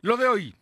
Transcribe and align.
Lo 0.00 0.16
de 0.16 0.28
hoy. 0.28 0.54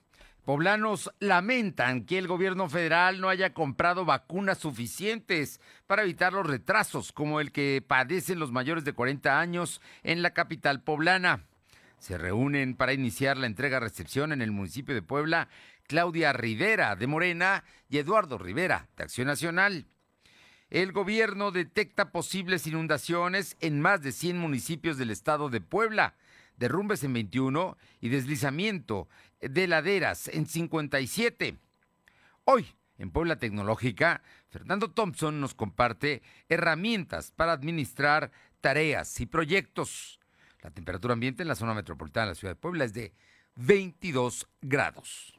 Poblanos 0.47 1.10
lamentan 1.19 2.06
que 2.06 2.17
el 2.17 2.27
gobierno 2.27 2.71
federal 2.71 3.21
no 3.21 3.29
haya 3.29 3.52
comprado 3.52 4.06
vacunas 4.06 4.56
suficientes 4.56 5.61
para 5.87 6.04
evitar 6.04 6.32
los 6.32 6.46
retrasos 6.46 7.12
como 7.12 7.41
el 7.41 7.53
que 7.53 7.85
padecen 7.87 8.38
los 8.38 8.51
mayores 8.51 8.85
de 8.85 8.95
40 8.95 9.38
años 9.38 9.83
en 10.04 10.22
la 10.22 10.30
capital 10.30 10.83
poblana. 10.83 11.45
Se 11.99 12.17
reúnen 12.17 12.77
para 12.77 12.95
iniciar 12.95 13.37
la 13.37 13.46
entrega-recepción 13.46 14.33
en 14.33 14.41
el 14.41 14.53
municipio 14.53 14.95
de 14.95 15.03
Puebla 15.03 15.48
Claudia 15.87 16.32
Rivera 16.32 16.96
de 16.96 17.07
Morena 17.07 17.62
y 17.91 17.98
Eduardo 17.98 18.39
Rivera 18.39 18.89
de 18.96 19.05
Acción 19.05 19.27
Nacional. 19.27 19.84
El 20.71 20.93
gobierno 20.93 21.50
detecta 21.50 22.11
posibles 22.11 22.66
inundaciones 22.66 23.59
en 23.61 23.82
más 23.82 24.00
de 24.00 24.12
100 24.12 24.39
municipios 24.39 24.96
del 24.96 25.11
estado 25.11 25.50
de 25.50 25.61
Puebla 25.61 26.14
derrumbes 26.57 27.05
en 27.05 27.12
21 27.12 27.77
y 28.00 28.09
deslizamiento 28.09 29.09
de 29.49 29.67
laderas 29.67 30.29
en 30.29 30.47
57. 30.47 31.57
Hoy, 32.45 32.66
en 32.98 33.10
Puebla 33.10 33.38
Tecnológica, 33.38 34.23
Fernando 34.48 34.91
Thompson 34.91 35.41
nos 35.41 35.54
comparte 35.54 36.23
herramientas 36.48 37.30
para 37.30 37.52
administrar 37.52 38.30
tareas 38.60 39.20
y 39.20 39.27
proyectos. 39.27 40.20
La 40.62 40.70
temperatura 40.70 41.12
ambiente 41.12 41.42
en 41.42 41.48
la 41.48 41.54
zona 41.54 41.74
metropolitana 41.74 42.27
de 42.27 42.30
la 42.30 42.34
ciudad 42.34 42.52
de 42.52 42.60
Puebla 42.60 42.84
es 42.84 42.92
de 42.92 43.12
22 43.56 44.48
grados. 44.62 45.38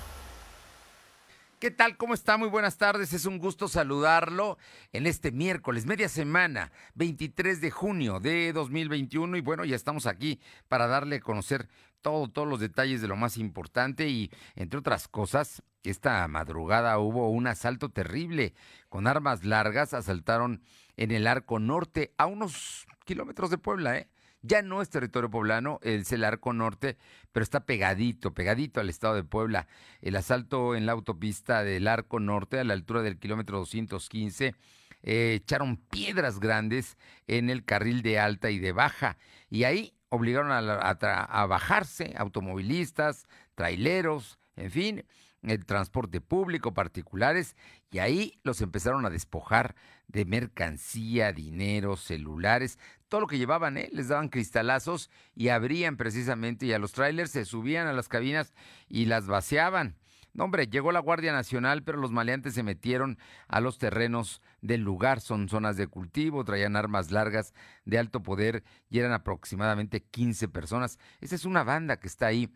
¿Qué 1.61 1.69
tal? 1.69 1.95
¿Cómo 1.95 2.15
está? 2.15 2.37
Muy 2.37 2.47
buenas 2.49 2.79
tardes. 2.79 3.13
Es 3.13 3.27
un 3.27 3.37
gusto 3.37 3.67
saludarlo 3.67 4.57
en 4.93 5.05
este 5.05 5.31
miércoles, 5.31 5.85
media 5.85 6.09
semana, 6.09 6.71
23 6.95 7.61
de 7.61 7.69
junio 7.69 8.19
de 8.19 8.51
2021. 8.51 9.37
Y 9.37 9.41
bueno, 9.41 9.63
ya 9.63 9.75
estamos 9.75 10.07
aquí 10.07 10.41
para 10.67 10.87
darle 10.87 11.17
a 11.17 11.19
conocer 11.19 11.69
todo, 12.01 12.27
todos 12.29 12.47
los 12.47 12.59
detalles 12.59 12.99
de 13.03 13.07
lo 13.07 13.15
más 13.15 13.37
importante. 13.37 14.09
Y 14.09 14.31
entre 14.55 14.79
otras 14.79 15.07
cosas, 15.07 15.61
esta 15.83 16.27
madrugada 16.27 16.97
hubo 16.97 17.29
un 17.29 17.45
asalto 17.45 17.89
terrible. 17.89 18.55
Con 18.89 19.05
armas 19.05 19.43
largas 19.43 19.93
asaltaron 19.93 20.63
en 20.97 21.11
el 21.11 21.27
arco 21.27 21.59
norte 21.59 22.11
a 22.17 22.25
unos 22.25 22.87
kilómetros 23.05 23.51
de 23.51 23.59
Puebla, 23.59 23.99
¿eh? 23.99 24.09
Ya 24.43 24.63
no 24.63 24.81
es 24.81 24.89
territorio 24.89 25.29
poblano, 25.29 25.79
es 25.83 26.11
el 26.11 26.23
arco 26.23 26.51
norte, 26.51 26.97
pero 27.31 27.43
está 27.43 27.65
pegadito, 27.65 28.33
pegadito 28.33 28.79
al 28.79 28.89
estado 28.89 29.13
de 29.13 29.23
Puebla. 29.23 29.67
El 30.01 30.15
asalto 30.15 30.75
en 30.75 30.87
la 30.87 30.93
autopista 30.93 31.63
del 31.63 31.87
arco 31.87 32.19
norte, 32.19 32.59
a 32.59 32.63
la 32.63 32.73
altura 32.73 33.03
del 33.03 33.19
kilómetro 33.19 33.59
215, 33.59 34.55
eh, 35.03 35.33
echaron 35.35 35.77
piedras 35.77 36.39
grandes 36.39 36.97
en 37.27 37.49
el 37.49 37.63
carril 37.65 38.01
de 38.01 38.19
alta 38.19 38.49
y 38.49 38.57
de 38.57 38.71
baja. 38.71 39.17
Y 39.49 39.63
ahí 39.63 39.93
obligaron 40.09 40.51
a, 40.51 40.57
a 40.59 41.45
bajarse 41.45 42.13
automovilistas, 42.17 43.27
traileros, 43.55 44.39
en 44.55 44.71
fin, 44.71 45.05
el 45.43 45.65
transporte 45.65 46.21
público, 46.21 46.73
particulares, 46.73 47.55
y 47.89 47.99
ahí 47.99 48.39
los 48.43 48.61
empezaron 48.61 49.05
a 49.05 49.09
despojar 49.09 49.75
de 50.07 50.25
mercancía, 50.25 51.31
dinero, 51.31 51.97
celulares, 51.97 52.77
todo 53.07 53.21
lo 53.21 53.27
que 53.27 53.37
llevaban, 53.37 53.77
¿eh? 53.77 53.89
les 53.91 54.07
daban 54.07 54.29
cristalazos 54.29 55.09
y 55.35 55.49
abrían 55.49 55.97
precisamente 55.97 56.65
y 56.65 56.73
a 56.73 56.79
los 56.79 56.93
trailers 56.93 57.31
se 57.31 57.45
subían 57.45 57.87
a 57.87 57.93
las 57.93 58.07
cabinas 58.07 58.53
y 58.87 59.05
las 59.05 59.27
vaciaban. 59.27 59.97
No, 60.33 60.45
hombre, 60.45 60.67
llegó 60.67 60.93
la 60.93 61.01
Guardia 61.01 61.33
Nacional, 61.33 61.83
pero 61.83 61.97
los 61.97 62.13
maleantes 62.13 62.53
se 62.53 62.63
metieron 62.63 63.17
a 63.49 63.59
los 63.59 63.77
terrenos 63.77 64.41
del 64.61 64.81
lugar. 64.81 65.19
Son 65.19 65.49
zonas 65.49 65.75
de 65.75 65.87
cultivo, 65.87 66.45
traían 66.45 66.77
armas 66.77 67.11
largas 67.11 67.53
de 67.83 67.99
alto 67.99 68.23
poder 68.23 68.63
y 68.89 68.99
eran 68.99 69.11
aproximadamente 69.11 70.01
15 70.01 70.47
personas. 70.47 70.99
Esa 71.19 71.35
es 71.35 71.43
una 71.43 71.63
banda 71.63 71.97
que 71.97 72.07
está 72.07 72.27
ahí 72.27 72.49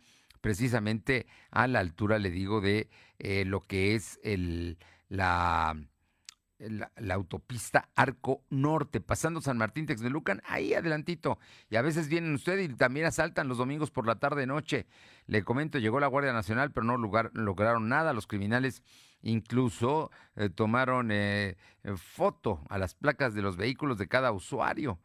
precisamente 0.45 1.25
a 1.50 1.66
la 1.66 1.79
altura, 1.79 2.19
le 2.19 2.29
digo, 2.29 2.61
de 2.61 2.88
eh, 3.17 3.45
lo 3.45 3.61
que 3.61 3.95
es 3.95 4.19
el, 4.22 4.78
la 5.09 5.75
la, 6.59 7.13
autopista 7.16 7.89
Arco 7.95 8.44
Norte, 8.51 9.01
pasando 9.01 9.41
San 9.41 9.57
Martín 9.57 9.88
Texmelucan, 9.88 10.44
ahí 10.45 10.75
adelantito. 10.75 11.39
Y 11.67 11.78
a 11.78 11.81
veces 11.81 12.09
vienen 12.09 12.35
ustedes 12.35 12.69
y 12.69 12.75
también 12.75 13.07
asaltan 13.07 13.47
los 13.47 13.57
domingos 13.57 13.89
por 13.89 14.06
la 14.06 14.19
tarde 14.19 14.45
noche. 14.45 14.85
Le 15.25 15.44
comento, 15.44 15.79
llegó 15.79 16.00
la 16.00 16.06
Guardia 16.06 16.31
Nacional, 16.31 16.72
pero 16.72 16.85
no 16.85 16.97
lograron 17.33 17.89
nada. 17.89 18.13
Los 18.13 18.27
criminales 18.27 18.83
incluso 19.23 20.12
eh, 20.35 20.50
tomaron 20.50 21.09
eh, 21.12 21.57
foto 21.95 22.62
a 22.69 22.77
las 22.77 22.94
placas 22.94 23.33
de 23.33 23.41
los 23.41 23.57
vehículos 23.57 23.97
de 23.97 24.07
cada 24.07 24.31
usuario. 24.31 25.00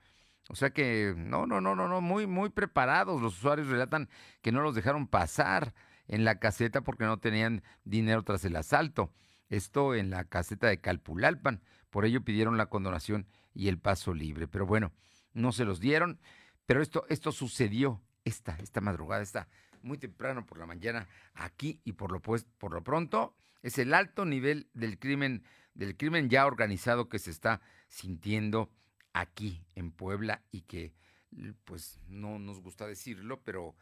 O 0.51 0.57
sea 0.57 0.71
que 0.71 1.15
no, 1.17 1.47
no, 1.47 1.61
no, 1.61 1.77
no, 1.77 1.87
no, 1.87 2.01
muy, 2.01 2.27
muy 2.27 2.51
preparados. 2.51 3.23
Los 3.23 3.39
usuarios 3.39 3.69
relatan 3.69 4.09
que 4.43 4.51
no 4.51 4.63
los 4.63 4.75
dejaron 4.75 5.07
pasar 5.07 5.75
en 6.09 6.25
la 6.25 6.41
caseta 6.41 6.81
porque 6.81 7.05
no 7.05 7.21
tenían 7.21 7.63
dinero 7.85 8.25
tras 8.25 8.45
el 8.45 8.57
asalto. 8.57 9.13
Esto 9.49 9.95
en 9.95 10.11
la 10.11 10.25
caseta 10.25 10.67
de 10.67 10.81
Calpulalpan. 10.81 11.63
Por 11.89 12.05
ello 12.05 12.25
pidieron 12.25 12.57
la 12.57 12.67
condonación 12.67 13.29
y 13.55 13.69
el 13.69 13.79
paso 13.79 14.13
libre. 14.13 14.49
Pero 14.49 14.67
bueno, 14.67 14.93
no 15.35 15.53
se 15.53 15.65
los 15.65 15.79
dieron. 15.79 16.19
Pero 16.67 16.83
esto, 16.83 17.07
esto 17.09 17.31
sucedió 17.31 18.03
esta, 18.25 18.57
esta 18.57 18.81
madrugada, 18.81 19.23
está 19.23 19.49
muy 19.83 19.99
temprano 19.99 20.47
por 20.47 20.59
la 20.59 20.67
mañana 20.67 21.07
aquí 21.35 21.81
y 21.85 21.93
por 21.93 22.11
lo, 22.11 22.21
pues, 22.21 22.45
por 22.59 22.73
lo 22.73 22.83
pronto 22.83 23.37
es 23.63 23.79
el 23.79 23.95
alto 23.95 24.25
nivel 24.25 24.69
del 24.75 24.99
crimen, 24.99 25.45
del 25.75 25.97
crimen 25.97 26.29
ya 26.29 26.47
organizado 26.47 27.09
que 27.09 27.21
se 27.21 27.31
está 27.31 27.61
sintiendo 27.89 28.71
aquí 29.13 29.65
en 29.75 29.93
Puebla 29.93 30.43
y 30.51 30.63
que 30.63 30.93
pues 31.65 32.01
no 32.09 32.39
nos 32.39 32.61
gusta 32.61 32.87
decirlo, 32.87 33.41
pero, 33.43 33.77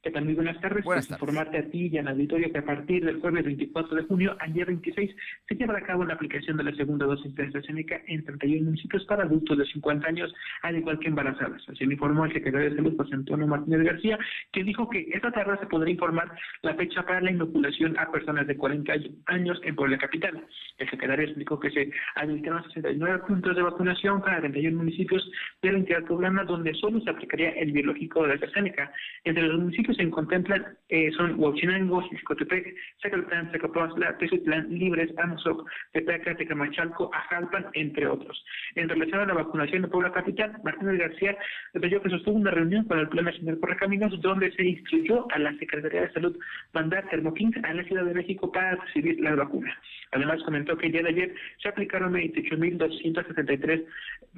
¿Qué 0.00 0.12
tal? 0.12 0.26
Muy 0.26 0.34
buenas 0.34 0.60
tardes. 0.60 0.84
Buenas 0.84 1.10
informarte 1.10 1.58
a 1.58 1.68
ti 1.70 1.88
y 1.92 1.98
al 1.98 2.06
auditorio 2.06 2.52
que 2.52 2.58
a 2.58 2.64
partir 2.64 3.04
del 3.04 3.20
jueves 3.20 3.44
24 3.44 3.96
de 3.96 4.02
junio 4.04 4.36
al 4.38 4.52
día 4.52 4.64
26 4.64 5.10
se 5.48 5.54
llevará 5.56 5.80
a 5.80 5.86
cabo 5.86 6.04
la 6.04 6.14
aplicación 6.14 6.56
de 6.56 6.62
la 6.62 6.72
segunda 6.76 7.04
dosis 7.04 7.34
de 7.34 7.42
AstraZeneca 7.42 8.00
en 8.06 8.24
31 8.24 8.64
municipios 8.64 9.04
para 9.06 9.24
adultos 9.24 9.58
de 9.58 9.66
50 9.66 10.06
años, 10.06 10.32
al 10.62 10.76
igual 10.76 11.00
que 11.00 11.08
embarazadas. 11.08 11.68
Así 11.68 11.84
lo 11.84 11.90
informó 11.90 12.26
el 12.26 12.32
secretario 12.32 12.70
de 12.70 12.76
Salud, 12.76 12.96
José 12.96 13.16
Antonio 13.16 13.48
Martínez 13.48 13.82
García, 13.82 14.18
que 14.52 14.62
dijo 14.62 14.88
que 14.88 15.08
esta 15.12 15.32
tarde 15.32 15.58
se 15.58 15.66
podrá 15.66 15.90
informar 15.90 16.30
la 16.62 16.74
fecha 16.74 17.02
para 17.02 17.20
la 17.20 17.32
inoculación 17.32 17.98
a 17.98 18.08
personas 18.12 18.46
de 18.46 18.56
40 18.56 18.92
años 19.26 19.60
en 19.64 19.74
Puebla 19.74 19.98
Capital. 19.98 20.46
El 20.78 20.90
secretario 20.90 21.24
explicó 21.24 21.58
que 21.58 21.70
se 21.70 21.90
habilitaron 22.14 22.62
69 22.72 23.18
puntos 23.26 23.56
de 23.56 23.62
vacunación 23.62 24.20
para 24.20 24.38
31 24.38 24.78
municipios 24.78 25.28
de 25.60 25.72
la 25.72 25.78
entidad 25.78 26.04
poblana 26.04 26.44
donde 26.44 26.72
solo 26.74 27.00
se 27.00 27.10
aplicaría 27.10 27.50
el 27.50 27.72
biológico 27.72 28.24
de 28.24 28.34
AstraZeneca. 28.34 28.92
Entre 29.24 29.42
los 29.42 29.58
municipios 29.58 29.87
se 29.94 30.08
contemplan 30.10 30.66
eh, 30.88 31.10
son 31.16 31.38
Huachinango, 31.38 32.02
Xicotepec, 32.08 32.74
Zacalpan, 33.02 33.50
Zacapazla, 33.52 34.16
Tezutlán, 34.18 34.68
Libres, 34.70 35.10
Amozoc, 35.18 35.68
Tepeaca, 35.92 36.34
Tecamachalco, 36.36 37.10
Ajalpan, 37.14 37.66
entre 37.74 38.06
otros. 38.06 38.42
En 38.74 38.88
relación 38.88 39.20
a 39.20 39.26
la 39.26 39.34
vacunación 39.34 39.82
de 39.82 39.88
Puebla 39.88 40.12
Capital, 40.12 40.56
Martínez 40.64 40.98
García 40.98 41.36
detalló 41.74 42.02
que 42.02 42.10
sostuvo 42.10 42.36
una 42.36 42.50
reunión 42.50 42.84
con 42.84 42.98
el 42.98 43.08
Plan 43.08 43.26
Nacional 43.26 43.58
Correcaminos 43.60 44.20
donde 44.20 44.50
se 44.52 44.64
instruyó 44.64 45.26
a 45.32 45.38
la 45.38 45.56
Secretaría 45.58 46.02
de 46.02 46.12
Salud 46.12 46.36
mandar 46.72 47.08
termokins 47.10 47.56
a 47.64 47.74
la 47.74 47.84
Ciudad 47.84 48.04
de 48.04 48.14
México 48.14 48.50
para 48.50 48.76
recibir 48.76 49.20
las 49.20 49.36
vacunas. 49.36 49.76
Además 50.12 50.42
comentó 50.44 50.76
que 50.76 50.86
el 50.86 50.92
día 50.92 51.02
de 51.02 51.10
ayer 51.10 51.34
se 51.62 51.68
aplicaron 51.68 52.14
28.273 52.14 53.84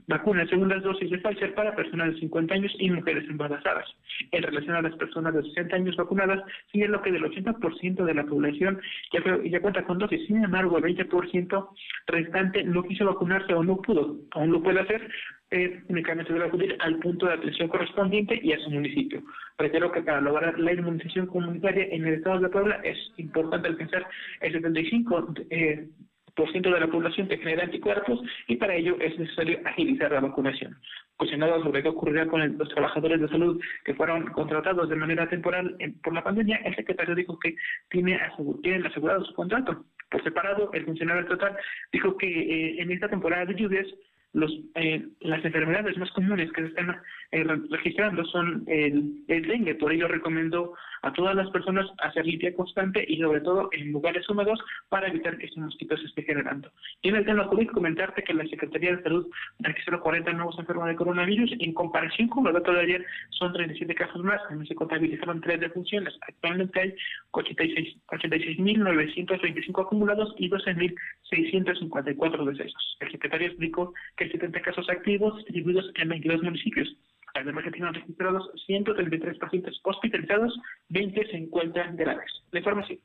vacunas 0.08 0.48
segundas 0.48 0.82
dosis 0.82 1.10
de 1.10 1.18
Pfizer 1.18 1.54
para 1.54 1.76
personas 1.76 2.14
de 2.14 2.20
50 2.20 2.54
años 2.54 2.72
y 2.78 2.90
mujeres 2.90 3.28
embarazadas. 3.28 3.86
En 4.32 4.42
relación 4.42 4.76
a 4.76 4.82
las 4.82 4.94
personas 4.96 5.34
de 5.34 5.39
60 5.42 5.76
años 5.76 5.96
vacunadas, 5.96 6.42
sigue 6.72 6.88
lo 6.88 7.02
que 7.02 7.12
del 7.12 7.24
80% 7.24 8.04
de 8.04 8.14
la 8.14 8.24
población 8.24 8.80
ya, 9.12 9.20
ya 9.44 9.60
cuenta 9.60 9.84
con 9.84 9.98
dosis. 9.98 10.26
Sin 10.26 10.42
embargo, 10.42 10.78
el 10.78 10.84
20% 10.84 11.68
restante 12.06 12.64
no 12.64 12.82
quiso 12.82 13.06
vacunarse 13.06 13.54
o 13.54 13.62
no 13.62 13.76
pudo, 13.76 14.16
aún 14.32 14.52
lo 14.52 14.62
puede 14.62 14.80
hacer, 14.80 15.10
eh, 15.50 15.82
únicamente 15.88 16.32
debe 16.32 16.46
acudir 16.46 16.76
al 16.78 16.98
punto 17.00 17.26
de 17.26 17.34
atención 17.34 17.68
correspondiente 17.68 18.38
y 18.42 18.52
a 18.52 18.58
su 18.60 18.70
municipio. 18.70 19.22
Reitero 19.58 19.90
que 19.90 20.02
para 20.02 20.20
lograr 20.20 20.58
la 20.58 20.72
inmunización 20.72 21.26
comunitaria 21.26 21.86
en 21.90 22.06
el 22.06 22.14
estado 22.14 22.40
de 22.40 22.48
Puebla 22.48 22.80
es 22.84 22.96
importante 23.16 23.68
alcanzar 23.68 24.06
el 24.40 24.52
75 24.52 25.34
eh, 25.50 25.88
por 26.36 26.50
ciento 26.52 26.70
de 26.70 26.80
la 26.80 26.86
población 26.86 27.28
que 27.28 27.38
genera 27.38 27.64
anticuerpos 27.64 28.20
y 28.46 28.56
para 28.56 28.76
ello 28.76 28.96
es 29.00 29.18
necesario 29.18 29.58
agilizar 29.64 30.12
la 30.12 30.20
vacunación. 30.20 30.76
Cuestionado 31.20 31.62
sobre 31.62 31.82
qué 31.82 31.90
ocurrirá 31.90 32.26
con 32.26 32.56
los 32.56 32.68
trabajadores 32.70 33.20
de 33.20 33.28
salud 33.28 33.60
que 33.84 33.92
fueron 33.92 34.28
contratados 34.28 34.88
de 34.88 34.96
manera 34.96 35.28
temporal 35.28 35.76
por 36.02 36.14
la 36.14 36.24
pandemia, 36.24 36.56
el 36.64 36.74
secretario 36.74 37.14
dijo 37.14 37.38
que 37.38 37.56
tiene 37.90 38.18
tienen 38.62 38.86
asegurado 38.86 39.22
su 39.26 39.34
contrato. 39.34 39.84
Por 40.10 40.24
separado, 40.24 40.70
el 40.72 40.86
funcionario 40.86 41.26
total 41.26 41.58
dijo 41.92 42.16
que 42.16 42.26
eh, 42.26 42.80
en 42.80 42.90
esta 42.90 43.10
temporada 43.10 43.44
de 43.44 43.54
lluvias 43.54 43.86
los, 44.32 44.50
eh, 44.76 45.06
las 45.20 45.44
enfermedades 45.44 45.98
más 45.98 46.10
comunes 46.12 46.50
que 46.52 46.62
se 46.62 46.68
están 46.68 46.96
eh, 47.32 47.44
registrando 47.68 48.24
son 48.24 48.64
el, 48.66 49.22
el 49.28 49.42
dengue, 49.42 49.74
por 49.74 49.92
ello 49.92 50.08
recomiendo 50.08 50.72
a 51.02 51.12
todas 51.12 51.34
las 51.34 51.50
personas 51.50 51.86
hacer 51.98 52.24
limpia 52.26 52.54
constante 52.54 53.04
y 53.06 53.18
sobre 53.18 53.40
todo 53.40 53.68
en 53.72 53.92
lugares 53.92 54.28
húmedos 54.28 54.58
para 54.88 55.08
evitar 55.08 55.36
que 55.38 55.46
este 55.46 55.60
mosquito 55.60 55.96
se 55.96 56.06
esté 56.06 56.22
generando. 56.22 56.70
Y 57.02 57.08
en 57.08 57.16
el 57.16 57.24
tema 57.24 57.48
COVID, 57.48 57.68
comentarte 57.68 58.22
que 58.22 58.34
la 58.34 58.46
Secretaría 58.46 58.94
de 58.96 59.02
Salud 59.02 59.26
registró 59.60 60.00
40 60.00 60.32
nuevos 60.32 60.58
enfermos 60.58 60.88
de 60.88 60.96
coronavirus. 60.96 61.52
En 61.58 61.72
comparación 61.72 62.28
con 62.28 62.44
los 62.44 62.54
datos 62.54 62.74
de 62.74 62.82
ayer, 62.82 63.06
son 63.30 63.52
37 63.52 63.94
casos 63.94 64.22
más. 64.22 64.40
También 64.48 64.66
se 64.66 64.74
contabilizaron 64.74 65.40
tres 65.40 65.60
defunciones. 65.60 66.14
Actualmente 66.26 66.80
hay 66.80 66.94
86.925 67.32 69.82
acumulados 69.82 70.34
y 70.38 70.50
12.654 70.50 72.44
decesos. 72.44 72.96
El 73.00 73.10
secretario 73.10 73.48
explicó 73.48 73.92
que 74.16 74.24
hay 74.24 74.30
70 74.30 74.60
casos 74.60 74.88
activos 74.88 75.36
distribuidos 75.38 75.90
en 75.96 76.08
22 76.08 76.42
municipios. 76.42 76.96
Además, 77.34 77.64
se 77.64 77.70
tienen 77.70 77.94
registrados 77.94 78.50
133 78.66 79.38
pacientes 79.38 79.80
hospitalizados, 79.82 80.58
20 80.88 81.26
se 81.26 81.36
encuentran 81.36 81.96
graves. 81.96 82.30
La 82.50 82.58
información. 82.58 82.98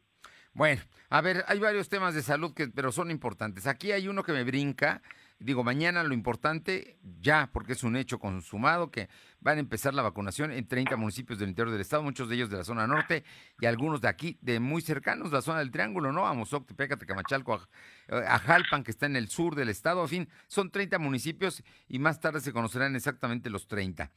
Bueno, 0.54 0.82
a 1.10 1.22
ver, 1.22 1.44
hay 1.48 1.60
varios 1.60 1.90
temas 1.90 2.16
de 2.16 2.22
salud 2.22 2.54
que, 2.54 2.68
pero 2.70 2.92
son 2.92 3.12
importantes. 3.12 3.68
Aquí 3.68 3.92
hay 3.92 4.08
uno 4.08 4.24
que 4.24 4.32
me 4.32 4.44
brinca. 4.44 5.02
Digo, 5.40 5.66
mañana 5.66 6.04
lo 6.04 6.14
importante, 6.14 6.98
ya, 7.20 7.50
porque 7.52 7.74
es 7.74 7.84
un 7.84 7.98
hecho 7.98 8.20
consumado, 8.20 8.90
que 8.90 9.10
van 9.42 9.58
a 9.58 9.60
empezar 9.60 9.94
la 9.94 10.02
vacunación 10.02 10.52
en 10.52 10.66
30 10.66 10.96
municipios 10.96 11.38
del 11.38 11.50
interior 11.50 11.72
del 11.72 11.82
estado, 11.82 12.04
muchos 12.04 12.30
de 12.30 12.36
ellos 12.36 12.50
de 12.50 12.58
la 12.58 12.64
zona 12.64 12.88
norte 12.88 13.26
y 13.60 13.66
algunos 13.66 14.00
de 14.00 14.08
aquí, 14.08 14.38
de 14.42 14.62
muy 14.62 14.82
cercanos, 14.82 15.34
la 15.34 15.42
zona 15.42 15.60
del 15.60 15.72
Triángulo, 15.72 16.14
¿no? 16.14 16.26
Amozoc, 16.26 16.66
Tepeca, 16.66 16.96
Tecamachalco, 16.96 17.68
Ajalpan, 18.08 18.84
que 18.84 18.92
está 18.92 19.08
en 19.08 19.18
el 19.18 19.28
sur 19.28 19.56
del 19.56 19.68
estado, 19.68 20.04
en 20.04 20.10
fin, 20.10 20.30
son 20.48 20.72
30 20.72 21.00
municipios 21.00 21.64
y 21.90 22.00
más 22.00 22.22
tarde 22.22 22.40
se 22.40 22.54
conocerán 22.54 22.96
exactamente 22.96 23.50
los 23.50 23.68
30. 23.68 24.12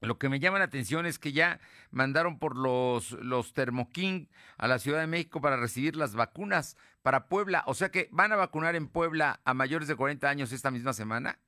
Lo 0.00 0.18
que 0.18 0.28
me 0.28 0.38
llama 0.38 0.58
la 0.58 0.64
atención 0.64 1.06
es 1.06 1.18
que 1.18 1.32
ya 1.32 1.60
mandaron 1.90 2.38
por 2.38 2.56
los, 2.56 3.12
los 3.12 3.52
Thermoking 3.52 4.28
a 4.56 4.68
la 4.68 4.78
Ciudad 4.78 5.00
de 5.00 5.08
México 5.08 5.40
para 5.40 5.56
recibir 5.56 5.96
las 5.96 6.14
vacunas 6.14 6.76
para 7.02 7.28
Puebla. 7.28 7.64
O 7.66 7.74
sea 7.74 7.90
que 7.90 8.08
van 8.10 8.32
a 8.32 8.36
vacunar 8.36 8.76
en 8.76 8.88
Puebla 8.88 9.40
a 9.44 9.54
mayores 9.54 9.88
de 9.88 9.96
40 9.96 10.28
años 10.28 10.52
esta 10.52 10.70
misma 10.70 10.92
semana. 10.92 11.38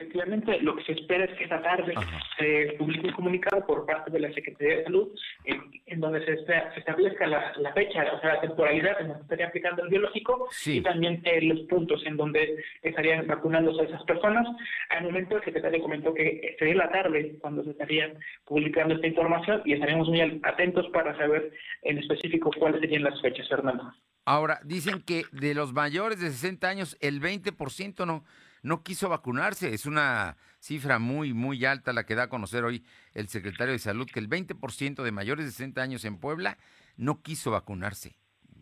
Efectivamente, 0.00 0.58
lo 0.62 0.76
que 0.76 0.84
se 0.84 0.92
espera 0.92 1.26
es 1.26 1.36
que 1.36 1.44
esta 1.44 1.60
tarde 1.60 1.92
se 2.38 2.74
publique 2.78 3.08
un 3.08 3.12
comunicado 3.12 3.66
por 3.66 3.84
parte 3.84 4.10
de 4.10 4.20
la 4.20 4.32
Secretaría 4.32 4.78
de 4.78 4.84
Salud 4.84 5.08
en, 5.44 6.00
donde 6.00 6.24
se, 6.24 6.38
establezca 6.78 7.26
la, 7.26 7.72
fecha, 7.74 8.10
o 8.14 8.20
sea, 8.20 8.36
la 8.36 8.40
temporalidad 8.40 8.98
en 8.98 9.08
la 9.08 9.16
que 9.16 9.20
estaría 9.20 9.48
aplicando 9.48 9.82
el 9.82 9.90
biológico 9.90 10.48
y 10.64 10.80
también 10.80 11.20
eh, 11.24 11.42
los 11.42 11.60
puntos 11.68 12.02
en 12.06 12.16
donde 12.16 12.64
estarían 12.80 13.26
vacunándose 13.26 13.82
a 13.82 13.84
esas 13.84 14.02
personas. 14.04 14.48
Al 14.88 15.04
momento 15.04 15.36
el 15.36 15.44
secretario 15.44 15.82
comentó 15.82 16.14
que 16.14 16.56
sería 16.58 16.76
la 16.76 16.90
tarde 16.90 17.36
cuando 17.38 17.62
se 17.62 17.72
estarían 17.72 18.18
publicando 18.46 18.94
esta 18.94 19.06
información 19.06 19.60
y 19.66 19.74
estaremos 19.74 20.08
muy 20.08 20.22
atentos 20.44 20.88
para 20.94 21.14
saber 21.18 21.52
en 21.82 21.98
específico 21.98 22.50
cuáles 22.58 22.80
serían 22.80 23.04
las 23.04 23.20
fechas, 23.20 23.46
Fernando. 23.50 23.92
Ahora, 24.30 24.60
dicen 24.62 25.02
que 25.02 25.24
de 25.32 25.54
los 25.54 25.72
mayores 25.72 26.20
de 26.20 26.30
60 26.30 26.68
años, 26.68 26.96
el 27.00 27.20
20% 27.20 28.06
no 28.06 28.22
no 28.62 28.84
quiso 28.84 29.08
vacunarse. 29.08 29.74
Es 29.74 29.86
una 29.86 30.36
cifra 30.60 31.00
muy, 31.00 31.32
muy 31.32 31.64
alta 31.64 31.92
la 31.92 32.04
que 32.04 32.14
da 32.14 32.24
a 32.24 32.28
conocer 32.28 32.62
hoy 32.62 32.84
el 33.12 33.28
secretario 33.28 33.72
de 33.72 33.80
Salud, 33.80 34.08
que 34.08 34.20
el 34.20 34.28
20% 34.28 35.02
de 35.02 35.10
mayores 35.10 35.46
de 35.46 35.50
60 35.50 35.82
años 35.82 36.04
en 36.04 36.18
Puebla 36.18 36.58
no 36.96 37.22
quiso 37.22 37.50
vacunarse. 37.50 38.16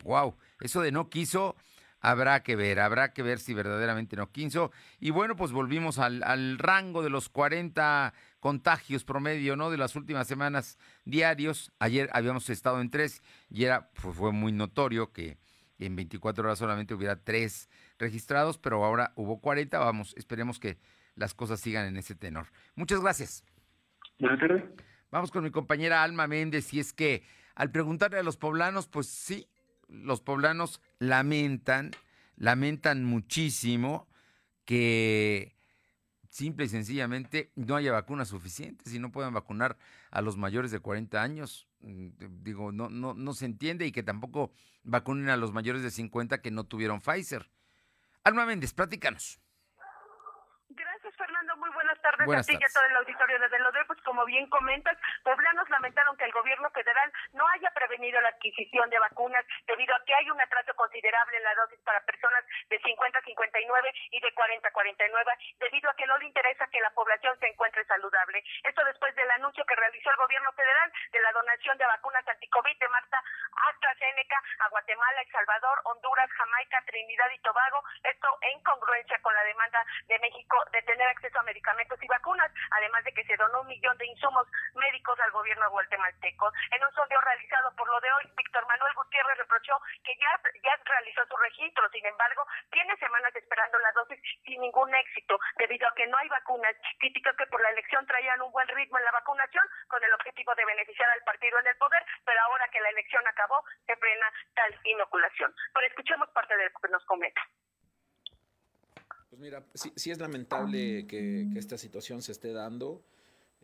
¡Wow! 0.04 0.38
Eso 0.60 0.80
de 0.80 0.90
no 0.90 1.10
quiso, 1.10 1.54
habrá 2.00 2.42
que 2.42 2.56
ver, 2.56 2.80
habrá 2.80 3.12
que 3.12 3.22
ver 3.22 3.38
si 3.38 3.52
verdaderamente 3.52 4.16
no 4.16 4.30
quiso. 4.30 4.72
Y 5.00 5.10
bueno, 5.10 5.36
pues 5.36 5.52
volvimos 5.52 5.98
al, 5.98 6.22
al 6.22 6.58
rango 6.58 7.02
de 7.02 7.10
los 7.10 7.28
40 7.28 8.14
contagios 8.40 9.04
promedio, 9.04 9.54
¿no? 9.54 9.68
De 9.68 9.76
las 9.76 9.96
últimas 9.96 10.28
semanas 10.28 10.78
diarios. 11.04 11.72
Ayer 11.78 12.08
habíamos 12.14 12.48
estado 12.48 12.80
en 12.80 12.90
tres 12.90 13.22
y 13.50 13.64
era, 13.64 13.90
pues, 14.00 14.16
fue 14.16 14.32
muy 14.32 14.52
notorio 14.52 15.12
que 15.12 15.36
en 15.78 15.96
24 15.96 16.44
horas 16.44 16.58
solamente 16.58 16.94
hubiera 16.94 17.22
tres 17.22 17.68
registrados, 17.98 18.58
pero 18.58 18.84
ahora 18.84 19.12
hubo 19.16 19.40
40. 19.40 19.78
Vamos, 19.78 20.14
esperemos 20.16 20.58
que 20.58 20.78
las 21.14 21.34
cosas 21.34 21.60
sigan 21.60 21.86
en 21.86 21.96
ese 21.96 22.14
tenor. 22.14 22.46
Muchas 22.74 23.00
gracias. 23.00 23.44
Buenas 24.18 24.40
tardes. 24.40 24.64
Vamos 25.10 25.30
con 25.30 25.44
mi 25.44 25.50
compañera 25.50 26.02
Alma 26.02 26.26
Méndez, 26.26 26.72
y 26.74 26.80
es 26.80 26.92
que 26.92 27.24
al 27.54 27.70
preguntarle 27.70 28.18
a 28.18 28.22
los 28.22 28.36
poblanos, 28.36 28.88
pues 28.88 29.08
sí, 29.08 29.48
los 29.88 30.20
poblanos 30.20 30.80
lamentan, 30.98 31.92
lamentan 32.36 33.04
muchísimo 33.04 34.06
que 34.64 35.57
simple 36.28 36.66
y 36.66 36.68
sencillamente 36.68 37.52
no 37.56 37.76
haya 37.76 37.92
vacunas 37.92 38.28
suficientes 38.28 38.92
y 38.92 38.98
no 38.98 39.10
puedan 39.10 39.34
vacunar 39.34 39.76
a 40.10 40.20
los 40.20 40.36
mayores 40.36 40.70
de 40.70 40.80
40 40.80 41.22
años. 41.22 41.68
Mm, 41.80 42.08
digo, 42.42 42.72
no, 42.72 42.88
no, 42.88 43.14
no 43.14 43.34
se 43.34 43.46
entiende 43.46 43.86
y 43.86 43.92
que 43.92 44.02
tampoco 44.02 44.52
vacunen 44.82 45.28
a 45.28 45.36
los 45.36 45.52
mayores 45.52 45.82
de 45.82 45.90
50 45.90 46.40
que 46.40 46.50
no 46.50 46.64
tuvieron 46.64 47.00
Pfizer. 47.00 47.50
Alma 48.24 48.46
Méndez, 48.46 48.72
platícanos. 48.72 49.40
Muy 52.16 52.26
buenas 52.26 52.46
tardes 52.46 52.56
a 52.56 52.58
ti 52.58 52.64
y 52.64 52.64
a 52.64 52.72
todo 52.72 52.84
el 52.88 52.96
auditorio 52.96 53.38
de 53.38 53.48
Delodé. 53.48 53.84
Pues 53.84 54.00
como 54.00 54.24
bien 54.24 54.48
comentas, 54.48 54.96
poblanos 55.22 55.68
lamentaron 55.68 56.16
que 56.16 56.24
el 56.24 56.32
gobierno 56.32 56.70
federal 56.70 57.12
no 57.32 57.46
haya 57.48 57.70
prevenido 57.72 58.20
la 58.20 58.30
adquisición 58.30 58.88
de 58.88 58.98
vacunas 58.98 59.44
debido 59.66 59.94
a 59.94 60.04
que 60.04 60.14
hay 60.14 60.30
un 60.30 60.40
atraso 60.40 60.74
considerable 60.74 61.36
en 61.36 61.44
la 61.44 61.54
dosis 61.54 61.78
para 61.84 62.00
personas 62.04 62.44
de 62.70 62.78
50 62.80 63.18
a 63.18 63.22
59 63.22 63.92
y 64.10 64.20
de 64.20 64.32
40 64.32 64.68
a 64.68 64.72
49, 64.72 65.32
debido 65.58 65.90
a 65.90 65.94
que 65.94 66.06
no 66.06 66.16
le 66.18 66.26
interesa 66.26 66.66
que 66.68 66.80
la 66.80 66.90
población 66.90 67.38
se 67.40 67.48
encuentre 67.48 67.84
saludable. 67.84 68.42
Esto 68.64 68.84
después 68.84 69.14
del 69.14 69.30
anuncio 69.30 69.64
que 69.66 69.76
realizó 69.76 70.10
el 70.10 70.16
gobierno 70.16 70.52
federal 70.52 70.92
de 71.12 71.20
la 71.20 71.32
donación 71.32 71.76
de 71.76 71.86
vacunas 71.86 72.26
anticovid 72.26 72.78
de 72.78 72.88
Marta 72.88 73.22
AstraZeneca 73.68 74.42
a 74.60 74.68
Guatemala, 74.68 75.20
El 75.20 75.32
Salvador, 75.32 75.80
Honduras, 75.84 76.30
Jamaica, 76.30 76.82
Trinidad 76.86 77.30
y 77.34 77.38
Tobago. 77.40 77.82
Esto 78.02 78.28
en 78.42 78.60
congruencia 78.62 79.18
con 79.20 79.34
la 79.34 79.44
demanda 79.44 79.84
de 80.06 80.18
México 80.18 80.56
de 80.72 80.82
tener 80.82 81.06
acceso 81.08 81.38
a 81.38 81.42
medicamentos 81.42 81.97
y 82.00 82.06
vacunas, 82.06 82.50
además 82.70 83.04
de 83.04 83.12
que 83.12 83.24
se 83.24 83.36
donó 83.36 83.60
un 83.60 83.68
millón 83.68 83.96
de 83.98 84.06
insumos 84.06 84.46
médicos 84.74 85.18
al 85.20 85.30
gobierno 85.30 85.70
guatemalteco. 85.70 86.52
En 86.70 86.84
un 86.84 86.92
sondeo 86.92 87.20
realizado 87.20 87.74
por 87.76 87.88
lo 87.88 88.00
de 88.00 88.12
hoy, 88.12 88.24
Víctor 88.36 88.66
Manuel 88.66 88.94
Gutiérrez 88.94 89.38
reprochó 89.38 89.74
que 90.04 90.16
ya, 90.16 90.40
ya 90.62 90.76
realizó 90.84 91.26
su 91.26 91.36
registro, 91.36 91.88
sin 91.90 92.06
embargo, 92.06 92.46
tiene 92.70 92.96
semanas 92.96 93.34
esperando 93.34 93.78
la 93.78 93.92
dosis 93.92 94.20
sin 94.44 94.60
ningún 94.60 94.94
éxito, 94.94 95.38
debido 95.56 95.88
a 95.88 95.94
que 95.94 96.06
no 96.06 96.16
hay 96.18 96.28
vacunas. 96.28 96.74
Criticó 96.98 97.30
que 97.36 97.46
por 97.46 97.60
la 97.60 97.70
elección 97.70 98.06
traían 98.06 98.40
un 98.42 98.52
buen 98.52 98.68
ritmo 98.68 98.98
en 98.98 99.04
la 99.04 99.12
vacunación 99.12 99.64
con 99.88 100.02
el 100.02 100.12
objetivo 100.14 100.54
de 100.54 100.64
beneficiar 100.64 101.08
al 101.10 101.22
partido 101.24 101.58
en 101.58 101.66
el 101.66 101.76
poder, 101.76 102.04
pero 102.24 102.40
ahora 102.42 102.68
que 102.68 102.80
la 102.80 102.90
elección 102.90 103.26
acabó, 103.26 103.64
se 103.86 103.96
frena 103.96 104.32
tal 104.54 104.78
inoculación. 104.84 105.54
Pero 105.74 105.86
escuchemos 105.86 106.28
parte 106.30 106.56
de 106.56 106.64
lo 106.64 106.80
que 106.80 106.88
nos 106.88 107.04
comenta. 107.06 107.42
Pues 109.30 109.42
mira, 109.42 109.62
sí, 109.74 110.10
es 110.10 110.18
lamentable 110.18 111.06
que, 111.06 111.46
esta 111.56 111.76
situación 111.76 112.22
se 112.22 112.32
esté 112.32 112.52
dando. 112.52 113.02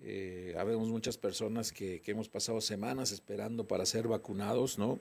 Eh, 0.02 0.54
habemos 0.58 0.88
muchas 0.88 1.16
personas 1.16 1.72
que, 1.72 2.02
hemos 2.04 2.28
pasado 2.28 2.60
semanas 2.60 3.12
esperando 3.12 3.66
para 3.66 3.86
ser 3.86 4.06
vacunados, 4.06 4.78
¿no? 4.78 4.98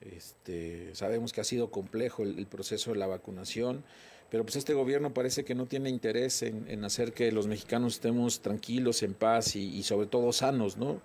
Este, 0.00 0.94
sabemos 0.94 1.32
que 1.32 1.40
ha 1.40 1.44
sido 1.44 1.70
complejo 1.70 2.22
el, 2.22 2.46
proceso 2.46 2.92
de 2.92 2.98
la 2.98 3.08
vacunación, 3.08 3.82
pero 4.30 4.44
pues 4.44 4.54
este 4.54 4.72
gobierno 4.74 5.12
parece 5.14 5.44
que 5.44 5.56
no 5.56 5.66
tiene 5.66 5.90
interés 5.90 6.42
en, 6.42 6.84
hacer 6.84 7.12
que 7.12 7.32
los 7.32 7.48
mexicanos 7.48 7.94
estemos 7.94 8.40
tranquilos, 8.40 9.02
en 9.02 9.14
paz 9.14 9.56
y, 9.56 9.82
sobre 9.82 10.06
todo 10.06 10.32
sanos, 10.32 10.76
¿no? 10.76 11.00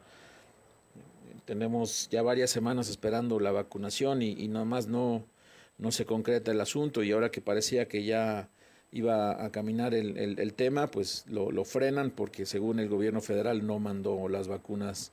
Tenemos 1.46 2.10
ya 2.12 2.22
varias 2.22 2.52
semanas 2.52 2.90
esperando 2.90 3.40
la 3.40 3.52
vacunación 3.52 4.22
y, 4.22 4.34
y 4.34 4.48
nada 4.50 4.66
más 4.66 4.86
no, 4.86 5.26
no 5.80 5.92
se 5.92 6.06
concreta 6.06 6.52
el 6.52 6.62
asunto 6.62 7.02
y 7.02 7.12
ahora 7.12 7.32
que 7.32 7.42
parecía 7.42 7.88
que 7.88 8.04
ya 8.04 8.50
iba 8.92 9.44
a 9.44 9.52
caminar 9.52 9.94
el, 9.94 10.18
el, 10.18 10.54
tema, 10.54 10.88
pues 10.88 11.26
lo, 11.28 11.52
lo, 11.52 11.66
frenan 11.66 12.12
porque 12.12 12.46
según 12.46 12.80
el 12.80 12.88
gobierno 12.88 13.22
federal 13.22 13.66
no 13.66 13.80
mandó 13.80 14.30
las 14.30 14.48
vacunas 14.48 15.12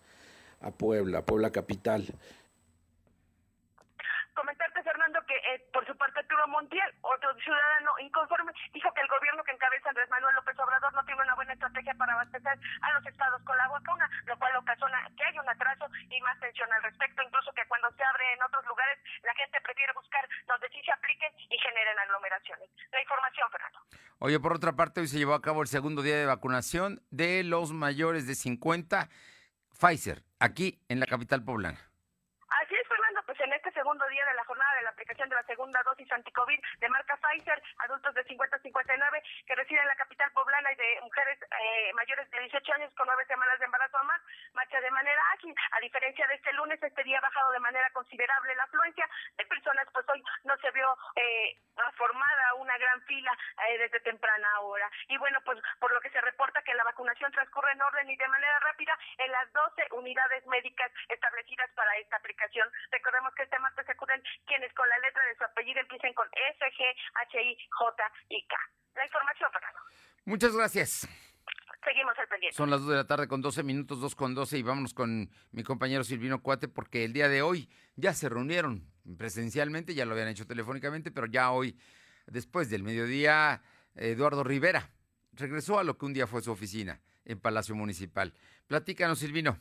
a 0.60 0.70
Puebla, 0.70 1.22
Puebla 1.22 1.50
capital. 1.50 2.06
Comentarte, 4.34 4.82
Fernando, 4.82 5.20
que 5.26 5.34
eh, 5.34 5.66
por 5.72 5.84
Montiel, 6.54 6.86
otro 7.02 7.34
ciudadano 7.42 7.90
inconforme, 7.98 8.52
dijo 8.72 8.86
que 8.94 9.00
el 9.00 9.08
gobierno 9.08 9.42
que 9.42 9.50
encabeza 9.50 9.88
Andrés 9.90 10.08
Manuel 10.08 10.36
López 10.36 10.54
Obrador 10.56 10.94
no 10.94 11.04
tiene 11.04 11.20
una 11.20 11.34
buena 11.34 11.52
estrategia 11.52 11.92
para 11.94 12.12
abastecer 12.12 12.54
a 12.80 12.92
los 12.94 13.04
estados 13.06 13.42
con 13.42 13.58
la 13.58 13.66
vacuna, 13.66 14.08
lo 14.26 14.38
cual 14.38 14.54
ocasiona 14.54 15.02
que 15.18 15.24
haya 15.24 15.42
un 15.42 15.48
atraso 15.48 15.90
y 16.08 16.20
más 16.20 16.38
tensión 16.38 16.72
al 16.72 16.82
respecto, 16.84 17.22
incluso 17.26 17.50
que 17.54 17.66
cuando 17.66 17.90
se 17.90 18.04
abre 18.04 18.32
en 18.34 18.42
otros 18.44 18.64
lugares 18.66 18.98
la 19.24 19.34
gente 19.34 19.60
prefiere 19.62 19.92
buscar 19.94 20.28
donde 20.46 20.68
sí 20.70 20.80
se 20.84 20.92
apliquen 20.92 21.32
y 21.50 21.58
generen 21.58 21.98
aglomeraciones. 21.98 22.70
La 22.92 23.02
información, 23.02 23.50
Fernando. 23.50 23.78
Oye, 24.20 24.38
por 24.38 24.52
otra 24.54 24.72
parte, 24.74 25.00
hoy 25.00 25.08
se 25.08 25.18
llevó 25.18 25.34
a 25.34 25.42
cabo 25.42 25.60
el 25.62 25.68
segundo 25.68 26.02
día 26.02 26.16
de 26.16 26.26
vacunación 26.26 27.02
de 27.10 27.42
los 27.42 27.72
mayores 27.72 28.28
de 28.28 28.36
50 28.36 29.08
Pfizer, 29.76 30.22
aquí 30.38 30.78
en 30.88 31.00
la 31.00 31.06
capital 31.06 31.42
poblana 31.42 31.93
segundo 33.84 34.08
día 34.08 34.24
de 34.24 34.32
la 34.32 34.44
jornada 34.44 34.76
de 34.76 34.82
la 34.82 34.90
aplicación 34.96 35.28
de 35.28 35.36
la 35.36 35.42
segunda 35.44 35.82
dosis 35.82 36.10
anticovid 36.10 36.58
de 36.80 36.88
marca 36.88 37.18
Pfizer, 37.20 37.62
adultos 37.84 38.14
de 38.14 38.24
50 38.24 38.56
a 38.56 38.58
59 38.60 39.22
que 39.46 39.54
residen 39.54 39.82
en 39.82 39.88
la 39.88 39.96
capital 39.96 40.32
poblana 40.32 40.72
y 40.72 40.76
de 40.76 41.00
mujeres 41.02 41.38
eh, 41.42 41.92
mayores 41.92 42.30
de 42.30 42.40
18 42.40 42.72
años 42.80 42.94
con 42.96 43.06
nueve 43.06 43.26
semanas 43.26 43.58
de 43.58 43.66
embarazo 43.66 43.98
o 44.00 44.04
más, 44.04 44.22
marcha 44.54 44.80
de 44.80 44.90
manera 44.90 45.20
ágil. 45.34 45.54
A 45.72 45.80
diferencia 45.80 46.26
de 46.28 46.34
este 46.34 46.50
lunes, 46.54 46.82
este 46.82 47.04
día 47.04 47.18
ha 47.18 47.28
bajado 47.28 47.52
de 47.52 47.60
manera 47.60 47.90
considerable 47.90 48.54
la 48.54 48.62
afluencia 48.62 49.06
de 49.36 49.44
personas, 49.44 49.86
pues 49.92 50.08
hoy 50.08 50.24
no 50.44 50.56
se 50.56 50.70
vio 50.70 50.96
eh, 51.16 51.58
formada 51.96 52.54
una 52.54 52.78
gran 52.78 53.02
fila 53.02 53.36
eh, 53.68 53.78
desde 53.78 54.00
temprana 54.00 54.60
hora. 54.60 54.90
Y 55.08 55.18
bueno, 55.18 55.40
pues 55.44 55.60
por 55.78 55.92
lo 55.92 56.00
que 56.00 56.08
se 56.10 56.22
reporta 56.22 56.62
que 56.62 56.74
la 56.74 56.84
vacunación 56.84 57.30
transcurre 57.32 57.72
en 57.72 57.82
orden 57.82 58.08
y 58.08 58.16
de 58.16 58.28
manera 58.28 58.58
rápida 58.60 58.96
en 59.18 59.30
las 59.30 59.52
12 59.52 59.88
unidades 59.92 60.46
médicas 60.46 60.90
establecidas 61.08 61.70
para 61.74 61.94
esta 61.98 62.16
aplicación. 62.16 62.70
Recordemos 62.90 63.34
que 63.34 63.42
este 63.42 63.58
martes 63.58 63.73
se 63.82 63.92
acuden 63.92 64.22
quienes 64.46 64.72
con 64.74 64.88
la 64.88 64.98
letra 64.98 65.24
de 65.24 65.36
su 65.36 65.44
apellido 65.44 65.80
empiecen 65.80 66.12
con 66.14 66.28
S, 66.28 66.58
G, 66.58 66.84
H, 67.14 67.42
I, 67.42 67.58
J 67.70 68.12
y 68.28 68.46
K. 68.46 68.56
La 68.94 69.04
información, 69.04 69.50
Fernando. 69.52 69.80
Muchas 70.24 70.56
gracias. 70.56 71.08
Seguimos 71.84 72.18
al 72.18 72.28
pendiente. 72.28 72.56
Son 72.56 72.70
las 72.70 72.80
2 72.80 72.90
de 72.90 72.96
la 72.96 73.06
tarde 73.06 73.28
con 73.28 73.42
12 73.42 73.62
minutos, 73.62 74.00
2 74.00 74.14
con 74.14 74.34
12 74.34 74.58
y 74.58 74.62
vámonos 74.62 74.94
con 74.94 75.30
mi 75.50 75.62
compañero 75.62 76.02
Silvino 76.04 76.42
Cuate 76.42 76.68
porque 76.68 77.04
el 77.04 77.12
día 77.12 77.28
de 77.28 77.42
hoy 77.42 77.68
ya 77.96 78.14
se 78.14 78.28
reunieron 78.28 78.90
presencialmente, 79.18 79.94
ya 79.94 80.06
lo 80.06 80.12
habían 80.12 80.28
hecho 80.28 80.46
telefónicamente, 80.46 81.10
pero 81.10 81.26
ya 81.26 81.50
hoy, 81.50 81.78
después 82.26 82.70
del 82.70 82.82
mediodía, 82.82 83.62
Eduardo 83.96 84.44
Rivera 84.44 84.90
regresó 85.32 85.78
a 85.78 85.84
lo 85.84 85.98
que 85.98 86.06
un 86.06 86.14
día 86.14 86.26
fue 86.26 86.40
su 86.40 86.52
oficina 86.52 87.00
en 87.24 87.40
Palacio 87.40 87.74
Municipal. 87.74 88.32
Platícanos, 88.66 89.18
Silvino 89.18 89.58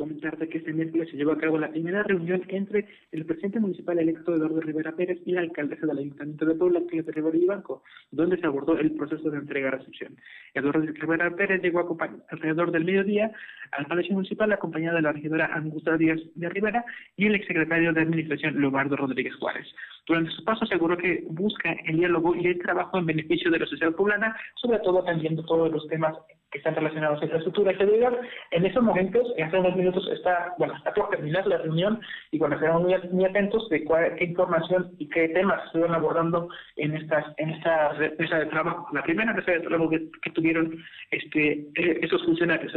comentarte 0.00 0.48
que 0.48 0.58
este 0.58 0.72
miércoles 0.72 1.10
se 1.10 1.16
llevó 1.18 1.32
a 1.32 1.38
cabo 1.38 1.58
la 1.58 1.70
primera 1.70 2.02
reunión 2.02 2.42
entre 2.48 2.88
el 3.12 3.26
presidente 3.26 3.60
municipal 3.60 3.98
electo 3.98 4.34
Eduardo 4.34 4.58
Rivera 4.62 4.96
Pérez 4.96 5.18
y 5.26 5.32
la 5.32 5.42
alcaldesa 5.42 5.86
del 5.86 5.98
Ayuntamiento 5.98 6.46
de 6.46 6.54
Puebla, 6.54 6.80
Clemente 6.88 7.12
Rivera 7.12 7.36
y 7.36 7.44
Banco, 7.44 7.82
donde 8.10 8.38
se 8.38 8.46
abordó 8.46 8.78
el 8.78 8.92
proceso 8.92 9.30
de 9.30 9.36
entrega-recepción. 9.36 10.16
Eduardo 10.54 10.80
Rivera 10.80 11.36
Pérez 11.36 11.60
llegó 11.62 11.86
alrededor 12.30 12.72
del 12.72 12.86
mediodía 12.86 13.30
al 13.72 13.84
Palacio 13.84 14.14
Municipal 14.14 14.50
acompañado 14.52 14.96
de 14.96 15.02
la 15.02 15.12
regidora 15.12 15.50
Angustia 15.52 15.98
Díaz 15.98 16.20
de 16.34 16.48
Rivera 16.48 16.82
y 17.16 17.26
el 17.26 17.34
exsecretario 17.34 17.92
de 17.92 18.00
Administración 18.00 18.58
Leobardo 18.58 18.96
Rodríguez 18.96 19.34
Juárez. 19.34 19.66
Durante 20.06 20.30
su 20.30 20.44
paso 20.44 20.64
aseguró 20.64 20.96
que 20.96 21.24
busca 21.28 21.72
el 21.86 21.98
diálogo 21.98 22.34
y 22.34 22.46
el 22.46 22.58
trabajo 22.58 22.98
en 22.98 23.06
beneficio 23.06 23.50
de 23.50 23.58
la 23.58 23.66
sociedad 23.66 23.94
poblana, 23.94 24.36
sobre 24.56 24.78
todo 24.80 25.02
atendiendo 25.02 25.44
todos 25.44 25.70
los 25.70 25.86
temas 25.88 26.16
que 26.50 26.58
están 26.58 26.74
relacionados 26.74 27.20
a 27.20 27.24
infraestructura 27.24 27.72
y 27.72 27.76
seguridad. 27.76 28.12
En 28.50 28.66
esos 28.66 28.82
momentos, 28.82 29.26
hace 29.42 29.58
unos 29.58 29.76
minutos, 29.76 30.08
está, 30.12 30.54
bueno, 30.58 30.74
está 30.76 30.92
por 30.92 31.08
terminar 31.10 31.46
la 31.46 31.58
reunión 31.58 32.00
y 32.32 32.38
bueno, 32.38 32.58
quedamos 32.58 32.82
muy, 32.82 32.94
muy 33.12 33.24
atentos 33.24 33.68
de 33.68 33.84
qué 33.84 34.24
información 34.24 34.92
y 34.98 35.08
qué 35.08 35.28
temas 35.28 35.60
se 35.72 35.78
van 35.78 35.94
abordando 35.94 36.48
en 36.76 36.96
estas 36.96 37.24
en 37.38 37.50
esta 37.50 37.92
mesa 38.18 38.38
de 38.38 38.46
trabajo. 38.46 38.88
La 38.92 39.02
primera 39.02 39.32
mesa 39.32 39.52
de 39.52 39.60
trabajo 39.60 39.90
que, 39.90 40.30
tuvieron 40.32 40.76
este 41.10 41.68
eh, 41.74 42.00
esos 42.02 42.24
funcionarios. 42.24 42.72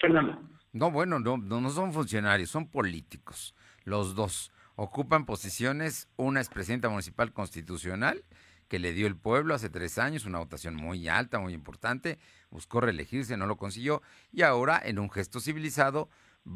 Fernando. 0.00 0.38
No, 0.72 0.90
bueno, 0.90 1.18
no, 1.18 1.36
no 1.36 1.70
son 1.70 1.92
funcionarios, 1.92 2.50
son 2.50 2.70
políticos, 2.70 3.54
los 3.84 4.14
dos. 4.14 4.50
Ocupan 4.74 5.26
posiciones, 5.26 6.08
una 6.16 6.40
es 6.40 6.48
presidenta 6.48 6.88
municipal 6.88 7.32
constitucional 7.32 8.24
que 8.68 8.78
le 8.78 8.94
dio 8.94 9.06
el 9.06 9.16
pueblo 9.16 9.54
hace 9.54 9.68
tres 9.68 9.98
años, 9.98 10.24
una 10.24 10.38
votación 10.38 10.74
muy 10.74 11.06
alta, 11.06 11.38
muy 11.38 11.52
importante, 11.52 12.18
buscó 12.48 12.80
reelegirse, 12.80 13.36
no 13.36 13.46
lo 13.46 13.58
consiguió, 13.58 14.00
y 14.30 14.40
ahora 14.42 14.80
en 14.82 14.98
un 14.98 15.10
gesto 15.10 15.40
civilizado 15.40 16.08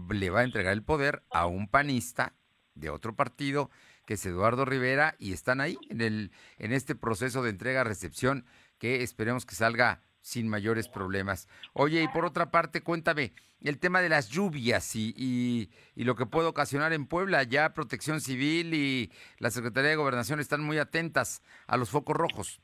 le 0.08 0.30
va 0.30 0.40
a 0.40 0.44
entregar 0.44 0.72
el 0.72 0.82
poder 0.82 1.24
a 1.30 1.46
un 1.46 1.68
panista 1.68 2.34
de 2.74 2.88
otro 2.88 3.14
partido, 3.14 3.70
que 4.06 4.14
es 4.14 4.24
Eduardo 4.24 4.64
Rivera, 4.64 5.14
y 5.18 5.34
están 5.34 5.60
ahí 5.60 5.76
en, 5.90 6.00
el, 6.00 6.32
en 6.56 6.72
este 6.72 6.94
proceso 6.94 7.42
de 7.42 7.50
entrega-recepción 7.50 8.46
que 8.78 9.02
esperemos 9.02 9.44
que 9.44 9.54
salga 9.54 10.00
sin 10.26 10.48
mayores 10.48 10.88
problemas. 10.88 11.46
Oye, 11.72 12.02
y 12.02 12.08
por 12.08 12.24
otra 12.24 12.50
parte, 12.50 12.80
cuéntame, 12.80 13.32
el 13.60 13.78
tema 13.78 14.00
de 14.00 14.08
las 14.08 14.28
lluvias 14.28 14.96
y, 14.96 15.14
y, 15.16 15.70
y, 15.94 16.02
lo 16.02 16.16
que 16.16 16.26
puede 16.26 16.48
ocasionar 16.48 16.92
en 16.92 17.06
Puebla, 17.06 17.44
ya 17.44 17.72
Protección 17.74 18.20
Civil 18.20 18.74
y 18.74 19.12
la 19.38 19.52
Secretaría 19.52 19.90
de 19.90 19.96
Gobernación 19.96 20.40
están 20.40 20.62
muy 20.64 20.78
atentas 20.78 21.42
a 21.68 21.76
los 21.76 21.90
focos 21.90 22.16
rojos 22.16 22.60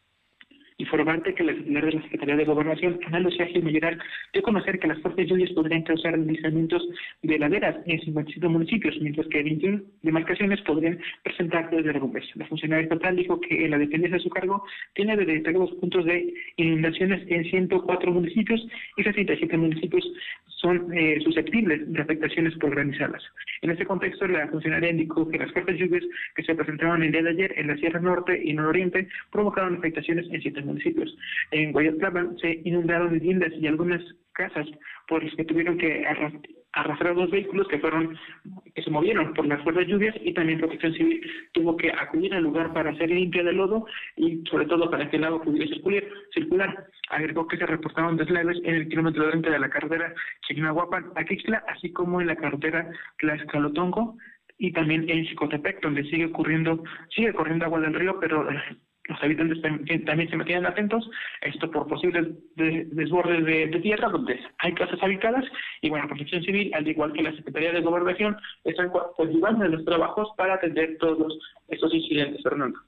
informante 0.78 1.34
que 1.34 1.44
la 1.44 1.54
titular 1.54 1.84
de 1.84 1.92
la 1.92 2.02
Secretaría 2.02 2.36
de 2.36 2.44
Gobernación, 2.44 2.98
Ana 3.06 3.20
Lucía 3.20 3.46
Gil 3.46 3.62
Mayoral, 3.62 3.98
dio 4.32 4.40
a 4.40 4.44
conocer 4.44 4.78
que 4.78 4.88
las 4.88 5.00
fuertes 5.00 5.28
lluvias 5.28 5.50
podrían 5.50 5.82
causar 5.82 6.18
deslizamientos 6.18 6.82
de 7.22 7.38
laderas 7.38 7.76
en 7.86 8.00
57 8.00 8.48
municipios, 8.48 8.96
mientras 9.00 9.26
que 9.28 9.42
21 9.42 9.82
demarcaciones 10.02 10.60
podrían 10.62 10.98
presentar 11.22 11.70
derrumbes. 11.70 12.24
La 12.34 12.46
funcionaria 12.46 12.84
estatal 12.84 13.16
dijo 13.16 13.40
que 13.40 13.68
la 13.68 13.78
dependencia 13.78 14.18
de 14.18 14.22
su 14.22 14.30
cargo 14.30 14.64
tiene 14.94 15.16
detectados 15.16 15.70
puntos 15.72 16.04
de 16.04 16.32
inundaciones 16.56 17.22
en 17.28 17.44
104 17.44 18.12
municipios 18.12 18.66
y 18.96 19.02
67 19.02 19.56
municipios 19.56 20.04
son 20.62 20.92
eh, 20.96 21.18
susceptibles 21.24 21.92
de 21.92 22.00
afectaciones 22.02 22.54
por 22.58 22.70
granizadas. 22.70 23.22
En 23.62 23.70
este 23.70 23.84
contexto, 23.84 24.26
la 24.28 24.46
funcionaria 24.46 24.90
indicó 24.90 25.28
que 25.28 25.38
las 25.38 25.52
fuertes 25.52 25.76
lluvias 25.78 26.04
que 26.36 26.44
se 26.44 26.54
presentaron 26.54 27.02
el 27.02 27.10
día 27.10 27.22
de 27.22 27.30
ayer 27.30 27.54
en 27.56 27.66
la 27.66 27.76
Sierra 27.76 28.00
Norte 28.00 28.40
y 28.42 28.52
Nororiente 28.52 29.08
provocaron 29.30 29.76
afectaciones 29.76 30.26
en 30.30 30.40
municipios. 30.64 31.14
En 31.50 31.72
Guayatlapan 31.72 32.36
se 32.38 32.60
inundaron 32.64 33.12
viviendas 33.12 33.52
y 33.60 33.66
algunas 33.66 34.02
casas 34.32 34.66
por 35.08 35.22
las 35.22 35.34
que 35.34 35.44
tuvieron 35.44 35.78
que 35.78 36.06
arrastrar 36.72 37.14
dos 37.14 37.30
vehículos 37.30 37.68
que 37.68 37.78
fueron 37.78 38.16
que 38.74 38.82
se 38.82 38.90
movieron 38.90 39.34
por 39.34 39.46
las 39.46 39.62
fuertes 39.62 39.86
lluvias 39.88 40.16
y 40.22 40.32
también 40.32 40.58
Protección 40.58 40.94
Civil 40.94 41.20
tuvo 41.52 41.76
que 41.76 41.90
acudir 41.90 42.32
al 42.34 42.44
lugar 42.44 42.72
para 42.72 42.90
hacer 42.90 43.10
limpia 43.10 43.42
de 43.42 43.52
lodo 43.52 43.86
y 44.16 44.42
sobre 44.50 44.66
todo 44.66 44.90
para 44.90 45.08
que 45.10 45.16
el 45.16 45.24
agua 45.24 45.42
pudiera 45.42 45.66
circular. 45.66 46.04
circular. 46.32 46.86
Agregó 47.10 47.46
que 47.46 47.58
se 47.58 47.66
reportaron 47.66 48.16
deslaves 48.16 48.58
en 48.64 48.74
el 48.74 48.88
kilómetro 48.88 49.26
20 49.26 49.50
de 49.50 49.58
la 49.58 49.68
carretera 49.68 50.14
Chignahuapan 50.46 51.10
a 51.14 51.24
Quixla, 51.24 51.62
así 51.68 51.92
como 51.92 52.20
en 52.20 52.28
la 52.28 52.36
carretera 52.36 52.88
Tlaxcalotongo 53.18 54.16
y 54.58 54.72
también 54.72 55.08
en 55.10 55.26
Xicotepec, 55.26 55.82
donde 55.82 56.04
sigue 56.04 56.26
ocurriendo, 56.26 56.82
sigue 57.10 57.32
corriendo 57.32 57.64
agua 57.64 57.80
del 57.80 57.94
río, 57.94 58.18
pero 58.20 58.46
los 59.12 59.22
habitantes 59.22 59.60
también 59.62 60.30
se 60.30 60.36
mantienen 60.36 60.66
atentos, 60.66 61.08
esto 61.40 61.70
por 61.70 61.86
posibles 61.86 62.28
desbordes 62.56 63.44
de, 63.44 63.80
tierra 63.80 64.08
donde 64.08 64.38
hay 64.58 64.74
casas 64.74 65.02
habitadas 65.02 65.44
y 65.80 65.90
bueno, 65.90 66.06
Protección 66.08 66.42
Civil, 66.42 66.72
al 66.74 66.86
igual 66.86 67.12
que 67.12 67.22
la 67.22 67.34
Secretaría 67.34 67.72
de 67.72 67.80
Gobernación, 67.80 68.36
están 68.64 68.90
ayudando 69.18 69.64
en 69.64 69.72
los 69.72 69.84
trabajos 69.84 70.28
para 70.36 70.54
atender 70.54 70.96
todos 70.98 71.38
estos 71.68 71.92
incidentes, 71.94 72.42
Fernando. 72.42 72.78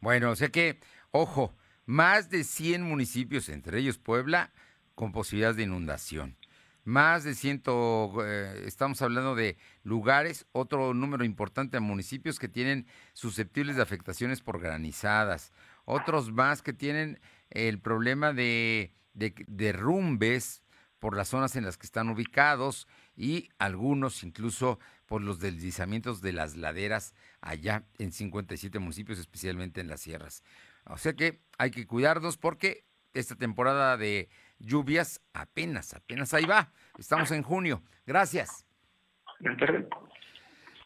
Bueno, 0.00 0.30
o 0.30 0.36
sea 0.36 0.48
que, 0.48 0.78
ojo, 1.10 1.54
más 1.86 2.30
de 2.30 2.44
100 2.44 2.82
municipios, 2.82 3.48
entre 3.48 3.78
ellos 3.78 3.98
Puebla, 3.98 4.50
con 4.94 5.12
posibilidades 5.12 5.56
de 5.56 5.64
inundación. 5.64 6.36
Más 6.84 7.22
de 7.22 7.34
100, 7.34 7.62
eh, 8.24 8.64
estamos 8.66 9.00
hablando 9.02 9.36
de 9.36 9.56
lugares, 9.84 10.46
otro 10.50 10.94
número 10.94 11.24
importante 11.24 11.76
de 11.76 11.80
municipios 11.80 12.40
que 12.40 12.48
tienen 12.48 12.86
susceptibles 13.12 13.76
de 13.76 13.82
afectaciones 13.82 14.40
por 14.40 14.60
granizadas, 14.60 15.52
otros 15.84 16.32
más 16.32 16.62
que 16.62 16.72
tienen 16.72 17.20
el 17.50 17.78
problema 17.78 18.32
de, 18.32 18.94
de 19.14 19.34
derrumbes 19.46 20.62
por 20.98 21.16
las 21.16 21.28
zonas 21.28 21.56
en 21.56 21.64
las 21.64 21.76
que 21.76 21.86
están 21.86 22.08
ubicados 22.08 22.86
y 23.16 23.48
algunos 23.58 24.22
incluso 24.22 24.78
por 25.06 25.20
los 25.20 25.40
deslizamientos 25.40 26.22
de 26.22 26.32
las 26.32 26.56
laderas 26.56 27.14
allá 27.40 27.84
en 27.98 28.12
57 28.12 28.78
municipios, 28.78 29.18
especialmente 29.18 29.80
en 29.80 29.88
las 29.88 30.00
sierras. 30.00 30.44
O 30.86 30.96
sea 30.96 31.12
que 31.14 31.40
hay 31.58 31.70
que 31.70 31.86
cuidarnos 31.86 32.38
porque 32.38 32.84
esta 33.14 33.34
temporada 33.34 33.96
de 33.96 34.28
lluvias 34.58 35.20
apenas, 35.32 35.94
apenas 35.94 36.32
ahí 36.34 36.44
va. 36.44 36.72
Estamos 36.98 37.30
en 37.30 37.42
junio. 37.42 37.82
Gracias. 38.06 38.66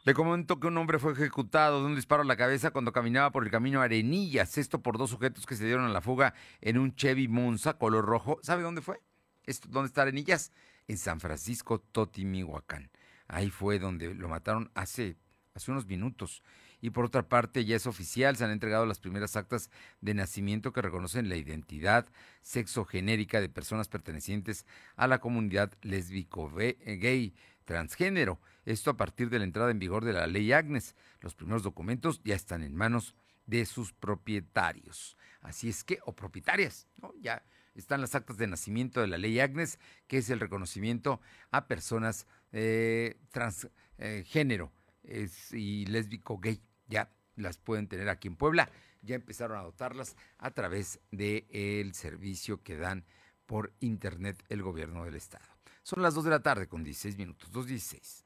Le 0.06 0.14
comento 0.14 0.60
que 0.60 0.68
un 0.68 0.78
hombre 0.78 1.00
fue 1.00 1.14
ejecutado 1.14 1.80
de 1.80 1.86
un 1.86 1.96
disparo 1.96 2.22
a 2.22 2.25
la 2.25 2.36
cabeza 2.36 2.70
cuando 2.70 2.92
caminaba 2.92 3.32
por 3.32 3.42
el 3.42 3.50
camino 3.50 3.82
Arenillas. 3.82 4.56
Esto 4.56 4.80
por 4.80 4.98
dos 4.98 5.10
sujetos 5.10 5.46
que 5.46 5.56
se 5.56 5.64
dieron 5.64 5.84
a 5.84 5.88
la 5.88 6.00
fuga 6.00 6.32
en 6.60 6.78
un 6.78 6.94
Chevy 6.94 7.26
Monza 7.26 7.76
color 7.76 8.04
rojo. 8.04 8.38
¿Sabe 8.40 8.62
dónde 8.62 8.82
fue? 8.82 9.00
¿Esto, 9.46 9.66
¿Dónde 9.68 9.88
está 9.88 10.02
Arenillas? 10.02 10.52
En 10.86 10.96
San 10.96 11.18
Francisco, 11.18 11.80
Totimihuacán. 11.80 12.88
Ahí 13.26 13.50
fue 13.50 13.80
donde 13.80 14.14
lo 14.14 14.28
mataron 14.28 14.70
hace, 14.76 15.16
hace 15.54 15.72
unos 15.72 15.86
minutos. 15.86 16.44
Y 16.80 16.90
por 16.90 17.04
otra 17.04 17.28
parte, 17.28 17.64
ya 17.64 17.75
es 17.75 17.88
oficial, 17.88 18.36
se 18.36 18.44
han 18.44 18.52
entregado 18.52 18.86
las 18.86 19.00
primeras 19.00 19.34
actas 19.34 19.70
de 20.00 20.14
nacimiento 20.14 20.72
que 20.72 20.82
reconocen 20.82 21.28
la 21.28 21.34
identidad 21.34 22.06
sexogenérica 22.42 23.40
de 23.40 23.48
personas 23.48 23.88
pertenecientes 23.88 24.66
a 24.94 25.08
la 25.08 25.18
comunidad 25.18 25.72
lésbico 25.82 26.48
gay 26.54 27.34
transgénero. 27.64 28.38
Esto 28.66 28.90
a 28.90 28.96
partir 28.96 29.30
de 29.30 29.38
la 29.38 29.44
entrada 29.44 29.70
en 29.70 29.78
vigor 29.78 30.04
de 30.04 30.12
la 30.12 30.26
ley 30.26 30.52
Agnes. 30.52 30.96
Los 31.20 31.35
primeros 31.35 31.62
documentos 31.62 32.20
ya 32.25 32.35
están 32.35 32.62
en 32.62 32.75
manos 32.75 33.14
de 33.46 33.64
sus 33.64 33.92
propietarios. 33.92 35.16
Así 35.40 35.68
es 35.68 35.85
que, 35.85 36.00
o 36.04 36.14
propietarias, 36.14 36.88
¿no? 37.00 37.14
Ya 37.20 37.44
están 37.76 38.00
las 38.00 38.14
actas 38.16 38.38
de 38.38 38.49
nacimiento 38.49 39.00
de 39.00 39.06
la 39.06 39.18
ley 39.18 39.38
Agnes, 39.38 39.78
que 40.08 40.18
es 40.18 40.30
el 40.30 40.40
reconocimiento 40.40 41.20
a 41.52 41.68
personas 41.68 42.26
eh, 42.50 43.20
transgénero 43.30 44.73
eh, 45.04 45.28
y 45.52 45.87
lésbico 45.87 46.38
gay 46.38 46.61
ya 46.88 47.12
las 47.37 47.58
pueden 47.58 47.87
tener 47.87 48.08
aquí 48.08 48.26
en 48.26 48.37
Puebla. 48.37 48.68
Ya 49.02 49.14
empezaron 49.14 49.58
a 49.58 49.62
dotarlas 49.62 50.16
a 50.38 50.50
través 50.50 50.99
del 51.12 51.94
servicio 51.94 52.62
que 52.62 52.76
dan 52.76 53.04
por 53.46 53.73
internet 53.78 54.42
el 54.49 54.62
gobierno 54.62 55.04
del 55.04 55.14
estado. 55.14 55.46
Son 55.85 56.02
las 56.02 56.14
2 56.14 56.25
de 56.25 56.30
la 56.30 56.42
tarde 56.42 56.66
con 56.66 56.82
16 56.82 57.16
minutos, 57.16 57.52
2.16. 57.52 58.25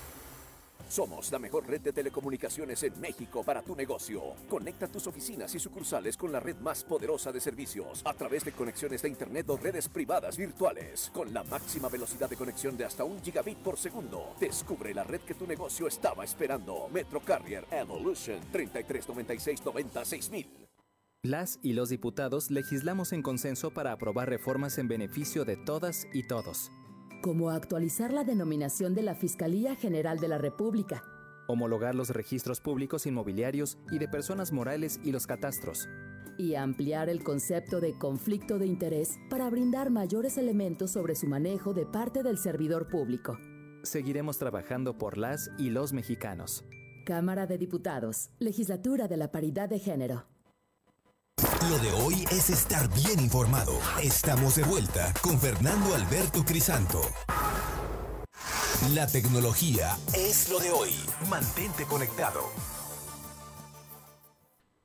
Somos 0.91 1.31
la 1.31 1.39
mejor 1.39 1.65
red 1.67 1.79
de 1.79 1.93
telecomunicaciones 1.93 2.83
en 2.83 2.99
México 2.99 3.45
para 3.45 3.61
tu 3.61 3.77
negocio. 3.77 4.35
Conecta 4.49 4.89
tus 4.89 5.07
oficinas 5.07 5.55
y 5.55 5.59
sucursales 5.59 6.17
con 6.17 6.33
la 6.33 6.41
red 6.41 6.57
más 6.57 6.83
poderosa 6.83 7.31
de 7.31 7.39
servicios 7.39 8.01
a 8.03 8.13
través 8.13 8.43
de 8.43 8.51
conexiones 8.51 9.01
de 9.01 9.07
Internet 9.07 9.49
o 9.51 9.55
redes 9.55 9.87
privadas 9.87 10.35
virtuales. 10.35 11.09
Con 11.13 11.33
la 11.33 11.45
máxima 11.45 11.87
velocidad 11.87 12.29
de 12.29 12.35
conexión 12.35 12.75
de 12.75 12.83
hasta 12.83 13.05
un 13.05 13.21
gigabit 13.21 13.59
por 13.59 13.77
segundo. 13.77 14.35
Descubre 14.37 14.93
la 14.93 15.05
red 15.05 15.21
que 15.21 15.33
tu 15.33 15.47
negocio 15.47 15.87
estaba 15.87 16.25
esperando. 16.25 16.89
Metro 16.89 17.21
Carrier 17.21 17.65
Evolution 17.71 18.41
3396 18.51 20.29
Las 21.23 21.57
y 21.63 21.71
los 21.71 21.87
diputados 21.87 22.51
legislamos 22.51 23.13
en 23.13 23.21
consenso 23.21 23.71
para 23.71 23.93
aprobar 23.93 24.27
reformas 24.27 24.77
en 24.77 24.89
beneficio 24.89 25.45
de 25.45 25.55
todas 25.55 26.05
y 26.11 26.27
todos 26.27 26.69
como 27.21 27.51
actualizar 27.51 28.11
la 28.11 28.23
denominación 28.23 28.93
de 28.93 29.03
la 29.03 29.15
Fiscalía 29.15 29.75
General 29.75 30.19
de 30.19 30.27
la 30.27 30.37
República, 30.37 31.03
homologar 31.47 31.95
los 31.95 32.09
registros 32.09 32.61
públicos 32.61 33.05
inmobiliarios 33.05 33.77
y 33.91 33.99
de 33.99 34.07
personas 34.07 34.51
morales 34.51 34.99
y 35.03 35.11
los 35.11 35.27
catastros, 35.27 35.87
y 36.37 36.55
ampliar 36.55 37.09
el 37.09 37.23
concepto 37.23 37.79
de 37.79 37.97
conflicto 37.97 38.57
de 38.57 38.65
interés 38.65 39.19
para 39.29 39.49
brindar 39.49 39.89
mayores 39.89 40.37
elementos 40.37 40.91
sobre 40.91 41.15
su 41.15 41.27
manejo 41.27 41.73
de 41.73 41.85
parte 41.85 42.23
del 42.23 42.37
servidor 42.37 42.87
público. 42.87 43.37
Seguiremos 43.83 44.37
trabajando 44.37 44.97
por 44.97 45.17
las 45.17 45.51
y 45.57 45.69
los 45.69 45.93
mexicanos. 45.93 46.65
Cámara 47.05 47.47
de 47.47 47.57
Diputados, 47.57 48.29
Legislatura 48.39 49.07
de 49.07 49.17
la 49.17 49.31
Paridad 49.31 49.69
de 49.69 49.79
Género. 49.79 50.30
Lo 51.69 51.77
de 51.77 51.91
hoy 51.91 52.25
es 52.31 52.49
estar 52.49 52.91
bien 52.91 53.19
informado. 53.19 53.79
Estamos 54.01 54.55
de 54.55 54.63
vuelta 54.63 55.13
con 55.21 55.39
Fernando 55.39 55.93
Alberto 55.93 56.43
Crisanto. 56.43 57.01
La 58.95 59.05
tecnología 59.05 59.95
es 60.15 60.49
lo 60.49 60.59
de 60.59 60.71
hoy. 60.71 60.89
Mantente 61.29 61.85
conectado. 61.85 62.41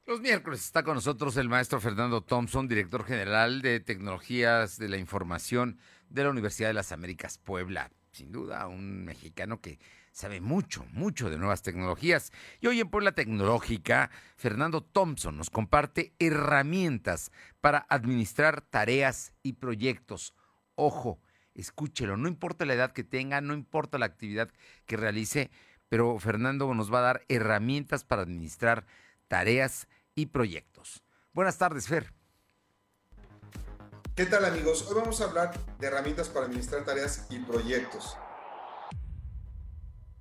Los 0.05 0.21
miércoles 0.21 0.61
está 0.61 0.83
con 0.83 0.97
nosotros 0.97 1.39
el 1.39 1.49
maestro 1.49 1.81
Fernando 1.81 2.21
Thompson, 2.21 2.69
director 2.69 3.07
general 3.07 3.63
de 3.63 3.81
Tecnologías 3.81 4.77
de 4.77 4.91
la 4.91 4.99
Información 4.99 5.79
de 6.11 6.25
la 6.25 6.31
Universidad 6.31 6.69
de 6.69 6.75
las 6.75 6.93
Américas 6.93 7.39
Puebla. 7.39 7.91
Sin 8.13 8.33
duda, 8.33 8.67
un 8.67 9.03
mexicano 9.03 9.63
que 9.63 9.79
sabe 10.17 10.41
mucho, 10.41 10.87
mucho 10.93 11.29
de 11.29 11.37
nuevas 11.37 11.61
tecnologías. 11.61 12.33
Y 12.61 12.69
hoy 12.69 12.81
en 12.81 12.89
Puebla 12.89 13.13
Tecnológica, 13.13 14.11
Fernando 14.39 14.83
Thompson 14.83 15.37
nos 15.37 15.51
comparte 15.51 16.15
herramientas 16.19 17.31
para 17.61 17.85
administrar 17.91 18.63
tareas 18.63 19.35
y 19.43 19.55
proyectos. 19.55 20.33
Ojo, 20.75 21.21
escúchelo, 21.55 22.17
no 22.17 22.29
importa 22.29 22.65
la 22.65 22.73
edad 22.73 22.93
que 22.93 23.05
tenga, 23.05 23.43
no 23.43 23.53
importa 23.53 23.99
la 23.99 24.07
actividad 24.07 24.49
que 24.87 24.97
realice, 24.97 25.51
pero 25.91 26.19
Fernando 26.19 26.73
nos 26.73 26.91
va 26.91 27.01
a 27.01 27.03
dar 27.13 27.25
herramientas 27.29 28.05
para 28.05 28.23
administrar 28.23 28.87
tareas 29.29 29.87
y 30.15 30.27
proyectos. 30.27 31.03
Buenas 31.35 31.59
tardes, 31.59 31.89
Fer. 31.89 32.15
¿Qué 34.15 34.25
tal 34.25 34.47
amigos? 34.47 34.87
Hoy 34.89 34.95
vamos 34.95 35.21
a 35.21 35.25
hablar 35.25 35.53
de 35.79 35.87
herramientas 35.89 36.31
para 36.31 36.47
administrar 36.47 36.87
tareas 36.87 37.27
y 37.29 37.39
proyectos. 37.41 38.17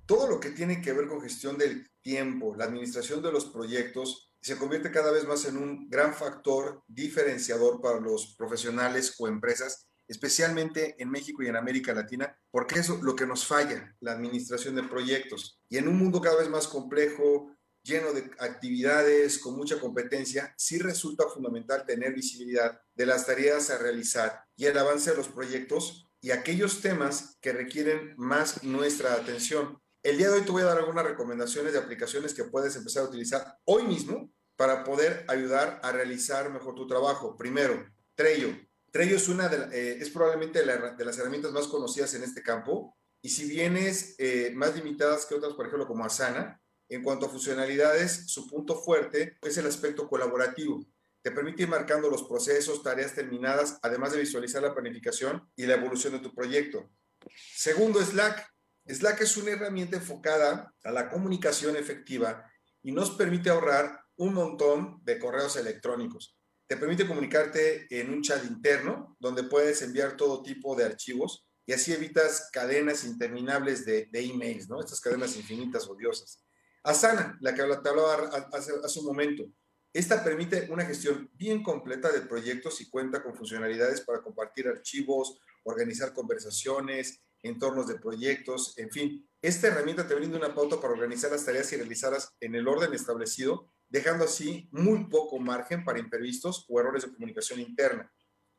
Todo 0.06 0.28
lo 0.28 0.40
que 0.40 0.50
tiene 0.50 0.80
que 0.80 0.92
ver 0.92 1.08
con 1.08 1.20
gestión 1.20 1.58
del 1.58 1.90
tiempo, 2.00 2.54
la 2.56 2.64
administración 2.64 3.22
de 3.22 3.32
los 3.32 3.46
proyectos, 3.46 4.32
se 4.40 4.56
convierte 4.56 4.92
cada 4.92 5.10
vez 5.10 5.26
más 5.26 5.44
en 5.44 5.56
un 5.56 5.90
gran 5.90 6.14
factor 6.14 6.82
diferenciador 6.86 7.80
para 7.80 8.00
los 8.00 8.36
profesionales 8.36 9.16
o 9.18 9.26
empresas, 9.26 9.88
especialmente 10.06 10.94
en 10.98 11.10
México 11.10 11.42
y 11.42 11.48
en 11.48 11.56
América 11.56 11.92
Latina, 11.92 12.38
porque 12.52 12.78
es 12.78 12.88
lo 12.88 13.16
que 13.16 13.26
nos 13.26 13.44
falla, 13.44 13.94
la 13.98 14.12
administración 14.12 14.76
de 14.76 14.84
proyectos. 14.84 15.60
Y 15.68 15.78
en 15.78 15.88
un 15.88 15.98
mundo 15.98 16.20
cada 16.20 16.38
vez 16.38 16.48
más 16.48 16.68
complejo, 16.68 17.56
lleno 17.82 18.12
de 18.12 18.30
actividades, 18.38 19.38
con 19.38 19.56
mucha 19.56 19.80
competencia, 19.80 20.54
sí 20.56 20.78
resulta 20.78 21.28
fundamental 21.28 21.84
tener 21.84 22.14
visibilidad 22.14 22.80
de 22.94 23.06
las 23.06 23.26
tareas 23.26 23.70
a 23.70 23.78
realizar 23.78 24.44
y 24.56 24.66
el 24.66 24.78
avance 24.78 25.10
de 25.10 25.16
los 25.16 25.28
proyectos 25.28 26.08
y 26.20 26.30
aquellos 26.30 26.80
temas 26.80 27.36
que 27.40 27.52
requieren 27.52 28.14
más 28.16 28.62
nuestra 28.62 29.14
atención. 29.14 29.80
El 30.06 30.18
día 30.18 30.28
de 30.28 30.34
hoy 30.34 30.42
te 30.42 30.52
voy 30.52 30.62
a 30.62 30.66
dar 30.66 30.78
algunas 30.78 31.04
recomendaciones 31.04 31.72
de 31.72 31.80
aplicaciones 31.80 32.32
que 32.32 32.44
puedes 32.44 32.76
empezar 32.76 33.02
a 33.02 33.08
utilizar 33.08 33.58
hoy 33.64 33.82
mismo 33.82 34.32
para 34.54 34.84
poder 34.84 35.24
ayudar 35.26 35.80
a 35.82 35.90
realizar 35.90 36.48
mejor 36.48 36.76
tu 36.76 36.86
trabajo. 36.86 37.36
Primero, 37.36 37.84
Trello. 38.14 38.56
Trello 38.92 39.16
es, 39.16 39.26
una 39.26 39.48
de, 39.48 39.66
eh, 39.76 39.98
es 40.00 40.08
probablemente 40.10 40.60
de 40.60 41.04
las 41.04 41.18
herramientas 41.18 41.50
más 41.50 41.66
conocidas 41.66 42.14
en 42.14 42.22
este 42.22 42.40
campo 42.40 42.96
y 43.20 43.30
si 43.30 43.48
bien 43.48 43.76
es 43.76 44.14
eh, 44.18 44.52
más 44.54 44.76
limitadas 44.76 45.26
que 45.26 45.34
otras, 45.34 45.54
por 45.54 45.66
ejemplo, 45.66 45.88
como 45.88 46.04
Asana, 46.04 46.62
en 46.88 47.02
cuanto 47.02 47.26
a 47.26 47.28
funcionalidades, 47.28 48.30
su 48.30 48.46
punto 48.46 48.76
fuerte 48.76 49.38
es 49.42 49.58
el 49.58 49.66
aspecto 49.66 50.08
colaborativo. 50.08 50.86
Te 51.20 51.32
permite 51.32 51.64
ir 51.64 51.68
marcando 51.68 52.08
los 52.08 52.22
procesos, 52.22 52.84
tareas 52.84 53.12
terminadas, 53.12 53.80
además 53.82 54.12
de 54.12 54.20
visualizar 54.20 54.62
la 54.62 54.72
planificación 54.72 55.50
y 55.56 55.66
la 55.66 55.74
evolución 55.74 56.12
de 56.12 56.20
tu 56.20 56.32
proyecto. 56.32 56.88
Segundo, 57.56 58.00
Slack. 58.00 58.55
Slack 58.88 59.22
es 59.22 59.36
una 59.36 59.50
herramienta 59.50 59.96
enfocada 59.96 60.72
a 60.84 60.90
la 60.92 61.08
comunicación 61.08 61.76
efectiva 61.76 62.48
y 62.82 62.92
nos 62.92 63.10
permite 63.10 63.50
ahorrar 63.50 64.00
un 64.16 64.32
montón 64.32 65.00
de 65.02 65.18
correos 65.18 65.56
electrónicos. 65.56 66.38
Te 66.68 66.76
permite 66.76 67.06
comunicarte 67.06 67.86
en 67.90 68.12
un 68.12 68.22
chat 68.22 68.44
interno 68.44 69.16
donde 69.18 69.44
puedes 69.44 69.82
enviar 69.82 70.16
todo 70.16 70.42
tipo 70.42 70.76
de 70.76 70.84
archivos 70.84 71.48
y 71.66 71.72
así 71.72 71.92
evitas 71.92 72.48
cadenas 72.52 73.04
interminables 73.04 73.84
de, 73.84 74.08
emails, 74.12 74.68
¿no? 74.68 74.80
Estas 74.80 75.00
cadenas 75.00 75.36
infinitas 75.36 75.88
odiosas. 75.88 76.44
Asana, 76.84 77.36
la 77.40 77.54
que 77.54 77.62
te 77.62 77.88
hablaba 77.88 78.30
hace, 78.52 78.72
hace 78.84 79.00
un 79.00 79.06
momento, 79.06 79.44
esta 79.92 80.22
permite 80.22 80.68
una 80.70 80.84
gestión 80.84 81.28
bien 81.34 81.62
completa 81.62 82.12
de 82.12 82.20
proyectos 82.20 82.80
y 82.80 82.88
cuenta 82.88 83.22
con 83.22 83.34
funcionalidades 83.34 84.02
para 84.02 84.22
compartir 84.22 84.68
archivos, 84.68 85.40
organizar 85.64 86.12
conversaciones, 86.12 87.20
entornos 87.46 87.86
de 87.86 87.98
proyectos, 87.98 88.76
en 88.78 88.90
fin. 88.90 89.28
Esta 89.42 89.68
herramienta 89.68 90.06
te 90.06 90.14
brinda 90.14 90.38
una 90.38 90.54
pauta 90.54 90.80
para 90.80 90.92
organizar 90.92 91.30
las 91.30 91.44
tareas 91.44 91.72
y 91.72 91.76
realizarlas 91.76 92.34
en 92.40 92.54
el 92.54 92.66
orden 92.66 92.92
establecido, 92.94 93.70
dejando 93.88 94.24
así 94.24 94.68
muy 94.72 95.08
poco 95.08 95.38
margen 95.38 95.84
para 95.84 95.98
imprevistos 95.98 96.64
o 96.68 96.80
errores 96.80 97.04
de 97.04 97.12
comunicación 97.12 97.60
interna. 97.60 98.12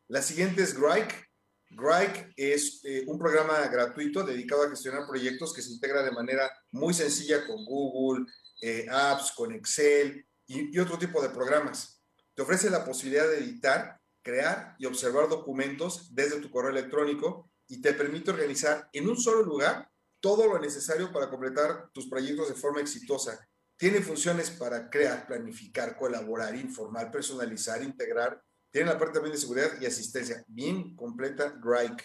La 0.08 0.21
siguiente 0.21 0.63
es 0.63 0.73
Grike. 0.80 1.26
Grike 1.69 2.32
es 2.38 2.82
eh, 2.86 3.04
un 3.08 3.19
programa 3.19 3.67
gratuito 3.67 4.23
dedicado 4.23 4.63
a 4.63 4.69
gestionar 4.69 5.06
proyectos 5.06 5.54
que 5.54 5.62
se 5.62 5.71
integra 5.71 6.02
de 6.04 6.12
manera 6.12 6.50
muy 6.71 6.93
sencilla 6.93 7.45
con 7.45 7.65
Google, 7.65 8.26
eh, 8.62 8.86
Apps, 8.89 9.34
con 9.36 9.54
Excel 9.54 10.26
y, 10.45 10.73
y 10.76 10.80
otro 10.80 10.97
tipo 10.97 11.21
de 11.21 11.30
programas. 11.30 12.02
Te 12.34 12.43
ofrece 12.43 12.69
la 12.69 12.86
posibilidad 12.86 13.28
de 13.28 13.39
editar, 13.39 14.00
crear 14.21 14.76
y 14.80 14.86
observar 14.86 15.28
documentos 15.28 16.13
desde 16.15 16.39
tu 16.39 16.50
correo 16.50 16.71
electrónico 16.71 17.52
y 17.67 17.82
te 17.82 17.93
permite 17.93 18.32
organizar 18.32 18.89
en 18.93 19.10
un 19.10 19.17
solo 19.17 19.43
lugar 19.43 19.89
todo 20.19 20.47
lo 20.47 20.60
necesario 20.60 21.12
para 21.12 21.30
completar 21.30 21.89
tus 21.93 22.08
proyectos 22.10 22.49
de 22.49 22.56
forma 22.56 22.82
exitosa. 22.82 23.47
Tiene 23.77 24.01
funciones 24.01 24.49
para 24.49 24.89
crear, 24.89 25.27
planificar, 25.27 25.95
colaborar, 25.95 26.56
informar, 26.56 27.12
personalizar, 27.12 27.84
integrar. 27.84 28.41
Tiene 28.71 28.91
la 28.91 28.97
parte 28.97 29.15
también 29.15 29.34
de 29.34 29.41
seguridad 29.41 29.80
y 29.80 29.86
asistencia. 29.86 30.43
Bien 30.47 30.95
completa, 30.95 31.60
Grike. 31.62 32.03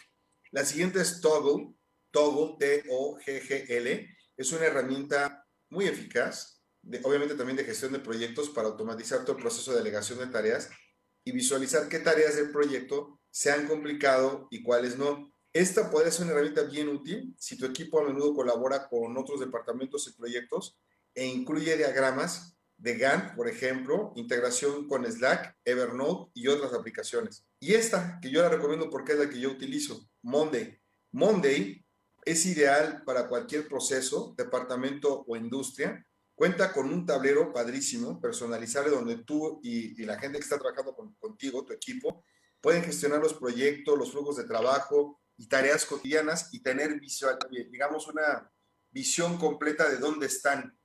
La 0.50 0.64
siguiente 0.66 1.00
es 1.00 1.20
Toggle. 1.20 1.74
Toggle, 2.10 2.56
T-O-G-G-L. 2.58 4.16
Es 4.36 4.52
una 4.52 4.66
herramienta 4.66 5.46
muy 5.70 5.86
eficaz, 5.86 6.62
obviamente 7.04 7.34
también 7.34 7.56
de 7.56 7.64
gestión 7.64 7.92
de 7.92 8.00
proyectos 8.00 8.50
para 8.50 8.68
automatizar 8.68 9.24
todo 9.24 9.36
el 9.36 9.42
proceso 9.42 9.72
de 9.72 9.78
delegación 9.78 10.18
de 10.18 10.26
tareas 10.26 10.68
y 11.24 11.32
visualizar 11.32 11.88
qué 11.88 11.98
tareas 11.98 12.36
del 12.36 12.50
proyecto 12.50 13.18
se 13.30 13.50
han 13.50 13.66
complicado 13.66 14.48
y 14.50 14.62
cuáles 14.62 14.98
no. 14.98 15.31
Esta 15.52 15.90
puede 15.90 16.10
ser 16.10 16.24
una 16.24 16.32
herramienta 16.32 16.62
bien 16.62 16.88
útil 16.88 17.34
si 17.38 17.58
tu 17.58 17.66
equipo 17.66 18.00
a 18.00 18.04
menudo 18.04 18.34
colabora 18.34 18.88
con 18.88 19.16
otros 19.18 19.38
departamentos 19.38 20.08
y 20.08 20.12
proyectos 20.12 20.78
e 21.14 21.26
incluye 21.26 21.76
diagramas 21.76 22.56
de 22.78 22.96
Gantt, 22.96 23.36
por 23.36 23.48
ejemplo, 23.48 24.12
integración 24.16 24.88
con 24.88 25.04
Slack, 25.04 25.56
Evernote 25.64 26.32
y 26.34 26.48
otras 26.48 26.72
aplicaciones. 26.72 27.46
Y 27.60 27.74
esta, 27.74 28.18
que 28.20 28.30
yo 28.30 28.42
la 28.42 28.48
recomiendo 28.48 28.90
porque 28.90 29.12
es 29.12 29.18
la 29.18 29.28
que 29.28 29.38
yo 29.38 29.50
utilizo, 29.50 30.08
Monday. 30.22 30.80
Monday 31.12 31.84
es 32.24 32.46
ideal 32.46 33.02
para 33.04 33.28
cualquier 33.28 33.68
proceso, 33.68 34.34
departamento 34.36 35.24
o 35.28 35.36
industria. 35.36 36.04
Cuenta 36.34 36.72
con 36.72 36.92
un 36.92 37.04
tablero 37.04 37.52
padrísimo, 37.52 38.20
personalizable, 38.20 38.90
donde 38.90 39.18
tú 39.18 39.60
y, 39.62 40.02
la 40.04 40.18
gente 40.18 40.38
que 40.38 40.44
está 40.44 40.58
trabajando 40.58 40.96
contigo, 41.20 41.64
tu 41.64 41.72
equipo, 41.72 42.24
pueden 42.60 42.82
gestionar 42.82 43.20
los 43.20 43.34
proyectos, 43.34 43.98
los 43.98 44.10
flujos 44.10 44.36
de 44.36 44.44
trabajo, 44.44 45.21
y 45.42 45.48
tareas 45.48 45.84
cotidianas 45.84 46.54
y 46.54 46.62
tener 46.62 47.00
visual, 47.00 47.36
digamos, 47.50 48.06
una 48.06 48.48
visión 48.92 49.38
completa 49.38 49.88
de 49.90 49.96
dónde 49.96 50.26
están 50.26 50.78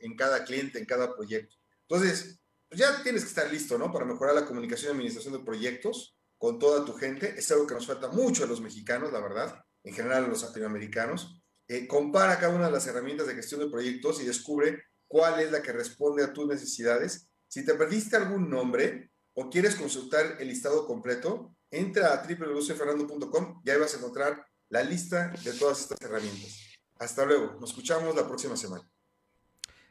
en 0.00 0.16
cada 0.16 0.42
cliente, 0.42 0.80
en 0.80 0.84
cada 0.84 1.14
proyecto. 1.14 1.54
Entonces, 1.82 2.40
pues 2.68 2.80
ya 2.80 3.04
tienes 3.04 3.22
que 3.22 3.28
estar 3.28 3.48
listo, 3.52 3.78
¿no? 3.78 3.92
Para 3.92 4.04
mejorar 4.04 4.34
la 4.34 4.46
comunicación 4.46 4.88
y 4.88 4.94
administración 4.96 5.34
de 5.34 5.44
proyectos 5.44 6.18
con 6.38 6.58
toda 6.58 6.84
tu 6.84 6.94
gente. 6.94 7.38
Es 7.38 7.52
algo 7.52 7.68
que 7.68 7.74
nos 7.74 7.86
falta 7.86 8.08
mucho 8.08 8.42
a 8.42 8.48
los 8.48 8.60
mexicanos, 8.60 9.12
la 9.12 9.20
verdad, 9.20 9.64
en 9.84 9.94
general 9.94 10.24
a 10.24 10.28
los 10.28 10.42
latinoamericanos. 10.42 11.40
Eh, 11.68 11.86
compara 11.86 12.40
cada 12.40 12.52
una 12.52 12.66
de 12.66 12.72
las 12.72 12.88
herramientas 12.88 13.28
de 13.28 13.36
gestión 13.36 13.60
de 13.60 13.70
proyectos 13.70 14.20
y 14.20 14.26
descubre 14.26 14.82
cuál 15.06 15.38
es 15.38 15.52
la 15.52 15.62
que 15.62 15.70
responde 15.70 16.24
a 16.24 16.32
tus 16.32 16.48
necesidades. 16.48 17.28
Si 17.46 17.64
te 17.64 17.74
perdiste 17.74 18.16
algún 18.16 18.50
nombre 18.50 19.12
o 19.34 19.48
quieres 19.48 19.76
consultar 19.76 20.38
el 20.40 20.48
listado 20.48 20.84
completo, 20.84 21.54
entra 21.70 22.12
a 22.12 22.26
www.fernando.com 22.26 23.62
y 23.64 23.70
ahí 23.70 23.78
vas 23.78 23.94
a 23.94 23.98
encontrar 23.98 24.46
la 24.68 24.82
lista 24.82 25.32
de 25.44 25.52
todas 25.52 25.80
estas 25.80 26.00
herramientas. 26.00 26.58
Hasta 26.98 27.24
luego, 27.24 27.56
nos 27.60 27.70
escuchamos 27.70 28.14
la 28.14 28.26
próxima 28.26 28.56
semana. 28.56 28.88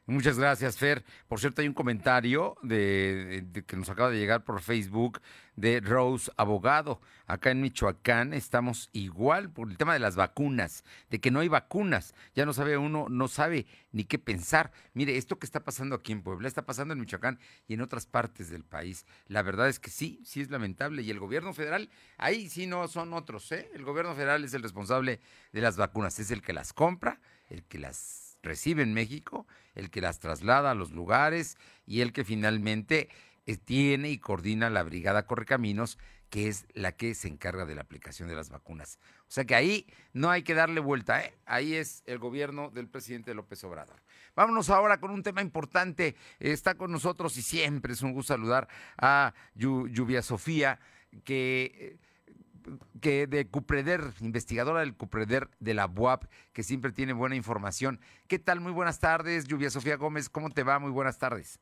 Muchas 0.09 0.39
gracias, 0.39 0.75
Fer. 0.75 1.05
Por 1.27 1.39
cierto, 1.39 1.61
hay 1.61 1.67
un 1.67 1.75
comentario 1.75 2.57
de, 2.63 3.45
que 3.67 3.77
nos 3.77 3.89
acaba 3.89 4.09
de 4.09 4.17
llegar 4.17 4.43
por 4.43 4.59
Facebook 4.59 5.21
de 5.55 5.81
Rose 5.81 6.31
Abogado. 6.35 6.99
Acá 7.27 7.51
en 7.51 7.61
Michoacán 7.61 8.33
estamos 8.33 8.89
igual 8.91 9.51
por 9.51 9.69
el 9.69 9.77
tema 9.77 9.93
de 9.93 9.99
las 9.99 10.15
vacunas, 10.15 10.83
de 11.11 11.19
que 11.19 11.29
no 11.29 11.41
hay 11.41 11.47
vacunas. 11.47 12.15
Ya 12.33 12.47
no 12.47 12.53
sabe 12.53 12.75
uno, 12.75 13.05
no 13.07 13.27
sabe 13.27 13.67
ni 13.91 14.03
qué 14.03 14.17
pensar. 14.17 14.71
Mire, 14.95 15.15
esto 15.15 15.37
que 15.37 15.45
está 15.45 15.63
pasando 15.63 15.93
aquí 15.93 16.11
en 16.11 16.23
Puebla 16.23 16.47
está 16.47 16.65
pasando 16.65 16.95
en 16.95 17.01
Michoacán 17.01 17.37
y 17.67 17.75
en 17.75 17.81
otras 17.81 18.07
partes 18.07 18.49
del 18.49 18.63
país. 18.63 19.05
La 19.27 19.43
verdad 19.43 19.69
es 19.69 19.79
que 19.79 19.91
sí, 19.91 20.23
sí 20.25 20.41
es 20.41 20.49
lamentable. 20.49 21.03
Y 21.03 21.11
el 21.11 21.19
gobierno 21.19 21.53
federal, 21.53 21.87
ahí 22.17 22.49
sí 22.49 22.65
no 22.65 22.87
son 22.87 23.13
otros, 23.13 23.51
¿eh? 23.51 23.69
El 23.75 23.83
gobierno 23.83 24.15
federal 24.15 24.43
es 24.43 24.55
el 24.55 24.63
responsable 24.63 25.19
de 25.53 25.61
las 25.61 25.77
vacunas, 25.77 26.17
es 26.17 26.31
el 26.31 26.41
que 26.41 26.53
las 26.53 26.73
compra, 26.73 27.21
el 27.47 27.63
que 27.63 27.77
las 27.77 28.29
recibe 28.41 28.83
en 28.83 28.93
México, 28.93 29.47
el 29.79 29.89
que 29.89 30.01
las 30.01 30.19
traslada 30.19 30.71
a 30.71 30.75
los 30.75 30.91
lugares 30.91 31.57
y 31.85 32.01
el 32.01 32.13
que 32.13 32.23
finalmente 32.23 33.09
eh, 33.45 33.57
tiene 33.57 34.09
y 34.09 34.19
coordina 34.19 34.69
la 34.69 34.83
Brigada 34.83 35.25
Correcaminos, 35.25 35.97
que 36.29 36.47
es 36.47 36.67
la 36.73 36.91
que 36.91 37.15
se 37.15 37.27
encarga 37.27 37.65
de 37.65 37.73
la 37.73 37.81
aplicación 37.81 38.29
de 38.29 38.35
las 38.35 38.49
vacunas. 38.49 38.99
O 39.21 39.31
sea 39.31 39.45
que 39.45 39.55
ahí 39.55 39.87
no 40.13 40.29
hay 40.29 40.43
que 40.43 40.53
darle 40.53 40.79
vuelta, 40.79 41.23
¿eh? 41.23 41.33
ahí 41.45 41.73
es 41.73 42.03
el 42.05 42.19
gobierno 42.19 42.69
del 42.69 42.87
presidente 42.87 43.33
López 43.33 43.63
Obrador. 43.63 44.01
Vámonos 44.35 44.69
ahora 44.69 44.99
con 44.99 45.11
un 45.11 45.23
tema 45.23 45.41
importante. 45.41 46.15
Está 46.39 46.75
con 46.75 46.91
nosotros 46.91 47.35
y 47.37 47.41
siempre 47.41 47.93
es 47.93 48.01
un 48.01 48.13
gusto 48.13 48.33
saludar 48.33 48.67
a 48.97 49.33
Lluvia 49.55 50.21
Sofía, 50.21 50.79
que 51.23 51.71
eh, 51.73 52.08
que 53.01 53.27
de 53.27 53.47
Cupreder, 53.47 54.01
investigadora 54.21 54.81
del 54.81 54.95
Cupreder 54.95 55.47
de 55.59 55.73
la 55.73 55.87
UAP, 55.87 56.25
que 56.53 56.63
siempre 56.63 56.91
tiene 56.91 57.13
buena 57.13 57.35
información. 57.35 57.99
¿Qué 58.27 58.39
tal? 58.39 58.59
Muy 58.59 58.71
buenas 58.71 58.99
tardes, 58.99 59.47
Lluvia 59.47 59.69
Sofía 59.69 59.97
Gómez, 59.97 60.29
¿cómo 60.29 60.49
te 60.49 60.63
va? 60.63 60.79
Muy 60.79 60.91
buenas 60.91 61.19
tardes. 61.19 61.59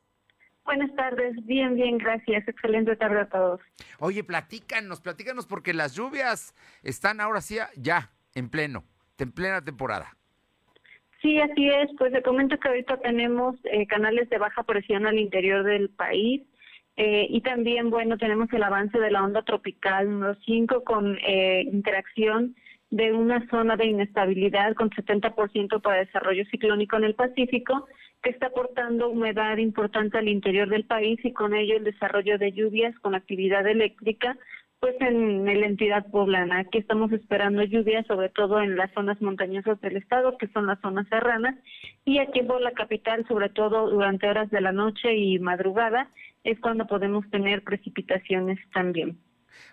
Buenas 0.64 0.94
tardes, 0.96 1.34
bien, 1.46 1.76
bien, 1.76 1.96
gracias. 1.96 2.46
Excelente 2.46 2.94
tarde 2.96 3.20
a 3.22 3.28
todos. 3.28 3.60
Oye, 4.00 4.22
platícanos, 4.22 5.00
platícanos, 5.00 5.46
porque 5.46 5.72
las 5.72 5.94
lluvias 5.94 6.54
están 6.82 7.22
ahora 7.22 7.40
sí 7.40 7.56
ya 7.76 8.10
en 8.34 8.50
pleno, 8.50 8.84
en 9.18 9.32
plena 9.32 9.64
temporada. 9.64 10.14
Sí, 11.22 11.40
así 11.40 11.68
es. 11.70 11.88
Pues 11.96 12.12
te 12.12 12.22
comento 12.22 12.58
que 12.58 12.68
ahorita 12.68 12.98
tenemos 12.98 13.56
eh, 13.64 13.86
canales 13.86 14.28
de 14.28 14.38
baja 14.38 14.62
presión 14.62 15.06
al 15.06 15.18
interior 15.18 15.64
del 15.64 15.88
país 15.88 16.42
eh, 17.00 17.28
y 17.30 17.42
también, 17.42 17.90
bueno, 17.90 18.18
tenemos 18.18 18.52
el 18.52 18.64
avance 18.64 18.98
de 18.98 19.12
la 19.12 19.22
onda 19.22 19.42
tropical 19.42 20.10
número 20.10 20.36
5 20.44 20.82
con 20.82 21.16
eh, 21.24 21.62
interacción 21.72 22.56
de 22.90 23.12
una 23.12 23.48
zona 23.50 23.76
de 23.76 23.86
inestabilidad 23.86 24.74
con 24.74 24.90
70% 24.90 25.80
para 25.80 25.98
desarrollo 25.98 26.44
ciclónico 26.50 26.96
en 26.96 27.04
el 27.04 27.14
Pacífico, 27.14 27.86
que 28.20 28.30
está 28.30 28.46
aportando 28.46 29.10
humedad 29.10 29.58
importante 29.58 30.18
al 30.18 30.26
interior 30.26 30.68
del 30.68 30.86
país 30.86 31.20
y 31.24 31.32
con 31.32 31.54
ello 31.54 31.76
el 31.76 31.84
desarrollo 31.84 32.36
de 32.36 32.50
lluvias 32.50 32.98
con 32.98 33.14
actividad 33.14 33.64
eléctrica, 33.68 34.36
pues 34.80 34.94
en, 35.00 35.44
la 35.44 35.66
entidad 35.66 36.06
poblana. 36.10 36.60
Aquí 36.60 36.78
estamos 36.78 37.10
esperando 37.12 37.62
lluvias, 37.64 38.06
sobre 38.06 38.28
todo 38.28 38.60
en 38.60 38.76
las 38.76 38.92
zonas 38.92 39.20
montañosas 39.20 39.80
del 39.80 39.96
estado, 39.96 40.38
que 40.38 40.48
son 40.48 40.66
las 40.66 40.80
zonas 40.80 41.08
serranas, 41.08 41.56
y 42.04 42.18
aquí 42.18 42.40
en 42.40 42.48
la 42.62 42.72
capital, 42.72 43.26
sobre 43.26 43.48
todo 43.48 43.90
durante 43.90 44.28
horas 44.28 44.50
de 44.50 44.60
la 44.60 44.72
noche 44.72 45.16
y 45.16 45.38
madrugada, 45.38 46.10
es 46.44 46.60
cuando 46.60 46.86
podemos 46.86 47.28
tener 47.30 47.64
precipitaciones 47.64 48.58
también. 48.72 49.18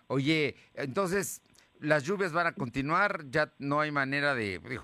Oye, 0.08 0.56
entonces, 0.74 1.42
las 1.80 2.04
lluvias 2.04 2.34
van 2.34 2.48
a 2.48 2.54
continuar, 2.54 3.26
ya 3.30 3.54
no 3.60 3.82
hay 3.82 3.92
manera 3.92 4.34
de, 4.34 4.60
digo, 4.60 4.84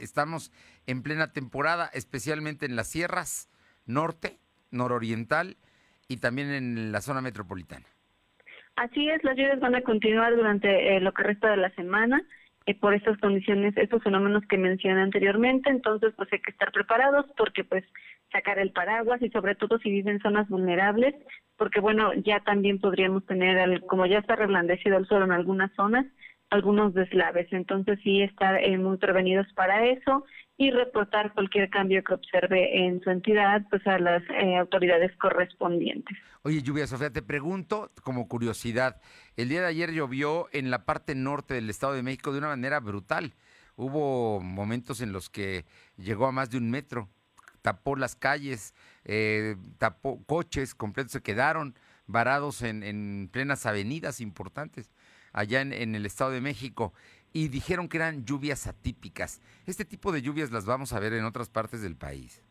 estamos 0.00 0.50
en 0.86 1.02
plena 1.02 1.32
temporada, 1.32 1.88
especialmente 1.94 2.66
en 2.66 2.74
las 2.74 2.88
sierras 2.88 3.48
norte, 3.86 4.38
nororiental 4.70 5.56
y 6.08 6.16
también 6.16 6.50
en 6.50 6.92
la 6.92 7.00
zona 7.00 7.20
metropolitana. 7.20 7.86
Así 8.76 9.08
es, 9.08 9.22
las 9.22 9.36
lluvias 9.36 9.60
van 9.60 9.74
a 9.74 9.82
continuar 9.82 10.34
durante 10.34 10.96
eh, 10.96 11.00
lo 11.00 11.12
que 11.12 11.22
resta 11.22 11.50
de 11.50 11.58
la 11.58 11.70
semana 11.70 12.22
eh, 12.66 12.74
por 12.74 12.94
estas 12.94 13.18
condiciones, 13.18 13.76
estos 13.76 14.02
fenómenos 14.02 14.44
que 14.46 14.56
mencioné 14.56 15.02
anteriormente, 15.02 15.68
entonces 15.68 16.14
pues 16.16 16.32
hay 16.32 16.40
que 16.40 16.52
estar 16.52 16.72
preparados 16.72 17.26
porque 17.36 17.64
pues 17.64 17.84
sacar 18.30 18.58
el 18.58 18.72
paraguas 18.72 19.20
y 19.20 19.28
sobre 19.28 19.54
todo 19.54 19.78
si 19.78 19.90
viven 19.90 20.14
en 20.14 20.22
zonas 20.22 20.48
vulnerables, 20.48 21.14
porque 21.56 21.80
bueno, 21.80 22.14
ya 22.14 22.40
también 22.40 22.80
podríamos 22.80 23.26
tener, 23.26 23.82
como 23.82 24.06
ya 24.06 24.18
está 24.18 24.36
reblandecido 24.36 24.96
el 24.96 25.06
suelo 25.06 25.26
en 25.26 25.32
algunas 25.32 25.70
zonas, 25.74 26.06
algunos 26.50 26.94
deslaves. 26.94 27.48
Entonces 27.52 27.98
sí 28.02 28.22
estar 28.22 28.62
eh, 28.62 28.78
muy 28.78 28.96
prevenidos 28.96 29.46
para 29.54 29.86
eso 29.86 30.24
y 30.62 30.70
reportar 30.70 31.32
cualquier 31.34 31.68
cambio 31.70 32.04
que 32.04 32.14
observe 32.14 32.86
en 32.86 33.02
su 33.02 33.10
entidad 33.10 33.62
pues 33.68 33.84
a 33.86 33.98
las 33.98 34.22
eh, 34.30 34.56
autoridades 34.56 35.10
correspondientes. 35.16 36.16
Oye, 36.42 36.62
Lluvia 36.62 36.86
Sofía, 36.86 37.10
te 37.10 37.22
pregunto 37.22 37.90
como 38.04 38.28
curiosidad, 38.28 39.00
el 39.36 39.48
día 39.48 39.62
de 39.62 39.66
ayer 39.66 39.92
llovió 39.92 40.48
en 40.52 40.70
la 40.70 40.84
parte 40.84 41.14
norte 41.16 41.54
del 41.54 41.68
Estado 41.68 41.94
de 41.94 42.04
México 42.04 42.32
de 42.32 42.38
una 42.38 42.48
manera 42.48 42.78
brutal. 42.78 43.34
Hubo 43.74 44.40
momentos 44.40 45.00
en 45.00 45.12
los 45.12 45.30
que 45.30 45.64
llegó 45.96 46.26
a 46.26 46.32
más 46.32 46.50
de 46.50 46.58
un 46.58 46.70
metro, 46.70 47.08
tapó 47.60 47.96
las 47.96 48.14
calles, 48.14 48.74
eh, 49.04 49.56
tapó 49.78 50.22
coches 50.26 50.76
completos, 50.76 51.12
se 51.12 51.22
quedaron 51.22 51.74
varados 52.06 52.62
en, 52.62 52.84
en 52.84 53.28
plenas 53.32 53.66
avenidas 53.66 54.20
importantes 54.20 54.92
allá 55.32 55.60
en, 55.62 55.94
el 55.94 56.06
Estado 56.06 56.30
de 56.30 56.40
México 56.40 56.92
y 57.32 57.48
dijeron 57.48 57.88
que 57.88 57.96
eran 57.98 58.24
lluvias 58.24 58.66
atípicas. 58.66 59.40
¿Este 59.66 59.84
tipo 59.84 60.12
de 60.12 60.22
lluvias 60.22 60.50
las 60.50 60.66
vamos 60.66 60.92
a 60.92 61.00
ver 61.00 61.12
en 61.12 61.24
otras 61.24 61.48
partes 61.48 61.82
del 61.82 61.96
país? 61.96 62.42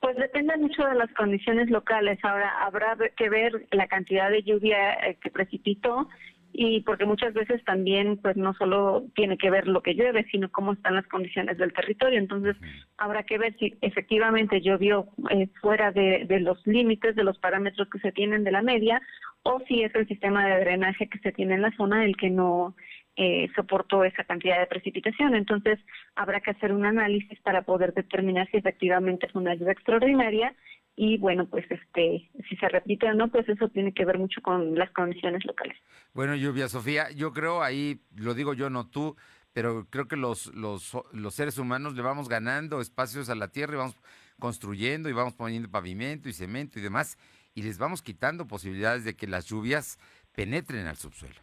Pues 0.00 0.16
depende 0.16 0.56
mucho 0.56 0.84
de 0.84 0.94
las 0.94 1.12
condiciones 1.12 1.68
locales. 1.70 2.18
Ahora 2.24 2.64
habrá 2.64 2.96
que 3.16 3.28
ver 3.28 3.66
la 3.70 3.86
cantidad 3.86 4.30
de 4.30 4.42
lluvia 4.42 4.94
eh, 4.94 5.18
que 5.22 5.30
precipitó 5.30 6.08
y 6.52 6.80
porque 6.80 7.04
muchas 7.04 7.32
veces 7.32 7.62
también 7.64 8.16
pues 8.16 8.36
no 8.36 8.54
solo 8.54 9.04
tiene 9.14 9.38
que 9.38 9.50
ver 9.50 9.68
lo 9.68 9.82
que 9.82 9.94
llueve, 9.94 10.26
sino 10.32 10.50
cómo 10.50 10.72
están 10.72 10.94
las 10.94 11.06
condiciones 11.06 11.58
del 11.58 11.72
territorio. 11.72 12.18
Entonces 12.18 12.56
habrá 12.96 13.22
que 13.24 13.38
ver 13.38 13.54
si 13.58 13.76
efectivamente 13.82 14.60
llovió 14.62 15.06
eh, 15.30 15.48
fuera 15.60 15.92
de, 15.92 16.24
de 16.26 16.40
los 16.40 16.66
límites, 16.66 17.14
de 17.14 17.24
los 17.24 17.38
parámetros 17.38 17.88
que 17.90 18.00
se 18.00 18.10
tienen 18.10 18.42
de 18.42 18.52
la 18.52 18.62
media, 18.62 19.00
o 19.42 19.60
si 19.68 19.82
es 19.82 19.94
el 19.94 20.08
sistema 20.08 20.46
de 20.46 20.60
drenaje 20.60 21.08
que 21.08 21.18
se 21.18 21.32
tiene 21.32 21.54
en 21.54 21.62
la 21.62 21.76
zona 21.76 22.04
el 22.04 22.16
que 22.16 22.30
no 22.30 22.74
eh, 23.16 23.48
soportó 23.54 24.04
esa 24.04 24.24
cantidad 24.24 24.58
de 24.58 24.66
precipitación. 24.66 25.34
Entonces, 25.34 25.78
habrá 26.14 26.40
que 26.40 26.52
hacer 26.52 26.72
un 26.72 26.84
análisis 26.84 27.40
para 27.40 27.62
poder 27.62 27.92
determinar 27.94 28.48
si 28.50 28.58
efectivamente 28.58 29.26
es 29.26 29.34
una 29.34 29.54
lluvia 29.54 29.72
extraordinaria 29.72 30.54
y 30.96 31.18
bueno, 31.18 31.46
pues 31.46 31.64
este, 31.70 32.30
si 32.48 32.56
se 32.56 32.68
repite 32.68 33.08
o 33.08 33.14
no, 33.14 33.28
pues 33.28 33.48
eso 33.48 33.68
tiene 33.68 33.92
que 33.94 34.04
ver 34.04 34.18
mucho 34.18 34.42
con 34.42 34.74
las 34.74 34.90
condiciones 34.90 35.44
locales. 35.46 35.76
Bueno, 36.12 36.34
Lluvia 36.34 36.68
Sofía, 36.68 37.10
yo 37.10 37.32
creo 37.32 37.62
ahí, 37.62 38.00
lo 38.16 38.34
digo 38.34 38.54
yo, 38.54 38.68
no 38.68 38.88
tú, 38.88 39.16
pero 39.52 39.86
creo 39.88 40.08
que 40.08 40.16
los, 40.16 40.52
los, 40.54 40.96
los 41.12 41.34
seres 41.34 41.58
humanos 41.58 41.94
le 41.94 42.02
vamos 42.02 42.28
ganando 42.28 42.80
espacios 42.80 43.30
a 43.30 43.34
la 43.34 43.48
tierra 43.48 43.74
y 43.74 43.78
vamos 43.78 43.96
construyendo 44.38 45.08
y 45.08 45.12
vamos 45.12 45.34
poniendo 45.34 45.70
pavimento 45.70 46.28
y 46.28 46.32
cemento 46.32 46.78
y 46.78 46.82
demás 46.82 47.16
y 47.54 47.62
les 47.62 47.78
vamos 47.78 48.02
quitando 48.02 48.46
posibilidades 48.46 49.04
de 49.04 49.14
que 49.14 49.26
las 49.26 49.46
lluvias 49.46 49.98
penetren 50.34 50.86
al 50.86 50.96
subsuelo. 50.96 51.40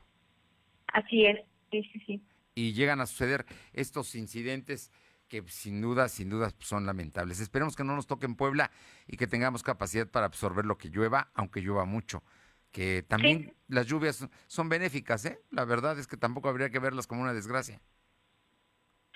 Así 0.94 1.26
es, 1.26 1.40
sí, 1.72 1.84
sí, 1.92 2.00
sí. 2.06 2.22
Y 2.56 2.74
llegan 2.74 3.02
a 3.02 3.06
suceder 3.06 3.46
estos 3.74 4.16
incidentes 4.16 4.92
que 5.28 5.44
sin 5.48 5.82
duda, 5.82 6.10
sin 6.10 6.30
duda 6.30 6.52
son 6.60 6.86
lamentables. 6.86 7.40
Esperemos 7.40 7.76
que 7.76 7.84
no 7.84 7.96
nos 7.96 8.08
toque 8.08 8.26
en 8.26 8.36
Puebla 8.36 8.72
y 9.08 9.18
que 9.18 9.28
tengamos 9.28 9.64
capacidad 9.64 10.08
para 10.08 10.26
absorber 10.26 10.66
lo 10.66 10.78
que 10.78 10.90
llueva, 10.90 11.32
aunque 11.34 11.62
llueva 11.62 11.86
mucho. 11.86 12.24
Que 12.72 13.04
también 13.04 13.56
las 13.68 13.88
lluvias 13.88 14.28
son 14.48 14.70
benéficas, 14.70 15.26
¿eh? 15.26 15.40
La 15.52 15.66
verdad 15.66 15.98
es 16.00 16.08
que 16.08 16.18
tampoco 16.18 16.50
habría 16.50 16.70
que 16.70 16.80
verlas 16.80 17.08
como 17.08 17.22
una 17.22 17.34
desgracia. 17.34 17.82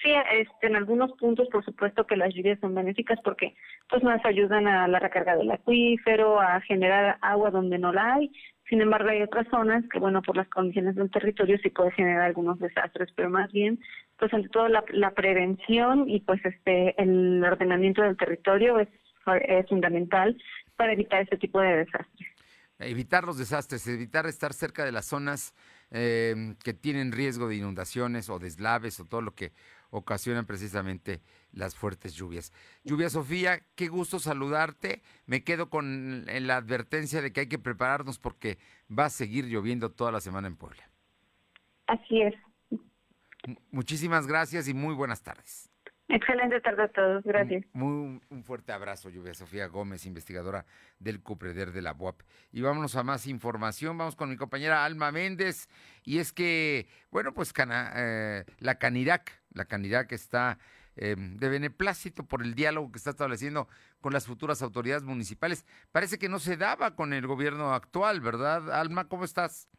Sí, 0.01 0.11
este, 0.33 0.67
en 0.67 0.75
algunos 0.75 1.11
puntos, 1.13 1.47
por 1.49 1.63
supuesto 1.63 2.07
que 2.07 2.17
las 2.17 2.33
lluvias 2.33 2.59
son 2.59 2.73
benéficas 2.73 3.19
porque 3.23 3.55
pues 3.87 4.01
nos 4.01 4.23
ayudan 4.25 4.67
a 4.67 4.87
la 4.87 4.97
recarga 4.97 5.35
del 5.35 5.51
acuífero, 5.51 6.39
a 6.39 6.59
generar 6.61 7.17
agua 7.21 7.51
donde 7.51 7.77
no 7.77 7.93
la 7.93 8.15
hay. 8.15 8.31
Sin 8.67 8.81
embargo, 8.81 9.09
hay 9.09 9.21
otras 9.21 9.47
zonas 9.49 9.83
que, 9.91 9.99
bueno, 9.99 10.21
por 10.21 10.37
las 10.37 10.47
condiciones 10.47 10.95
del 10.95 11.11
territorio 11.11 11.57
sí 11.61 11.69
puede 11.69 11.91
generar 11.91 12.21
algunos 12.21 12.57
desastres, 12.57 13.09
pero 13.15 13.29
más 13.29 13.51
bien, 13.51 13.79
pues 14.17 14.33
ante 14.33 14.49
todo 14.49 14.69
la, 14.69 14.83
la 14.89 15.11
prevención 15.11 16.09
y 16.09 16.21
pues 16.21 16.43
este 16.45 16.99
el 16.99 17.43
ordenamiento 17.43 18.01
del 18.01 18.17
territorio 18.17 18.79
es, 18.79 18.87
es 19.47 19.67
fundamental 19.67 20.35
para 20.77 20.93
evitar 20.93 21.21
este 21.21 21.37
tipo 21.37 21.59
de 21.59 21.77
desastres. 21.85 22.27
Evitar 22.79 23.23
los 23.23 23.37
desastres, 23.37 23.85
evitar 23.87 24.25
estar 24.25 24.53
cerca 24.53 24.83
de 24.83 24.91
las 24.91 25.05
zonas 25.05 25.53
eh, 25.91 26.55
que 26.63 26.73
tienen 26.73 27.11
riesgo 27.11 27.47
de 27.47 27.57
inundaciones 27.57 28.29
o 28.29 28.39
deslaves 28.39 28.99
o 28.99 29.05
todo 29.05 29.21
lo 29.21 29.35
que 29.35 29.51
ocasionan 29.91 30.45
precisamente 30.45 31.21
las 31.51 31.75
fuertes 31.75 32.15
lluvias. 32.15 32.51
Lluvia 32.83 33.09
Sofía, 33.09 33.61
qué 33.75 33.87
gusto 33.87 34.19
saludarte. 34.19 35.03
Me 35.25 35.43
quedo 35.43 35.69
con 35.69 36.25
la 36.25 36.57
advertencia 36.57 37.21
de 37.21 37.31
que 37.31 37.41
hay 37.41 37.47
que 37.47 37.59
prepararnos 37.59 38.17
porque 38.17 38.57
va 38.89 39.05
a 39.05 39.09
seguir 39.09 39.45
lloviendo 39.45 39.91
toda 39.91 40.11
la 40.11 40.21
semana 40.21 40.47
en 40.47 40.55
Puebla. 40.55 40.89
Así 41.87 42.21
es. 42.21 42.33
Muchísimas 43.71 44.27
gracias 44.27 44.67
y 44.67 44.73
muy 44.73 44.95
buenas 44.95 45.21
tardes. 45.23 45.71
Excelente 46.11 46.59
tarde 46.59 46.83
a 46.83 46.87
todos, 46.89 47.23
gracias. 47.23 47.63
un 47.73 48.43
fuerte 48.43 48.73
abrazo, 48.73 49.09
Lluvia 49.09 49.33
Sofía 49.33 49.67
Gómez, 49.67 50.05
investigadora 50.05 50.65
del 50.99 51.21
CUPREDER 51.21 51.71
de 51.71 51.81
la 51.81 51.93
UAP. 51.93 52.21
Y 52.51 52.61
vámonos 52.61 52.97
a 52.97 53.03
más 53.03 53.27
información, 53.27 53.97
vamos 53.97 54.17
con 54.17 54.29
mi 54.29 54.35
compañera 54.35 54.83
Alma 54.83 55.13
Méndez, 55.13 55.69
y 56.03 56.19
es 56.19 56.33
que, 56.33 56.89
bueno, 57.11 57.33
pues 57.33 57.53
eh, 57.95 58.43
la 58.59 58.75
Canirac, 58.75 59.40
la 59.53 59.65
Canirac 59.65 60.11
está 60.11 60.57
eh, 60.95 61.15
de 61.17 61.49
beneplácito 61.49 62.25
por 62.25 62.41
el 62.41 62.53
diálogo 62.53 62.91
que 62.91 62.97
está 62.97 63.11
estableciendo 63.11 63.67
con 64.01 64.13
las 64.13 64.27
futuras 64.27 64.61
autoridades 64.61 65.03
municipales. 65.03 65.65
Parece 65.91 66.19
que 66.19 66.29
no 66.29 66.39
se 66.39 66.57
daba 66.57 66.95
con 66.95 67.13
el 67.13 67.27
gobierno 67.27 67.73
actual, 67.73 68.19
¿verdad? 68.19 68.71
Alma, 68.71 69.07
¿cómo 69.07 69.23
estás? 69.23 69.69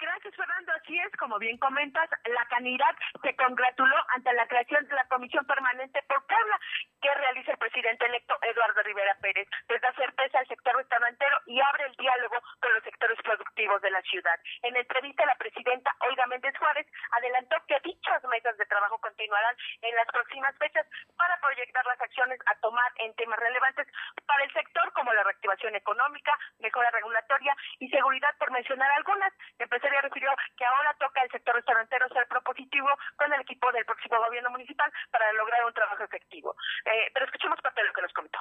Gracias, 0.00 0.34
Fernando. 0.34 0.72
Así 0.72 0.98
es, 0.98 1.12
como 1.18 1.38
bien 1.38 1.58
comentas, 1.58 2.08
la 2.24 2.46
Canidad 2.46 2.96
se 3.22 3.36
congratuló 3.36 3.96
ante 4.16 4.32
la 4.32 4.48
creación 4.48 4.88
de 4.88 4.94
la 4.94 5.06
Comisión 5.08 5.44
Permanente 5.44 6.02
por 6.08 6.24
Puebla 6.26 6.58
que 7.02 7.14
realiza 7.14 7.52
el 7.52 7.58
presidente 7.58 8.06
electo 8.06 8.34
Eduardo 8.40 8.82
Rivera 8.82 9.14
Pérez. 9.20 9.46
Les 9.68 9.80
da 9.82 9.92
certeza 9.92 10.38
al 10.38 10.48
sector 10.48 10.74
restaurantero 10.74 11.36
y 11.46 11.60
abre 11.60 11.84
el 11.84 11.96
diálogo 11.96 12.36
con 12.60 12.72
los 12.72 12.82
sectores 12.82 13.18
productivos 13.22 13.82
de 13.82 13.90
la 13.90 14.00
ciudad. 14.02 14.40
En 14.62 14.74
entrevista, 14.74 15.26
la 15.26 15.36
presidenta 15.36 15.94
Olga 16.00 16.26
Méndez 16.26 16.56
Juárez 16.56 16.86
adelantó 17.12 17.56
que 17.68 17.76
dichas 17.84 17.99
mesas 18.30 18.56
de 18.56 18.66
trabajo 18.66 18.98
continuarán 18.98 19.54
en 19.82 19.94
las 19.94 20.06
próximas 20.06 20.56
fechas 20.56 20.86
para 21.16 21.38
proyectar 21.40 21.84
las 21.84 22.00
acciones 22.00 22.38
a 22.46 22.54
tomar 22.60 22.90
en 22.96 23.12
temas 23.14 23.38
relevantes 23.38 23.86
para 24.26 24.44
el 24.44 24.52
sector 24.52 24.92
como 24.92 25.12
la 25.12 25.24
reactivación 25.24 25.74
económica, 25.74 26.32
mejora 26.60 26.90
regulatoria 26.90 27.54
y 27.78 27.88
seguridad, 27.90 28.30
por 28.38 28.50
mencionar 28.50 28.90
algunas. 28.92 29.32
Ya 29.58 29.66
refirió 30.00 30.30
que 30.56 30.64
ahora 30.64 30.94
toca 30.98 31.20
al 31.20 31.30
sector 31.30 31.54
restaurantero 31.54 32.08
ser 32.08 32.26
propositivo 32.28 32.88
con 33.16 33.32
el 33.32 33.40
equipo 33.40 33.70
del 33.72 33.84
próximo 33.84 34.18
gobierno 34.24 34.50
municipal 34.50 34.90
para 35.10 35.32
lograr 35.32 35.64
un 35.66 35.74
trabajo 35.74 36.04
efectivo. 36.04 36.54
Eh, 36.84 37.10
pero 37.12 37.26
escuchemos 37.26 37.60
parte 37.60 37.80
de 37.80 37.88
lo 37.88 37.92
que 37.92 38.02
nos 38.02 38.12
comentó. 38.12 38.38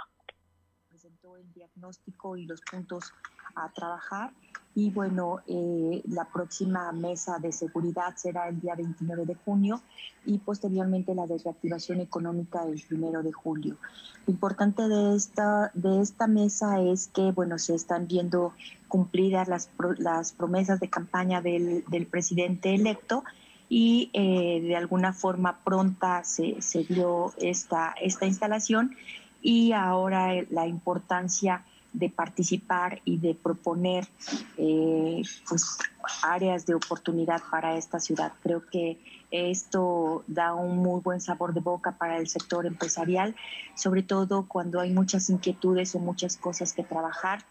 Presentó 0.88 1.38
el 1.38 1.52
diagnóstico 1.54 2.38
y 2.38 2.46
los 2.46 2.62
puntos 2.62 3.14
a 3.56 3.72
trabajar 3.74 4.30
y 4.76 4.92
bueno, 4.92 5.40
eh, 5.48 6.02
la 6.08 6.26
próxima 6.26 6.92
mesa 6.92 7.40
de 7.40 7.52
seguridad 7.52 8.16
será 8.16 8.48
el 8.48 8.60
día 8.62 8.76
29 8.76 9.26
de 9.26 9.36
junio 9.36 9.82
y 10.26 10.38
posteriormente 10.38 11.16
la 11.16 11.26
de 11.26 11.38
reactivación 11.38 12.00
económica 12.02 12.64
el 12.64 12.82
primero 12.88 13.24
de 13.24 13.32
julio. 13.32 13.78
Lo 14.28 14.34
importante 14.34 14.88
de 14.88 15.16
esta, 15.16 15.72
de 15.74 16.02
esta 16.02 16.28
mesa 16.28 16.82
es 16.82 17.08
que 17.08 17.32
bueno, 17.32 17.58
se 17.58 17.76
están 17.76 18.08
viendo 18.08 18.54
cumplidas 18.88 19.48
las, 19.48 19.70
las 19.98 20.34
promesas 20.34 20.80
de 20.80 20.90
campaña 20.90 21.42
del, 21.42 21.84
del 21.88 22.06
presidente 22.06 22.74
electo 22.76 23.24
y 23.70 24.10
eh, 24.14 24.62
de 24.62 24.76
alguna 24.76 25.14
forma 25.14 25.64
pronta 25.64 26.24
se, 26.24 26.62
se 26.62 26.84
dio 26.84 27.34
esta, 27.38 27.94
esta 28.02 28.26
instalación 28.26 28.96
y 29.42 29.72
ahora 29.72 30.34
la 30.50 30.68
importancia 30.68 31.66
de 31.94 32.10
participar 32.10 33.02
y 33.06 33.18
de 33.18 33.36
proponer 33.36 34.08
eh, 34.58 35.22
pues, 35.48 35.78
áreas 36.24 36.66
de 36.66 36.76
oportunidad 36.76 37.42
para 37.50 37.78
esta 37.78 38.00
ciudad. 38.00 38.34
Creo 38.42 38.66
que 38.70 39.00
esto 39.32 40.24
da 40.28 40.54
un 40.54 40.78
muy 40.78 41.02
buen 41.02 41.22
sabor 41.22 41.54
de 41.54 41.62
boca 41.62 41.98
para 41.98 42.18
el 42.18 42.28
sector 42.28 42.66
empresarial, 42.66 43.36
sobre 43.76 44.04
todo 44.04 44.48
cuando 44.48 44.80
hay 44.80 44.92
muchas 44.92 45.30
inquietudes 45.30 45.96
o 45.96 46.00
muchas 46.00 46.38
cosas 46.38 46.74
que 46.74 46.84
trabajar 46.84 47.46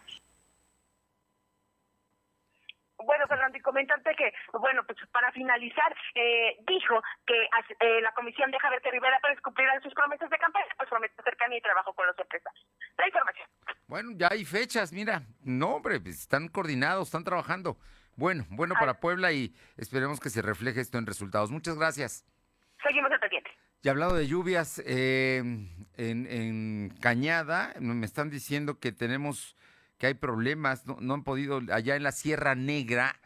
bueno, 3.08 3.26
Fernando, 3.26 3.47
y 3.58 3.60
comentarte 3.60 4.14
que, 4.16 4.32
bueno, 4.58 4.84
pues 4.86 4.98
para 5.10 5.30
finalizar, 5.32 5.94
eh, 6.14 6.56
dijo 6.66 7.02
que 7.26 7.48
eh, 7.80 8.00
la 8.00 8.12
comisión 8.12 8.50
deja 8.50 8.70
ver 8.70 8.80
que 8.80 8.90
Rivera 8.90 9.18
Pérez 9.20 9.40
cumplirá 9.40 9.80
sus 9.80 9.92
promesas 9.94 10.30
de 10.30 10.38
campaña, 10.38 10.66
pues 10.76 10.88
promete 10.88 11.22
cercanía 11.22 11.58
y 11.58 11.60
trabajo 11.60 11.92
con 11.92 12.06
los 12.06 12.18
empresarios. 12.18 12.66
La 12.96 13.06
información. 13.06 13.48
Bueno, 13.88 14.10
ya 14.14 14.28
hay 14.30 14.44
fechas, 14.44 14.92
mira. 14.92 15.22
No, 15.42 15.76
hombre, 15.76 16.00
pues, 16.00 16.20
están 16.20 16.48
coordinados, 16.48 17.08
están 17.08 17.24
trabajando. 17.24 17.76
Bueno, 18.16 18.46
bueno 18.50 18.74
para 18.78 19.00
Puebla 19.00 19.32
y 19.32 19.54
esperemos 19.76 20.20
que 20.20 20.30
se 20.30 20.42
refleje 20.42 20.80
esto 20.80 20.98
en 20.98 21.06
resultados. 21.06 21.50
Muchas 21.50 21.76
gracias. 21.76 22.24
Seguimos 22.82 23.10
al 23.12 23.20
pendiente. 23.20 23.50
Y 23.82 23.88
hablado 23.88 24.14
de 24.14 24.26
lluvias, 24.26 24.82
eh, 24.84 25.38
en, 25.38 26.26
en 26.26 26.90
Cañada 27.00 27.74
me 27.78 28.06
están 28.06 28.28
diciendo 28.28 28.80
que 28.80 28.90
tenemos 28.90 29.56
que 29.98 30.06
hay 30.06 30.14
problemas, 30.14 30.86
no, 30.86 31.14
han 31.14 31.24
podido, 31.24 31.60
allá 31.72 31.96
en 31.96 32.04
la 32.04 32.12
Sierra 32.12 32.54
Negra, 32.54 33.16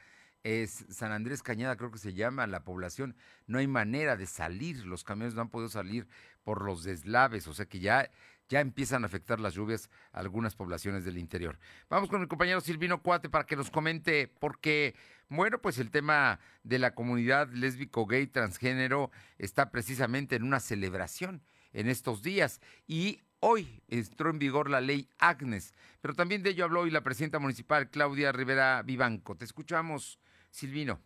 es 0.45 0.85
San 0.89 1.13
Andrés 1.13 1.43
Cañada 1.43 1.77
creo 1.77 1.91
que 1.91 1.99
se 1.99 2.15
llama 2.15 2.47
la 2.47 2.65
población, 2.65 3.17
no 3.47 3.59
hay 3.59 3.67
manera 3.67 4.17
de 4.17 4.27
salir, 4.27 4.85
los 4.85 5.05
camiones 5.05 5.35
no 5.35 5.43
han 5.43 5.51
podido 5.51 5.69
salir 5.69 6.07
por 6.43 6.63
los 6.63 6.85
deslaves, 6.85 7.47
o 7.47 7.55
sea 7.55 7.67
que 7.67 7.81
ya, 7.81 8.11
ya 8.49 8.61
empiezan 8.61 9.05
a 9.05 9.07
afectar 9.07 9.41
las 9.41 9.55
lluvias 9.55 9.91
a 10.13 10.21
algunas 10.21 10.55
poblaciones 10.55 11.05
del 11.05 11.19
interior. 11.19 11.59
Vamos 11.89 12.09
con 12.09 12.21
el 12.21 12.29
compañero 12.29 12.61
Silvino 12.61 13.03
Cuate 13.03 13.29
para 13.29 13.47
que 13.47 13.57
nos 13.57 13.71
comente, 13.71 14.29
porque, 14.41 14.97
bueno, 15.29 15.59
pues 15.59 15.79
el 15.79 15.91
tema 15.91 16.41
de 16.65 16.79
la 16.79 16.95
comunidad 16.95 17.49
lésbico, 17.53 18.07
gay, 18.07 18.27
transgénero 18.27 19.11
está 19.39 19.71
precisamente 19.71 20.37
en 20.37 20.43
una 20.43 20.61
celebración 20.61 21.43
en 21.73 21.89
estos 21.89 22.23
días 22.23 22.61
y 22.87 23.21
Hoy 23.45 23.83
entró 23.89 24.31
en 24.31 24.39
vigor 24.39 24.71
la 24.71 24.81
ley 24.81 25.09
Agnes, 25.19 25.75
pero 26.01 26.15
también 26.15 26.45
de 26.45 26.51
ello 26.51 26.65
habló 26.65 26.83
hoy 26.83 26.93
la 26.93 27.03
presidenta 27.03 27.41
municipal 27.41 27.91
Claudia 27.91 28.31
Rivera 28.31 28.81
Vivanco. 28.83 29.37
Te 29.37 29.45
escuchamos, 29.45 30.21
Silvino 30.53 31.01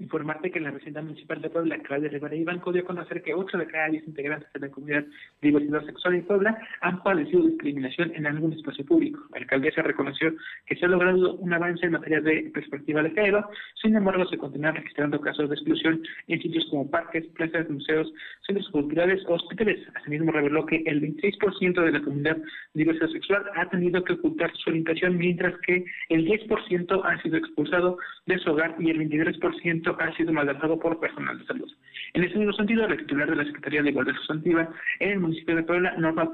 informarte 0.00 0.50
que 0.50 0.60
la 0.60 0.72
presidenta 0.72 1.02
municipal 1.02 1.40
de 1.40 1.50
Puebla, 1.50 1.78
Claudia 1.78 2.08
Rivera 2.08 2.34
Ibanco, 2.34 2.72
dio 2.72 2.82
a 2.82 2.86
conocer 2.86 3.22
que 3.22 3.34
8 3.34 3.58
de 3.58 3.66
cada 3.66 3.88
10 3.88 4.08
integrantes 4.08 4.52
de 4.52 4.60
la 4.60 4.70
comunidad 4.70 5.04
de 5.04 5.48
diversidad 5.48 5.84
sexual 5.84 6.14
en 6.14 6.24
Puebla 6.24 6.58
han 6.80 7.02
padecido 7.02 7.46
discriminación 7.46 8.12
en 8.14 8.26
algún 8.26 8.52
espacio 8.52 8.84
público. 8.84 9.20
La 9.32 9.40
alcaldesa 9.40 9.82
reconoció 9.82 10.34
que 10.66 10.76
se 10.76 10.86
ha 10.86 10.88
logrado 10.88 11.34
un 11.34 11.52
avance 11.52 11.86
en 11.86 11.92
materia 11.92 12.20
de 12.20 12.50
perspectiva 12.52 13.02
de 13.02 13.10
género, 13.10 13.48
sin 13.80 13.94
embargo 13.94 14.26
se 14.26 14.38
continúan 14.38 14.74
registrando 14.74 15.20
casos 15.20 15.48
de 15.48 15.54
exclusión 15.54 16.02
en 16.28 16.40
sitios 16.40 16.66
como 16.70 16.90
parques, 16.90 17.26
plazas, 17.28 17.68
museos, 17.68 18.12
centros 18.46 18.68
culturales 18.70 19.22
o 19.28 19.34
hospitales. 19.34 19.86
Asimismo 19.94 20.32
reveló 20.32 20.64
que 20.66 20.82
el 20.86 21.00
26% 21.02 21.84
de 21.84 21.92
la 21.92 22.00
comunidad 22.00 22.36
de 22.36 22.42
diversidad 22.74 23.08
sexual 23.08 23.44
ha 23.54 23.68
tenido 23.68 24.02
que 24.02 24.14
ocultar 24.14 24.50
su 24.56 24.70
orientación, 24.70 25.18
mientras 25.18 25.54
que 25.60 25.84
el 26.08 26.26
10% 26.26 27.02
ha 27.04 27.22
sido 27.22 27.36
expulsado 27.36 27.98
de 28.26 28.38
su 28.38 28.50
hogar 28.50 28.74
y 28.78 28.90
el 28.90 28.98
23% 28.98 29.89
ha 29.98 30.16
sido 30.16 30.32
maltratado 30.32 30.78
por 30.78 30.98
personal 31.00 31.38
de 31.38 31.46
salud. 31.46 31.70
En 32.14 32.24
ese 32.24 32.36
mismo 32.36 32.52
sentido, 32.52 32.86
la 32.86 32.96
titular 32.96 33.28
de 33.28 33.36
la 33.36 33.44
Secretaría 33.44 33.82
de 33.82 33.90
Igualdad 33.90 34.14
Sustantiva 34.14 34.68
en 34.98 35.10
el 35.10 35.20
municipio 35.20 35.56
de 35.56 35.62
Puebla, 35.62 35.94
Norma 35.96 36.30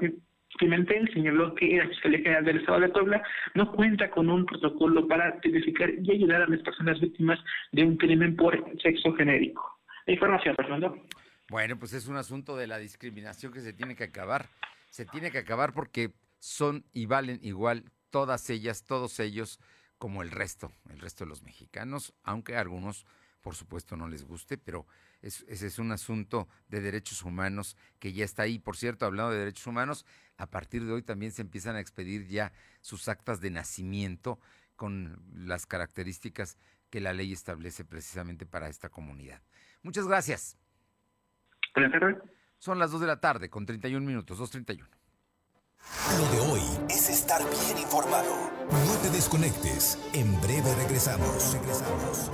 Pimentel 0.57 1.11
señaló 1.13 1.53
que 1.55 1.77
la 1.77 1.87
Fiscalía 1.87 2.19
General 2.19 2.45
del 2.45 2.57
Estado 2.57 2.79
de 2.79 2.89
Puebla 2.89 3.21
no 3.53 3.71
cuenta 3.71 4.09
con 4.09 4.29
un 4.29 4.45
protocolo 4.45 5.07
para 5.07 5.39
identificar 5.43 5.89
y 5.89 6.11
ayudar 6.11 6.41
a 6.43 6.47
las 6.47 6.61
personas 6.61 6.99
víctimas 6.99 7.39
de 7.71 7.83
un 7.83 7.97
crimen 7.97 8.35
por 8.35 8.55
sexo 8.81 9.13
genérico. 9.13 9.79
La 10.05 10.13
información, 10.13 10.55
Fernando. 10.55 10.97
Bueno, 11.49 11.77
pues 11.77 11.93
es 11.93 12.07
un 12.07 12.17
asunto 12.17 12.57
de 12.57 12.67
la 12.67 12.77
discriminación 12.77 13.53
que 13.53 13.61
se 13.61 13.73
tiene 13.73 13.95
que 13.95 14.05
acabar. 14.05 14.47
Se 14.89 15.05
tiene 15.05 15.31
que 15.31 15.37
acabar 15.37 15.73
porque 15.73 16.11
son 16.39 16.85
y 16.93 17.05
valen 17.05 17.39
igual 17.41 17.83
todas 18.09 18.49
ellas, 18.49 18.85
todos 18.85 19.19
ellos, 19.19 19.59
como 19.97 20.23
el 20.23 20.31
resto, 20.31 20.71
el 20.89 20.99
resto 20.99 21.23
de 21.23 21.29
los 21.29 21.43
mexicanos, 21.43 22.13
aunque 22.23 22.55
algunos 22.55 23.05
por 23.47 23.55
supuesto 23.55 23.95
no 23.95 24.09
les 24.09 24.25
guste, 24.25 24.57
pero 24.57 24.85
ese 25.21 25.45
es 25.47 25.79
un 25.79 25.93
asunto 25.93 26.49
de 26.67 26.81
derechos 26.81 27.23
humanos 27.23 27.77
que 27.97 28.11
ya 28.11 28.25
está 28.25 28.43
ahí. 28.43 28.59
Por 28.59 28.75
cierto, 28.75 29.05
hablando 29.05 29.31
de 29.31 29.39
derechos 29.39 29.65
humanos, 29.67 30.05
a 30.35 30.47
partir 30.47 30.83
de 30.83 30.91
hoy 30.91 31.01
también 31.01 31.31
se 31.31 31.43
empiezan 31.43 31.77
a 31.77 31.79
expedir 31.79 32.27
ya 32.27 32.51
sus 32.81 33.07
actas 33.07 33.39
de 33.39 33.49
nacimiento 33.49 34.37
con 34.75 35.23
las 35.33 35.65
características 35.65 36.57
que 36.89 36.99
la 36.99 37.13
ley 37.13 37.31
establece 37.31 37.85
precisamente 37.85 38.45
para 38.45 38.67
esta 38.67 38.89
comunidad. 38.89 39.41
Muchas 39.81 40.09
gracias. 40.09 40.57
Son 42.57 42.79
las 42.79 42.91
2 42.91 42.99
de 42.99 43.07
la 43.07 43.21
tarde 43.21 43.49
con 43.49 43.65
31 43.65 44.05
minutos, 44.05 44.41
2.31. 44.41 44.89
Lo 46.17 46.31
de 46.33 46.51
hoy 46.51 46.61
es 46.89 47.09
estar 47.09 47.41
bien 47.49 47.77
informado. 47.77 48.51
No 48.69 48.97
te 49.01 49.09
desconectes. 49.09 49.97
En 50.11 50.37
breve 50.41 50.75
regresamos. 50.75 51.53
Regresamos. 51.53 52.29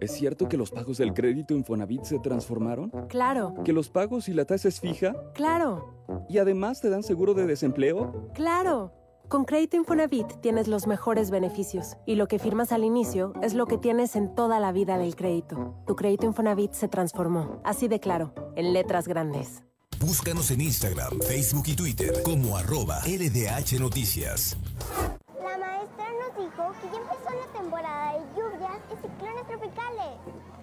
¿Es 0.00 0.12
cierto 0.12 0.48
que 0.48 0.56
los 0.56 0.70
pagos 0.70 0.96
del 0.96 1.12
crédito 1.12 1.54
Infonavit 1.54 2.04
se 2.04 2.18
transformaron? 2.18 2.90
Claro. 3.08 3.54
¿Que 3.64 3.74
los 3.74 3.90
pagos 3.90 4.28
y 4.28 4.32
la 4.32 4.46
tasa 4.46 4.68
es 4.68 4.80
fija? 4.80 5.14
Claro. 5.34 5.94
¿Y 6.28 6.38
además 6.38 6.80
te 6.80 6.88
dan 6.88 7.02
seguro 7.02 7.34
de 7.34 7.46
desempleo? 7.46 8.30
Claro. 8.32 8.92
Con 9.28 9.44
Crédito 9.44 9.76
Infonavit 9.76 10.40
tienes 10.40 10.66
los 10.66 10.86
mejores 10.86 11.30
beneficios 11.30 11.96
y 12.04 12.16
lo 12.16 12.26
que 12.26 12.40
firmas 12.40 12.72
al 12.72 12.82
inicio 12.82 13.32
es 13.42 13.54
lo 13.54 13.66
que 13.66 13.78
tienes 13.78 14.16
en 14.16 14.34
toda 14.34 14.58
la 14.58 14.72
vida 14.72 14.98
del 14.98 15.14
crédito. 15.14 15.76
Tu 15.86 15.94
crédito 15.94 16.26
Infonavit 16.26 16.72
se 16.72 16.88
transformó, 16.88 17.60
así 17.62 17.86
de 17.86 18.00
claro, 18.00 18.34
en 18.56 18.72
letras 18.72 19.06
grandes. 19.06 19.62
Búscanos 20.00 20.50
en 20.50 20.62
Instagram, 20.62 21.20
Facebook 21.20 21.64
y 21.66 21.76
Twitter 21.76 22.22
como 22.24 22.56
arroba 22.56 23.00
LDH 23.06 23.78
Noticias. 23.78 24.56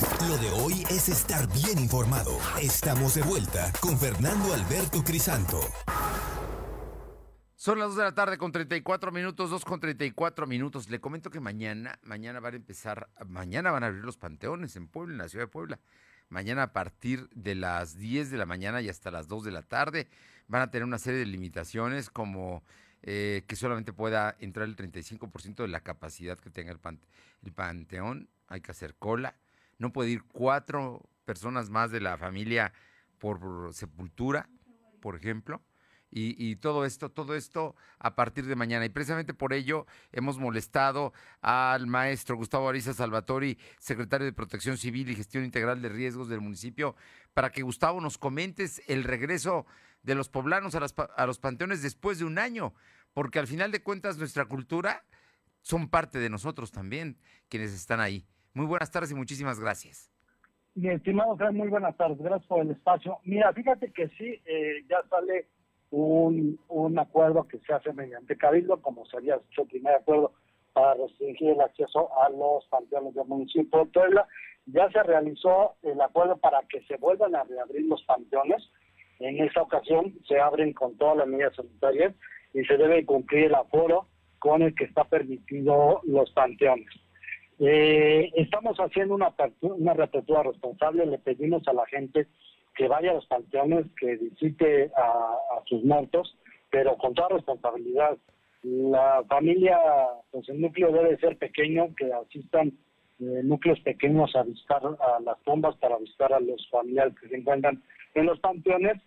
Lo 0.00 0.38
de 0.38 0.50
hoy 0.50 0.84
es 0.90 1.08
estar 1.08 1.52
bien 1.52 1.78
informado. 1.78 2.38
Estamos 2.60 3.16
de 3.16 3.22
vuelta 3.22 3.72
con 3.80 3.98
Fernando 3.98 4.54
Alberto 4.54 5.02
Crisanto. 5.02 5.60
Son 7.56 7.80
las 7.80 7.88
2 7.88 7.96
de 7.96 8.02
la 8.04 8.14
tarde 8.14 8.38
con 8.38 8.52
34 8.52 9.10
minutos, 9.10 9.50
2 9.50 9.64
con 9.64 9.80
34 9.80 10.46
minutos. 10.46 10.88
Le 10.88 11.00
comento 11.00 11.30
que 11.30 11.40
mañana, 11.40 11.98
mañana 12.04 12.38
van 12.38 12.54
a 12.54 12.56
empezar, 12.58 13.08
mañana 13.26 13.72
van 13.72 13.82
a 13.82 13.86
abrir 13.88 14.04
los 14.04 14.16
panteones 14.16 14.76
en 14.76 14.86
Puebla, 14.86 15.14
en 15.14 15.18
la 15.18 15.28
ciudad 15.28 15.46
de 15.46 15.50
Puebla. 15.50 15.80
Mañana 16.28 16.62
a 16.62 16.72
partir 16.72 17.28
de 17.34 17.56
las 17.56 17.96
10 17.96 18.30
de 18.30 18.36
la 18.36 18.46
mañana 18.46 18.80
y 18.80 18.88
hasta 18.88 19.10
las 19.10 19.26
2 19.26 19.44
de 19.44 19.50
la 19.50 19.62
tarde 19.62 20.06
van 20.46 20.62
a 20.62 20.70
tener 20.70 20.84
una 20.84 20.98
serie 20.98 21.18
de 21.18 21.26
limitaciones 21.26 22.08
como 22.08 22.62
eh, 23.02 23.42
que 23.48 23.56
solamente 23.56 23.92
pueda 23.92 24.36
entrar 24.38 24.68
el 24.68 24.76
35% 24.76 25.56
de 25.56 25.68
la 25.68 25.80
capacidad 25.80 26.38
que 26.38 26.50
tenga 26.50 26.70
el, 26.70 26.78
el 27.42 27.52
panteón, 27.52 28.28
hay 28.46 28.60
que 28.60 28.70
hacer 28.70 28.94
cola, 28.94 29.34
no 29.78 29.92
puede 29.92 30.10
ir 30.10 30.22
cuatro 30.24 31.08
personas 31.24 31.70
más 31.70 31.90
de 31.90 32.00
la 32.00 32.16
familia 32.18 32.72
por 33.18 33.72
sepultura, 33.72 34.48
por 35.00 35.16
ejemplo. 35.16 35.62
Y, 36.10 36.56
todo 36.56 36.86
esto, 36.86 37.10
todo 37.10 37.34
esto 37.34 37.76
a 37.98 38.14
partir 38.14 38.46
de 38.46 38.56
mañana. 38.56 38.86
Y 38.86 38.88
precisamente 38.88 39.34
por 39.34 39.52
ello 39.52 39.86
hemos 40.10 40.38
molestado 40.38 41.12
al 41.42 41.86
maestro 41.86 42.36
Gustavo 42.36 42.66
Ariza 42.66 42.94
Salvatori, 42.94 43.58
secretario 43.78 44.24
de 44.24 44.32
Protección 44.32 44.78
Civil 44.78 45.10
y 45.10 45.16
Gestión 45.16 45.44
Integral 45.44 45.82
de 45.82 45.90
Riesgos 45.90 46.30
del 46.30 46.40
municipio, 46.40 46.96
para 47.34 47.50
que 47.50 47.60
Gustavo 47.60 48.00
nos 48.00 48.16
comentes 48.16 48.82
el 48.86 49.04
regreso 49.04 49.66
de 50.02 50.14
los 50.14 50.30
poblanos 50.30 50.74
a, 50.74 50.86
a 51.14 51.26
los 51.26 51.38
panteones 51.38 51.82
después 51.82 52.18
de 52.18 52.24
un 52.24 52.38
año, 52.38 52.72
porque 53.12 53.38
al 53.38 53.46
final 53.46 53.70
de 53.70 53.82
cuentas 53.82 54.16
nuestra 54.16 54.46
cultura 54.46 55.04
son 55.60 55.90
parte 55.90 56.18
de 56.18 56.30
nosotros 56.30 56.72
también, 56.72 57.18
quienes 57.50 57.72
están 57.74 58.00
ahí. 58.00 58.26
Muy 58.58 58.66
buenas 58.66 58.90
tardes 58.90 59.12
y 59.12 59.14
muchísimas 59.14 59.60
gracias. 59.60 60.10
Mi 60.74 60.88
estimado 60.88 61.36
muy 61.52 61.68
buenas 61.68 61.96
tardes. 61.96 62.18
Gracias 62.18 62.48
por 62.48 62.60
el 62.60 62.72
espacio. 62.72 63.18
Mira, 63.22 63.52
fíjate 63.52 63.92
que 63.92 64.08
sí, 64.18 64.42
eh, 64.46 64.84
ya 64.88 65.00
sale 65.08 65.46
un, 65.92 66.58
un 66.66 66.98
acuerdo 66.98 67.46
que 67.46 67.60
se 67.60 67.72
hace 67.72 67.92
mediante 67.92 68.36
cabildo, 68.36 68.82
como 68.82 69.06
se 69.06 69.16
había 69.16 69.36
hecho 69.36 69.62
el 69.62 69.68
primer 69.68 69.94
acuerdo 69.94 70.32
para 70.72 70.94
restringir 70.94 71.50
el 71.50 71.60
acceso 71.60 72.10
a 72.20 72.30
los 72.30 72.66
panteones 72.66 73.14
del 73.14 73.28
municipio 73.28 73.78
de 73.78 73.92
Puebla. 73.92 74.26
Ya 74.66 74.90
se 74.90 75.04
realizó 75.04 75.76
el 75.84 76.00
acuerdo 76.00 76.36
para 76.38 76.60
que 76.68 76.82
se 76.88 76.96
vuelvan 76.96 77.36
a 77.36 77.44
reabrir 77.44 77.86
los 77.86 78.02
panteones. 78.06 78.60
En 79.20 79.38
esta 79.38 79.62
ocasión 79.62 80.14
se 80.26 80.40
abren 80.40 80.72
con 80.72 80.96
todas 80.96 81.18
las 81.18 81.28
medidas 81.28 81.54
sanitarias 81.54 82.12
y 82.52 82.64
se 82.64 82.76
debe 82.76 83.06
cumplir 83.06 83.44
el 83.44 83.54
aforo 83.54 84.08
con 84.40 84.62
el 84.62 84.74
que 84.74 84.86
está 84.86 85.04
permitido 85.04 86.00
los 86.02 86.28
panteones. 86.32 86.88
Eh, 87.60 88.30
estamos 88.36 88.76
haciendo 88.78 89.14
una, 89.14 89.34
una 89.62 89.94
reapertura 89.94 90.42
responsable, 90.44 91.06
le 91.06 91.18
pedimos 91.18 91.66
a 91.66 91.72
la 91.72 91.86
gente 91.86 92.26
que 92.76 92.86
vaya 92.86 93.10
a 93.10 93.14
los 93.14 93.26
panteones, 93.26 93.86
que 93.98 94.16
visite 94.16 94.92
a, 94.96 95.60
sus 95.66 95.84
muertos, 95.84 96.36
pero 96.70 96.96
con 96.96 97.12
toda 97.14 97.30
responsabilidad. 97.30 98.16
La 98.62 99.24
familia, 99.28 99.78
pues 100.30 100.48
el 100.48 100.60
núcleo 100.60 100.92
debe 100.92 101.18
ser 101.18 101.36
pequeño, 101.36 101.94
que 101.96 102.12
asistan 102.12 102.68
eh, 103.20 103.40
núcleos 103.42 103.80
pequeños 103.80 104.34
a 104.36 104.44
visitar 104.44 104.82
a 104.84 105.20
las 105.20 105.38
tumbas 105.42 105.76
para 105.76 105.98
visitar 105.98 106.32
a 106.32 106.40
los 106.40 106.68
familiares 106.70 107.14
que 107.20 107.28
se 107.28 107.36
encuentran 107.36 107.82
en 108.14 108.26
los 108.26 108.38
panteones. 108.38 109.02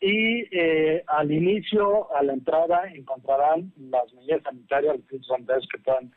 Y 0.00 0.46
eh, 0.56 1.04
al 1.06 1.30
inicio, 1.30 2.10
a 2.14 2.22
la 2.22 2.32
entrada, 2.32 2.90
encontrarán 2.94 3.70
las 3.76 4.10
medidas 4.14 4.42
sanitarias, 4.44 4.96
los 5.10 5.26
sanitarios 5.26 5.68
que 5.68 5.78
puedan 5.82 6.10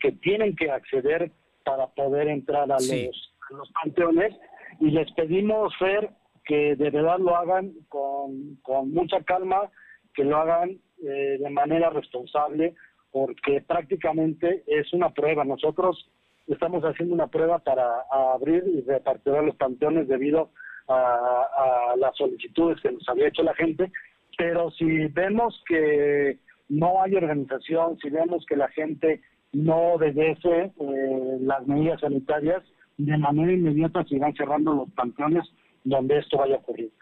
que, 0.00 0.12
tienen 0.12 0.54
que 0.56 0.70
acceder 0.70 1.30
para 1.64 1.86
poder 1.88 2.28
entrar 2.28 2.70
a, 2.70 2.76
los, 2.76 3.32
los 3.50 3.72
panteones. 3.72 4.34
Y 4.80 4.90
les 4.90 5.10
pedimos, 5.12 5.76
Fer, 5.78 6.10
que 6.44 6.76
de 6.76 6.90
verdad 6.90 7.18
lo 7.18 7.36
hagan 7.36 7.72
con, 7.88 8.56
con 8.62 8.92
mucha 8.92 9.22
calma, 9.22 9.70
que 10.14 10.24
lo 10.24 10.36
hagan 10.36 10.78
eh, 11.02 11.38
de 11.40 11.50
manera 11.50 11.90
responsable, 11.90 12.74
porque 13.10 13.62
prácticamente 13.62 14.64
es 14.66 14.92
una 14.92 15.10
prueba. 15.10 15.44
Nosotros 15.44 16.10
estamos 16.46 16.82
haciendo 16.84 17.14
una 17.14 17.28
prueba 17.28 17.58
para 17.58 17.86
abrir 18.10 18.64
y 18.66 18.82
repartir 18.82 19.32
los 19.32 19.56
panteones 19.56 20.08
debido 20.08 20.50
a, 20.88 21.92
a, 21.92 21.96
las 21.96 22.16
solicitudes 22.16 22.80
que 22.80 22.92
nos 22.92 23.08
había 23.08 23.28
hecho 23.28 23.42
la 23.42 23.54
gente, 23.54 23.90
pero 24.36 24.70
si 24.72 25.06
vemos 25.06 25.62
que 25.66 26.38
no 26.68 27.02
hay 27.02 27.14
organización, 27.14 27.98
si 27.98 28.10
vemos 28.10 28.44
que 28.46 28.56
la 28.56 28.68
gente 28.68 29.22
no 29.54 29.94
obedece 29.94 30.72
eh, 30.78 31.38
las 31.40 31.66
medidas 31.66 32.00
sanitarias, 32.00 32.62
de 32.96 33.18
manera 33.18 33.52
inmediata 33.52 34.04
se 34.04 34.16
irán 34.16 34.34
cerrando 34.34 34.74
los 34.74 34.90
panteones 34.90 35.44
donde 35.84 36.18
esto 36.18 36.38
vaya 36.38 36.56
a 36.56 36.58
ocurrir. 36.58 36.92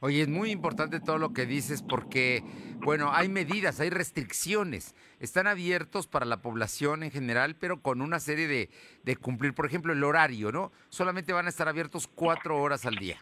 Oye, 0.00 0.22
es 0.22 0.28
muy 0.28 0.50
importante 0.50 0.98
todo 0.98 1.18
lo 1.18 1.32
que 1.32 1.46
dices 1.46 1.82
porque, 1.82 2.42
bueno, 2.84 3.10
hay 3.12 3.28
medidas, 3.28 3.80
hay 3.80 3.90
restricciones. 3.90 4.96
Están 5.20 5.46
abiertos 5.46 6.08
para 6.08 6.26
la 6.26 6.42
población 6.42 7.04
en 7.04 7.12
general, 7.12 7.54
pero 7.54 7.80
con 7.80 8.00
una 8.00 8.18
serie 8.18 8.48
de, 8.48 8.70
de 9.04 9.16
cumplir, 9.16 9.54
por 9.54 9.66
ejemplo, 9.66 9.92
el 9.92 10.02
horario, 10.02 10.50
¿no? 10.50 10.72
Solamente 10.88 11.32
van 11.32 11.46
a 11.46 11.50
estar 11.50 11.68
abiertos 11.68 12.08
cuatro 12.08 12.60
horas 12.60 12.86
al 12.86 12.96
día. 12.96 13.18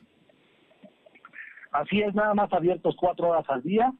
Así 1.72 2.00
es, 2.00 2.14
nada 2.14 2.32
más 2.32 2.50
abiertos 2.52 2.96
cuatro 2.98 3.28
horas 3.28 3.44
al 3.48 3.62
día. 3.62 3.92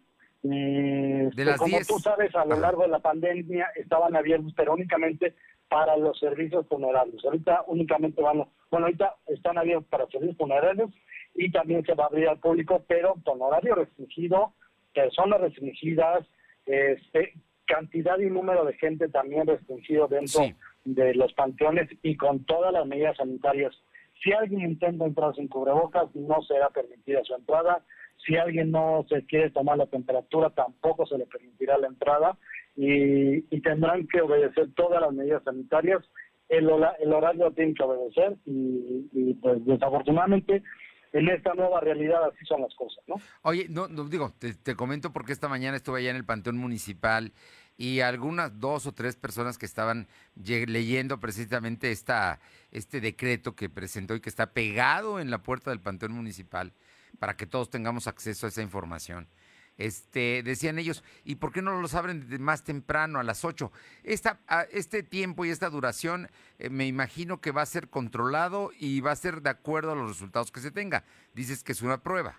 Eh, 0.53 1.31
como 1.59 1.79
tú 1.87 1.99
sabes, 1.99 2.35
a 2.35 2.45
lo 2.45 2.59
largo 2.59 2.83
de 2.83 2.89
la 2.89 3.01
pandemia 3.01 3.71
estaban 3.75 4.15
abiertos, 4.17 4.53
pero 4.57 4.75
únicamente 4.75 5.35
para 5.69 5.97
los 5.97 6.19
servicios 6.19 6.67
funerarios. 6.69 7.25
Ahorita 7.25 7.65
únicamente 7.67 8.23
van, 8.23 8.45
bueno, 8.71 8.87
ahorita 8.87 9.17
están 9.27 9.59
abiertos 9.59 9.89
para 9.89 10.07
servicios 10.07 10.37
funerarios 10.37 10.91
y 11.35 11.51
también 11.51 11.85
se 11.85 11.95
va 11.95 12.05
a 12.05 12.07
abrir 12.09 12.29
al 12.29 12.39
público, 12.39 12.85
pero 12.87 13.17
con 13.25 13.43
horario 13.43 13.75
restringido, 13.75 14.53
personas 14.95 15.41
restringidas, 15.41 16.27
este, 16.67 17.35
cantidad 17.67 18.19
y 18.19 18.31
número 18.31 18.65
de 18.65 18.75
gente 18.75 19.09
también 19.09 19.47
restringido 19.47 20.09
dentro 20.09 20.43
de 20.85 21.15
los 21.15 21.33
panteones 21.35 21.89
y 22.03 22.17
con 22.17 22.45
todas 22.45 22.73
las 22.73 22.87
medidas 22.87 23.17
sanitarias. 23.17 23.75
Si 24.23 24.33
alguien 24.33 24.63
intenta 24.63 25.05
entrar 25.05 25.35
sin 25.35 25.49
cubrebocas, 25.49 26.15
no 26.15 26.41
será 26.43 26.71
permitida 26.71 27.23
su 27.25 27.35
entrada. 27.35 27.85
Si 28.25 28.37
alguien 28.37 28.71
no 28.71 29.05
se 29.09 29.25
quiere 29.27 29.51
tomar 29.51 29.79
la 29.79 29.87
temperatura, 29.87 30.51
tampoco 30.51 31.07
se 31.07 31.19
le 31.19 31.27
permitirá 31.27 31.79
la 31.79 31.89
entrada 31.89 32.37
y, 32.77 33.41
tendrán 33.61 34.07
que 34.07 34.21
obedecer 34.21 34.69
todas 34.75 35.01
las 35.01 35.13
medidas 35.13 35.43
sanitarias. 35.45 36.03
El, 36.49 36.69
el 37.01 37.13
horario 37.13 37.51
tiene 37.53 37.75
que 37.75 37.83
obedecer 37.83 38.37
y, 38.45 39.35
pues 39.35 39.65
desafortunadamente 39.65 40.63
en 41.13 41.29
esta 41.29 41.55
nueva 41.55 41.81
realidad 41.81 42.25
así 42.25 42.45
son 42.45 42.61
las 42.61 42.75
cosas, 42.75 43.03
¿no? 43.07 43.17
Oye, 43.43 43.67
no, 43.71 43.89
no 43.89 44.05
digo, 44.05 44.33
te, 44.39 44.55
te, 44.55 44.75
comento 44.75 45.13
porque 45.13 45.33
esta 45.33 45.49
mañana 45.49 45.77
estuve 45.77 46.01
allá 46.01 46.11
en 46.11 46.17
el 46.17 46.25
Panteón 46.25 46.59
Municipal 46.59 47.33
y 47.79 48.01
algunas 48.01 48.59
dos 48.59 48.87
o 48.87 48.93
tres 48.93 49.17
personas 49.17 49.59
que 49.59 49.67
estaban 49.67 50.09
leyendo 50.35 51.19
precisamente 51.19 51.91
esta, 51.91 52.41
este 52.71 53.01
decreto 53.01 53.55
que 53.55 53.69
presentó 53.69 54.15
y 54.15 54.21
que 54.21 54.29
está 54.29 54.53
pegado 54.53 55.21
en 55.21 55.31
la 55.31 55.39
puerta 55.39 55.71
del 55.71 55.81
Panteón 55.81 56.13
Municipal 56.13 56.73
para 57.19 57.37
que 57.37 57.47
todos 57.47 57.71
tengamos 57.71 58.07
acceso 58.07 58.47
a 58.47 58.49
esa 58.49 58.63
información. 58.63 59.29
Este, 59.79 60.43
decían 60.43 60.79
ellos, 60.79 61.05
¿y 61.25 61.37
por 61.37 61.53
qué 61.53 61.61
no 61.61 61.81
los 61.81 61.95
abren 61.95 62.25
más 62.41 62.65
temprano, 62.65 63.19
a 63.19 63.23
las 63.23 63.45
8? 63.45 63.71
Esta, 64.05 64.41
este 64.73 65.03
tiempo 65.03 65.45
y 65.45 65.51
esta 65.51 65.69
duración 65.69 66.29
eh, 66.59 66.71
me 66.71 66.87
imagino 66.87 67.41
que 67.41 67.51
va 67.51 67.63
a 67.63 67.67
ser 67.67 67.89
controlado 67.89 68.71
y 68.79 69.01
va 69.03 69.13
a 69.13 69.17
ser 69.17 69.43
de 69.43 69.51
acuerdo 69.51 69.93
a 69.93 69.95
los 69.95 70.09
resultados 70.09 70.51
que 70.51 70.61
se 70.61 70.71
tenga. 70.71 71.05
Dices 71.35 71.63
que 71.63 71.73
es 71.73 71.83
una 71.83 71.99
prueba. 71.99 72.37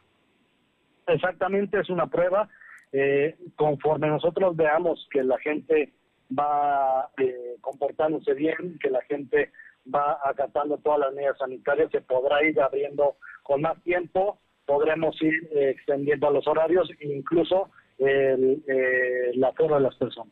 Exactamente, 1.05 1.80
es 1.80 1.89
una 1.89 2.07
prueba. 2.07 2.49
Eh, 2.91 3.38
conforme 3.55 4.07
nosotros 4.07 4.55
veamos 4.55 5.07
que 5.11 5.23
la 5.23 5.38
gente 5.39 5.93
va 6.38 7.11
eh, 7.17 7.57
comportándose 7.61 8.34
bien, 8.34 8.80
que 8.80 8.89
la 8.89 9.01
gente 9.03 9.51
va 9.93 10.19
acatando 10.23 10.78
todas 10.80 10.99
las 10.99 11.13
medidas 11.13 11.38
sanitarias, 11.38 11.91
se 11.91 12.01
podrá 12.01 12.43
ir 12.43 12.59
abriendo 12.59 13.17
con 13.43 13.61
más 13.61 13.82
tiempo 13.84 14.39
podremos 14.68 15.20
ir 15.22 15.49
eh, 15.55 15.70
extendiendo 15.70 16.30
los 16.30 16.45
horarios 16.45 16.91
e 16.99 17.07
incluso 17.07 17.72
el, 17.97 18.63
eh, 18.68 19.32
la 19.36 19.51
forma 19.53 19.78
de 19.78 19.84
las 19.84 19.95
personas. 19.95 20.32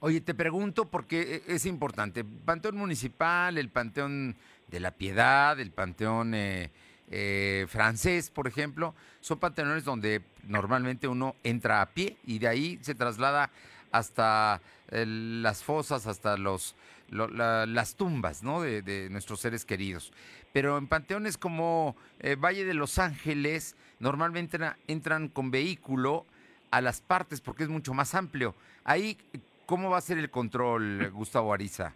Oye, 0.00 0.20
te 0.20 0.34
pregunto 0.34 0.86
porque 0.86 1.42
e, 1.46 1.54
es 1.54 1.66
importante. 1.66 2.24
Panteón 2.24 2.76
Municipal, 2.76 3.56
el 3.58 3.68
Panteón 3.68 4.34
de 4.68 4.80
la 4.80 4.90
Piedad, 4.90 5.60
el 5.60 5.70
Panteón 5.70 6.32
eh, 6.34 7.66
francés, 7.68 8.30
por 8.30 8.48
ejemplo, 8.48 8.94
son 9.20 9.38
panteones 9.38 9.84
donde 9.84 10.22
normalmente 10.48 11.06
uno 11.06 11.36
entra 11.44 11.82
a 11.82 11.86
pie 11.86 12.16
y 12.26 12.38
de 12.38 12.48
ahí 12.48 12.78
se 12.80 12.94
traslada 12.94 13.50
hasta 13.92 14.60
las 14.90 15.62
fosas, 15.62 16.06
hasta 16.06 16.36
los, 16.36 16.74
las 17.10 17.94
tumbas 17.94 18.42
¿no? 18.42 18.62
de, 18.62 19.08
nuestros 19.10 19.40
seres 19.40 19.64
queridos 19.64 20.12
pero 20.54 20.78
en 20.78 20.86
panteones 20.86 21.36
como 21.36 21.96
eh, 22.20 22.36
Valle 22.36 22.64
de 22.64 22.74
Los 22.74 23.00
Ángeles 23.00 23.76
normalmente 23.98 24.56
entran 24.86 25.26
con 25.26 25.50
vehículo 25.50 26.26
a 26.70 26.80
las 26.80 27.00
partes 27.00 27.40
porque 27.40 27.64
es 27.64 27.68
mucho 27.68 27.92
más 27.92 28.14
amplio. 28.14 28.54
Ahí, 28.84 29.18
¿cómo 29.66 29.90
va 29.90 29.98
a 29.98 30.00
ser 30.00 30.16
el 30.16 30.30
control, 30.30 31.10
Gustavo 31.10 31.52
Ariza? 31.52 31.92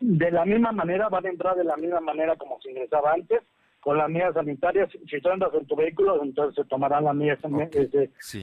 De 0.00 0.30
la 0.30 0.44
misma 0.44 0.72
manera, 0.72 1.08
van 1.08 1.24
a 1.24 1.30
entrar 1.30 1.56
de 1.56 1.64
la 1.64 1.78
misma 1.78 2.00
manera 2.00 2.36
como 2.36 2.60
se 2.60 2.72
ingresaba 2.72 3.14
antes, 3.14 3.40
con 3.80 3.96
las 3.96 4.10
medidas 4.10 4.34
sanitarias. 4.34 4.90
Si 5.10 5.20
tú 5.22 5.30
entras 5.30 5.54
en 5.54 5.66
tu 5.66 5.74
vehículo, 5.74 6.22
entonces 6.22 6.54
se 6.54 6.68
tomarán 6.68 7.04
las 7.04 7.14
medidas 7.14 7.38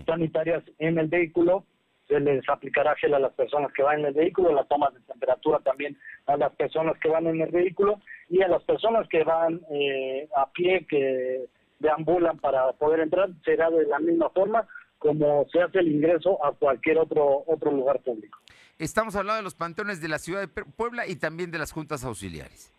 sanitarias 0.08 0.64
en 0.80 0.98
el 0.98 1.08
vehículo 1.10 1.64
se 2.10 2.20
les 2.20 2.50
aplicará 2.50 2.96
gel 2.96 3.14
a 3.14 3.20
las 3.20 3.34
personas 3.34 3.72
que 3.72 3.84
van 3.84 4.00
en 4.00 4.08
el 4.08 4.14
vehículo, 4.14 4.52
la 4.52 4.64
toma 4.64 4.90
de 4.90 5.00
temperatura 5.02 5.60
también 5.60 5.96
a 6.26 6.36
las 6.38 6.52
personas 6.56 6.98
que 7.00 7.08
van 7.08 7.28
en 7.28 7.40
el 7.40 7.52
vehículo 7.52 8.02
y 8.30 8.42
a 8.42 8.48
las 8.48 8.64
personas 8.64 9.08
que 9.08 9.24
van 9.24 9.62
eh, 9.72 10.28
a 10.36 10.50
pie, 10.52 10.88
que 10.90 11.46
deambulan 11.78 12.40
para 12.40 12.74
poder 12.74 13.02
entrar, 13.02 13.30
será 13.46 13.70
de 13.70 13.86
la 13.86 14.00
misma 14.00 14.30
forma, 14.32 14.68
como 14.98 15.46
se 15.52 15.62
hace 15.62 15.80
el 15.80 15.92
ingreso 15.92 16.44
a 16.44 16.52
cualquier 16.52 16.98
otro, 16.98 17.44
otro 17.46 17.72
lugar 17.72 18.00
público. 18.00 18.40
Estamos 18.80 19.16
hablando 19.16 19.38
de 19.38 19.44
los 19.44 19.56
panteones 19.56 20.02
de 20.02 20.08
la 20.08 20.18
ciudad 20.18 20.42
de 20.42 20.48
Puebla 20.48 21.06
y 21.06 21.16
también 21.16 21.52
de 21.52 21.60
las 21.60 21.72
juntas 21.72 22.04
auxiliares. 22.04 22.74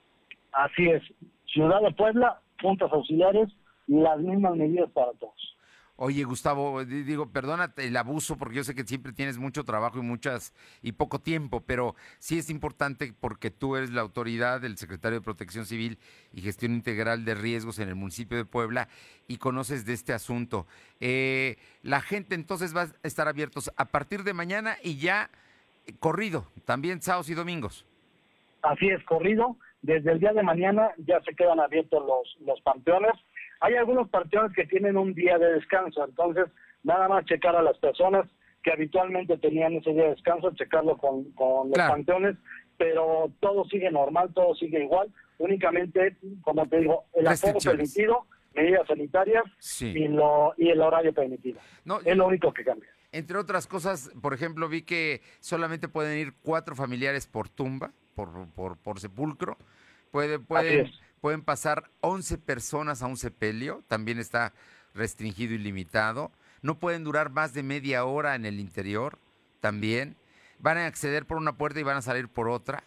Así 0.53 0.89
es, 0.89 1.03
Ciudad 1.47 1.81
de 1.83 1.93
Puebla, 1.93 2.41
juntas 2.61 2.91
auxiliares, 2.93 3.49
las 3.87 4.19
mismas 4.19 4.57
medidas 4.57 4.91
para 4.91 5.13
todos. 5.13 5.57
Oye, 6.03 6.25
Gustavo, 6.25 6.83
digo, 6.83 7.31
perdónate 7.31 7.87
el 7.87 7.95
abuso 7.95 8.39
porque 8.39 8.57
yo 8.57 8.65
sé 8.65 8.75
que 8.75 8.85
siempre 8.85 9.13
tienes 9.13 9.37
mucho 9.37 9.65
trabajo 9.65 9.99
y 9.99 10.01
muchas 10.01 10.55
y 10.81 10.93
poco 10.93 11.19
tiempo, 11.19 11.61
pero 11.61 11.95
sí 12.19 12.39
es 12.39 12.49
importante 12.49 13.13
porque 13.21 13.51
tú 13.51 13.77
eres 13.77 13.91
la 13.91 14.01
autoridad 14.01 14.63
del 14.63 14.79
secretario 14.79 15.19
de 15.19 15.23
Protección 15.23 15.67
Civil 15.67 15.99
y 16.33 16.41
Gestión 16.41 16.73
Integral 16.73 17.27
de 17.27 17.35
Riesgos 17.35 17.81
en 17.81 17.91
el 17.91 17.97
municipio 17.97 18.39
de 18.39 18.47
Puebla 18.47 18.89
y 19.29 19.37
conoces 19.37 19.85
de 19.85 19.93
este 19.93 20.15
asunto. 20.15 20.67
Eh, 21.01 21.59
la 21.83 22.01
gente 22.01 22.35
entonces 22.35 22.75
va 22.75 22.85
a 22.85 22.89
estar 23.03 23.29
abiertos 23.29 23.71
a 23.77 23.85
partir 23.85 24.25
de 24.25 24.33
mañana 24.33 24.77
y 24.83 24.97
ya 24.97 25.29
eh, 25.87 25.93
corrido, 25.99 26.47
también 26.65 27.03
sábados 27.03 27.29
y 27.29 27.35
domingos. 27.35 27.85
Así 28.63 28.89
es, 28.89 29.05
corrido. 29.05 29.59
Desde 29.83 30.13
el 30.13 30.21
día 30.21 30.33
de 30.33 30.43
mañana 30.43 30.93
ya 30.97 31.21
se 31.21 31.35
quedan 31.35 31.61
abiertos 31.61 32.03
los, 32.07 32.47
los 32.47 32.59
panteones 32.63 33.13
hay 33.61 33.75
algunos 33.75 34.09
panteones 34.09 34.53
que 34.55 34.67
tienen 34.67 34.97
un 34.97 35.15
día 35.15 35.39
de 35.39 35.55
descanso, 35.55 36.05
entonces 36.05 36.47
nada 36.83 37.09
más 37.09 37.25
checar 37.27 37.55
a 37.55 37.63
las 37.63 37.79
personas 37.79 38.27
que 38.63 38.73
habitualmente 38.73 39.39
tenían 39.39 39.75
ese 39.75 39.93
día 39.93 40.05
de 40.05 40.11
descanso, 40.11 40.51
checarlo 40.55 40.97
con, 40.99 41.33
los 41.69 41.79
panteones, 41.79 42.37
pero 42.77 43.33
todo 43.41 43.65
sigue 43.65 43.91
normal, 43.91 44.33
todo 44.35 44.55
sigue 44.55 44.83
igual, 44.83 45.13
únicamente, 45.39 46.17
como 46.43 46.67
te 46.67 46.81
digo, 46.81 47.05
el 47.15 47.27
aforo 47.27 47.59
permitido, 47.59 48.27
medidas 48.55 48.87
sanitarias 48.87 49.45
y, 49.81 50.09
lo, 50.09 50.55
y 50.57 50.69
el 50.69 50.81
horario 50.81 51.13
permitido. 51.13 51.61
es 52.05 52.17
lo 52.17 52.27
único 52.27 52.53
que 52.53 52.65
cambia. 52.65 52.89
Entre 53.13 53.37
otras 53.37 53.67
cosas, 53.67 54.11
por 54.23 54.35
ejemplo, 54.35 54.69
vi 54.69 54.83
que 54.83 55.21
solamente 55.41 55.89
pueden 55.89 56.19
ir 56.19 56.35
cuatro 56.43 56.77
familiares 56.77 57.27
por 57.27 57.49
tumba, 57.49 57.93
por, 58.15 58.49
por, 58.55 58.77
por 58.79 59.01
sepulcro. 59.01 59.57
Puede, 60.13 60.39
pueden, 60.39 60.91
pueden 61.21 61.43
pasar 61.43 61.85
11 62.01 62.39
personas 62.39 63.03
a 63.03 63.07
un 63.07 63.17
sepelio, 63.17 63.83
también 63.89 64.19
está 64.19 64.53
restringido 64.95 65.55
y 65.55 65.59
limitado. 65.59 66.33
No 66.63 66.79
pueden 66.79 67.05
durar 67.05 67.31
más 67.31 67.55
de 67.55 67.63
media 67.63 68.05
hora 68.05 68.35
en 68.35 68.45
el 68.45 68.61
interior, 68.61 69.19
también. 69.61 70.17
Van 70.59 70.79
a 70.79 70.87
acceder 70.87 71.27
por 71.27 71.39
una 71.39 71.57
puerta 71.57 71.81
y 71.81 71.85
van 71.85 71.97
a 71.97 72.03
salir 72.03 72.29
por 72.29 72.49
otra, 72.49 72.83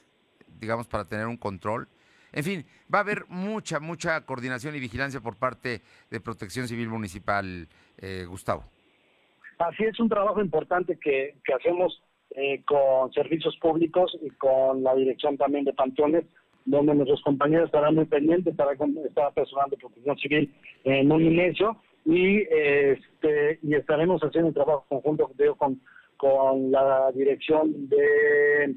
digamos, 0.60 0.88
para 0.88 1.06
tener 1.06 1.28
un 1.28 1.38
control. 1.38 1.88
En 2.32 2.44
fin, 2.44 2.66
va 2.94 3.00
a 3.00 3.02
haber 3.02 3.26
mucha, 3.30 3.80
mucha 3.80 4.26
coordinación 4.26 4.76
y 4.76 4.80
vigilancia 4.80 5.22
por 5.22 5.38
parte 5.38 5.82
de 6.10 6.20
Protección 6.20 6.68
Civil 6.68 6.90
Municipal, 6.90 7.68
eh, 7.98 8.26
Gustavo. 8.28 8.64
Así 9.60 9.84
es 9.84 10.00
un 10.00 10.10
trabajo 10.10 10.42
importante 10.42 10.98
que, 11.00 11.36
hacemos 11.56 12.02
eh, 12.32 12.64
con 12.66 13.14
servicios 13.14 13.56
públicos 13.62 14.18
y 14.22 14.32
con 14.32 14.84
la 14.84 14.96
dirección 14.96 15.38
también 15.38 15.64
de 15.64 15.74
panteones 15.74 16.26
donde 16.66 16.96
nuestros 16.96 17.22
compañeros 17.22 17.66
estarán 17.66 17.96
muy 17.96 18.06
pendientes, 18.06 18.52
estará, 18.52 18.72
estará 18.74 19.32
personal 19.32 19.70
de 19.70 19.78
protección 19.78 20.18
civil 20.18 20.54
en 20.84 21.12
un 21.12 21.22
inicio 21.22 21.78
y 22.06 22.42
este 22.50 23.60
y 23.62 23.76
estaremos 23.76 24.22
haciendo 24.22 24.50
un 24.50 24.54
trabajo 24.54 24.86
conjunto 24.90 25.32
con, 25.58 25.82
con 26.18 26.72
la 26.72 27.12
dirección 27.14 27.90
de, 27.90 28.76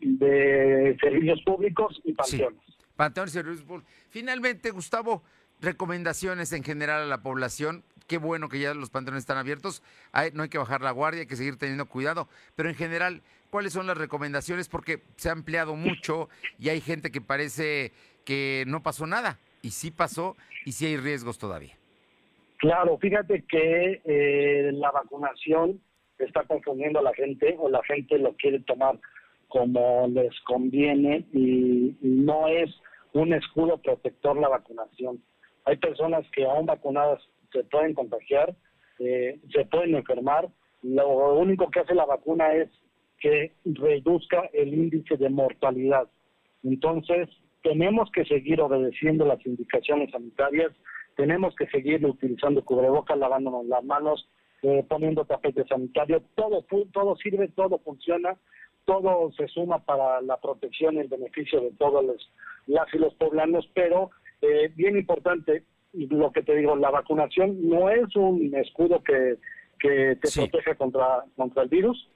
de 0.00 0.96
servicios 1.00 1.40
públicos 1.42 2.00
y 2.04 2.12
panteones. 2.12 2.60
Panteones 2.96 3.34
y 3.34 3.38
servicios 3.38 3.64
públicos. 3.64 3.92
Finalmente, 4.10 4.70
Gustavo, 4.70 5.22
recomendaciones 5.60 6.52
en 6.52 6.62
general 6.62 7.02
a 7.02 7.06
la 7.06 7.22
población. 7.22 7.84
Qué 8.06 8.18
bueno 8.18 8.48
que 8.48 8.58
ya 8.58 8.74
los 8.74 8.90
panteones 8.90 9.22
están 9.22 9.38
abiertos. 9.38 9.82
no 10.34 10.42
hay 10.42 10.48
que 10.48 10.58
bajar 10.58 10.82
la 10.82 10.90
guardia, 10.90 11.20
hay 11.20 11.26
que 11.26 11.36
seguir 11.36 11.56
teniendo 11.56 11.86
cuidado. 11.86 12.28
Pero 12.56 12.68
en 12.68 12.74
general, 12.74 13.22
¿cuáles 13.50 13.72
son 13.72 13.86
las 13.86 13.98
recomendaciones? 13.98 14.68
Porque 14.68 15.02
se 15.16 15.28
ha 15.28 15.32
ampliado 15.32 15.74
mucho 15.74 16.28
y 16.58 16.68
hay 16.68 16.80
gente 16.80 17.10
que 17.10 17.20
parece 17.20 17.92
que 18.24 18.64
no 18.66 18.82
pasó 18.82 19.06
nada. 19.06 19.38
Y 19.62 19.70
sí 19.70 19.90
pasó 19.90 20.36
y 20.64 20.72
sí 20.72 20.86
hay 20.86 20.96
riesgos 20.96 21.38
todavía. 21.38 21.76
Claro, 22.58 22.98
fíjate 22.98 23.44
que 23.48 24.00
eh, 24.04 24.70
la 24.72 24.90
vacunación 24.90 25.80
está 26.18 26.44
confundiendo 26.44 26.98
a 26.98 27.02
la 27.02 27.14
gente 27.14 27.56
o 27.58 27.68
la 27.68 27.82
gente 27.84 28.18
lo 28.18 28.34
quiere 28.36 28.60
tomar 28.60 28.98
como 29.48 30.06
les 30.08 30.38
conviene 30.42 31.26
y 31.32 31.96
no 32.00 32.48
es 32.48 32.70
un 33.12 33.32
escudo 33.32 33.78
protector 33.78 34.38
la 34.38 34.48
vacunación. 34.48 35.22
Hay 35.64 35.76
personas 35.76 36.24
que 36.32 36.44
aún 36.44 36.66
vacunadas 36.66 37.20
se 37.52 37.64
pueden 37.64 37.94
contagiar, 37.94 38.54
eh, 38.98 39.40
se 39.52 39.64
pueden 39.64 39.94
enfermar. 39.94 40.48
Lo 40.82 41.34
único 41.34 41.70
que 41.70 41.80
hace 41.80 41.94
la 41.94 42.06
vacuna 42.06 42.52
es 42.54 42.68
que 43.20 43.52
reduzca 43.64 44.50
el 44.52 44.74
índice 44.74 45.16
de 45.16 45.28
mortalidad. 45.28 46.08
Entonces, 46.64 47.28
tenemos 47.62 48.10
que 48.12 48.24
seguir 48.24 48.60
obedeciendo 48.60 49.24
las 49.24 49.44
indicaciones 49.46 50.10
sanitarias, 50.10 50.72
tenemos 51.16 51.54
que 51.54 51.66
seguir 51.66 52.04
utilizando 52.04 52.64
cubrebocas, 52.64 53.18
lavándonos 53.18 53.66
las 53.66 53.84
manos, 53.84 54.28
eh, 54.62 54.84
poniendo 54.88 55.24
tapete 55.24 55.64
sanitario, 55.66 56.22
todo, 56.34 56.64
todo 56.92 57.16
sirve, 57.16 57.48
todo 57.48 57.78
funciona, 57.78 58.36
todo 58.84 59.30
se 59.32 59.46
suma 59.48 59.84
para 59.84 60.20
la 60.22 60.38
protección 60.38 60.94
y 60.94 61.00
el 61.00 61.08
beneficio 61.08 61.60
de 61.60 61.70
todos 61.72 62.04
los, 62.04 62.30
las 62.66 62.92
y 62.94 62.98
los 62.98 63.14
poblanos, 63.14 63.68
pero 63.74 64.10
eh, 64.40 64.72
bien 64.74 64.96
importante, 64.96 65.64
lo 65.92 66.32
que 66.32 66.42
te 66.42 66.54
digo, 66.56 66.76
la 66.76 66.90
vacunación 66.90 67.68
no 67.68 67.90
es 67.90 68.14
un 68.16 68.54
escudo 68.54 69.02
que, 69.02 69.36
que 69.78 70.16
te 70.16 70.28
proteja 70.34 70.74
contra, 70.76 71.24
contra 71.36 71.62
el 71.62 71.68
virus, 71.68 72.08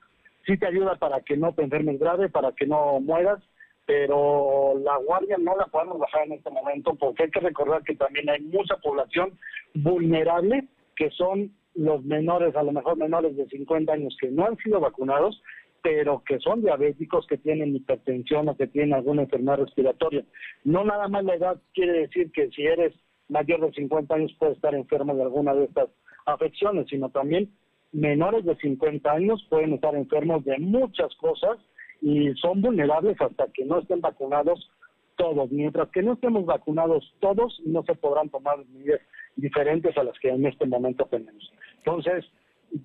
sí 0.47 0.57
te 0.57 0.67
ayuda 0.67 0.97
para 0.97 1.21
que 1.21 1.37
no 1.37 1.53
te 1.55 1.63
enfermes 1.63 1.99
grave, 1.99 2.29
para 2.29 2.53
que 2.53 2.67
no 2.67 3.01
mueras, 3.01 3.43
pero 3.87 4.75
la 4.79 4.97
guardia 4.99 5.37
no 5.39 5.57
la 5.57 5.67
podemos 5.67 5.99
bajar 5.99 6.27
en 6.27 6.33
este 6.33 6.51
momento 6.51 6.95
porque 6.95 7.25
hay 7.25 7.31
que 7.31 7.41
recordar 7.41 7.83
que 7.83 7.95
también 7.95 8.29
hay 8.31 8.41
mucha 8.41 8.77
población 8.77 9.39
vulnerable 9.75 10.69
que 10.97 11.11
son 11.11 11.53
los 11.75 12.05
menores, 12.05 12.55
a 12.57 12.63
lo 12.63 12.73
mejor 12.73 12.97
menores 12.97 13.37
de 13.37 13.47
50 13.47 13.93
años 13.93 14.17
que 14.21 14.31
no 14.31 14.47
han 14.47 14.57
sido 14.59 14.81
vacunados 14.81 15.43
pero 15.85 16.23
que 16.27 16.39
son 16.39 16.63
diabéticos, 16.63 17.27
que 17.27 17.37
tienen 17.37 17.77
hipertensión 17.77 18.49
o 18.49 18.57
que 18.57 18.67
tienen 18.67 18.95
alguna 18.95 19.25
enfermedad 19.25 19.59
respiratoria. 19.59 20.25
No 20.65 20.83
nada 20.83 21.09
más 21.09 21.25
la 21.25 21.35
edad 21.35 21.61
quiere 21.75 21.93
decir 21.93 22.33
que 22.33 22.49
si 22.53 22.63
eres 22.63 22.95
mayor 23.29 23.61
de 23.61 23.71
50 23.73 24.15
años 24.15 24.35
puedes 24.39 24.57
estar 24.57 24.75
enfermo 24.75 25.15
de 25.15 25.25
alguna 25.25 25.53
de 25.53 25.65
estas 25.65 25.91
afecciones, 26.25 26.87
sino 26.89 27.11
también 27.11 27.51
menores 27.95 28.45
de 28.45 28.57
50 28.57 29.11
años 29.11 29.47
pueden 29.49 29.73
estar 29.73 29.95
enfermos 29.95 30.45
de 30.45 30.59
muchas 30.59 31.15
cosas 31.17 31.59
y 32.03 32.35
son 32.35 32.61
vulnerables 32.61 33.17
hasta 33.21 33.47
que 33.55 33.65
no 33.65 33.79
estén 33.79 34.01
vacunados 34.01 34.71
todos. 35.17 35.51
Mientras 35.51 35.89
que 35.91 36.03
no 36.03 36.15
estemos 36.15 36.45
vacunados 36.45 37.15
todos, 37.21 37.61
no 37.65 37.83
se 37.85 37.95
podrán 37.95 38.29
tomar 38.29 38.59
medidas 38.67 39.01
diferentes 39.37 39.97
a 39.97 40.03
las 40.03 40.19
que 40.19 40.29
en 40.29 40.45
este 40.45 40.67
momento 40.67 41.07
tenemos. 41.07 41.53
Entonces, 41.79 42.25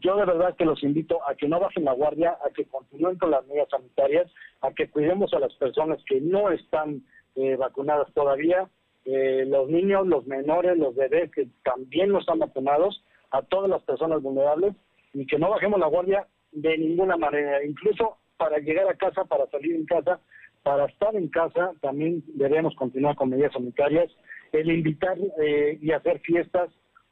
yo 0.01 0.15
de 0.15 0.25
verdad 0.25 0.55
que 0.55 0.65
los 0.65 0.83
invito 0.83 1.19
a 1.27 1.33
que 1.33 1.47
no 1.47 1.59
bajen 1.59 1.85
la 1.85 1.93
guardia, 1.93 2.37
a 2.45 2.51
que 2.51 2.65
continúen 2.65 3.17
con 3.17 3.31
las 3.31 3.45
medidas 3.47 3.69
sanitarias, 3.69 4.31
a 4.61 4.71
que 4.71 4.89
cuidemos 4.89 5.33
a 5.33 5.39
las 5.39 5.53
personas 5.55 5.99
que 6.05 6.21
no 6.21 6.51
están 6.51 7.03
eh, 7.35 7.55
vacunadas 7.55 8.13
todavía, 8.13 8.69
eh, 9.05 9.45
los 9.47 9.69
niños, 9.69 10.05
los 10.05 10.27
menores, 10.27 10.77
los 10.77 10.95
bebés 10.95 11.31
que 11.31 11.47
también 11.63 12.09
no 12.09 12.19
están 12.19 12.37
vacunados, 12.37 13.03
a 13.31 13.41
todas 13.43 13.69
las 13.69 13.81
personas 13.83 14.21
vulnerables 14.21 14.75
y 15.13 15.25
que 15.25 15.39
no 15.39 15.49
bajemos 15.49 15.79
la 15.79 15.87
guardia 15.87 16.27
de 16.51 16.77
ninguna 16.77 17.17
manera, 17.17 17.63
incluso 17.63 18.17
para 18.37 18.57
llegar 18.59 18.87
a 18.87 18.95
casa, 18.95 19.25
para 19.25 19.47
salir 19.47 19.75
en 19.75 19.85
casa, 19.85 20.19
para 20.63 20.85
estar 20.85 21.15
en 21.15 21.27
casa, 21.29 21.73
también 21.81 22.23
debemos 22.27 22.75
continuar 22.75 23.15
con 23.15 23.29
medidas 23.29 23.53
sanitarias. 23.53 24.09
El 24.51 24.71
invitar 24.71 25.17
eh, 25.41 25.77
y 25.81 25.91
hacer 25.91 26.19
fiestas 26.19 26.69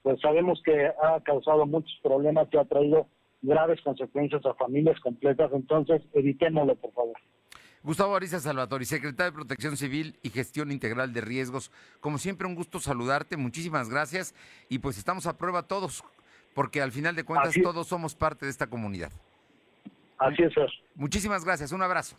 pues 0.08 0.22
sabemos 0.22 0.62
que 0.64 0.88
ha 0.88 1.20
causado 1.22 1.66
muchos 1.66 1.92
problemas, 2.02 2.48
que 2.48 2.58
ha 2.58 2.64
traído 2.64 3.08
graves 3.42 3.82
consecuencias 3.82 4.46
a 4.46 4.54
familias 4.54 4.98
completas, 5.02 5.52
entonces 5.54 6.02
evitémoslo, 6.14 6.78
por 6.78 6.94
favor. 6.94 7.18
Gustavo 7.84 8.16
Ariza 8.16 8.40
Salvatori, 8.40 8.86
secretario 8.86 9.32
de 9.32 9.36
Protección 9.36 9.76
Civil 9.76 10.18
y 10.24 10.30
Gestión 10.30 10.72
Integral 10.72 11.12
de 11.12 11.20
Riesgos. 11.20 11.72
Como 12.00 12.20
siempre, 12.20 12.48
un 12.48 12.56
gusto 12.56 12.80
saludarte, 12.80 13.36
muchísimas 13.36 13.90
gracias 13.90 14.34
y 14.70 14.80
pues 14.80 14.98
estamos 14.98 15.28
a 15.28 15.38
prueba 15.38 15.64
todos, 15.64 16.06
porque 16.58 16.82
al 16.82 16.92
final 16.92 17.16
de 17.16 17.24
cuentas 17.24 17.54
todos 17.62 17.86
somos 17.86 18.16
parte 18.16 18.46
de 18.46 18.50
esta 18.50 18.66
comunidad. 18.66 19.12
Así 20.18 20.42
es. 20.42 20.54
Muchísimas 20.96 21.46
gracias, 21.46 21.72
un 21.72 21.84
abrazo. 21.84 22.18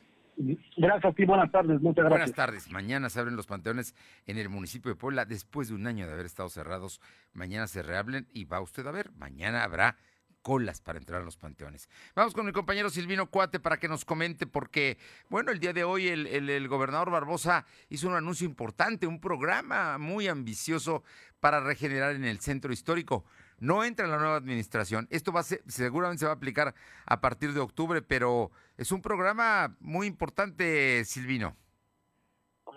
Gracias 0.76 1.04
a 1.04 1.12
ti, 1.12 1.24
buenas 1.24 1.50
tardes, 1.50 1.80
muchas 1.80 2.04
gracias. 2.04 2.10
Buenas 2.10 2.32
tardes. 2.34 2.70
Mañana 2.70 3.10
se 3.10 3.18
abren 3.18 3.34
los 3.34 3.48
panteones 3.48 3.96
en 4.26 4.38
el 4.38 4.48
municipio 4.48 4.92
de 4.92 4.94
Puebla 4.94 5.24
después 5.24 5.70
de 5.70 5.74
un 5.74 5.88
año 5.88 6.06
de 6.06 6.12
haber 6.12 6.24
estado 6.24 6.48
cerrados. 6.50 7.00
Mañana 7.32 7.66
se 7.66 7.82
reabren 7.82 8.28
y 8.32 8.44
va 8.44 8.60
usted 8.60 8.86
a 8.86 8.92
ver, 8.92 9.10
mañana 9.16 9.64
habrá 9.64 9.96
colas 10.40 10.80
para 10.80 11.00
entrar 11.00 11.22
a 11.22 11.24
los 11.24 11.36
panteones. 11.36 11.88
Vamos 12.14 12.32
con 12.32 12.46
mi 12.46 12.52
compañero 12.52 12.90
Silvino 12.90 13.26
Cuate 13.26 13.58
para 13.58 13.78
que 13.78 13.88
nos 13.88 14.04
comente, 14.04 14.46
porque, 14.46 14.98
bueno, 15.28 15.50
el 15.50 15.58
día 15.58 15.72
de 15.72 15.82
hoy 15.82 16.06
el, 16.06 16.28
el, 16.28 16.68
gobernador 16.68 17.10
Barbosa 17.10 17.66
hizo 17.88 18.06
un 18.06 18.14
anuncio 18.14 18.46
importante, 18.46 19.08
un 19.08 19.20
programa 19.20 19.98
muy 19.98 20.28
ambicioso 20.28 21.02
para 21.40 21.58
regenerar 21.58 22.14
en 22.14 22.24
el 22.24 22.38
centro 22.38 22.72
histórico. 22.72 23.24
No 23.58 23.84
entra 23.84 24.04
en 24.04 24.10
la 24.10 24.18
nueva 24.18 24.36
administración. 24.36 25.06
Esto 25.10 25.32
va 25.32 25.40
a 25.40 25.44
ser, 25.44 25.62
seguramente 25.66 26.20
se 26.20 26.26
va 26.26 26.32
a 26.32 26.36
aplicar 26.36 26.74
a 27.06 27.20
partir 27.20 27.52
de 27.52 27.60
octubre, 27.60 28.02
pero 28.02 28.50
es 28.76 28.92
un 28.92 29.02
programa 29.02 29.76
muy 29.80 30.06
importante, 30.06 31.04
Silvino 31.04 31.56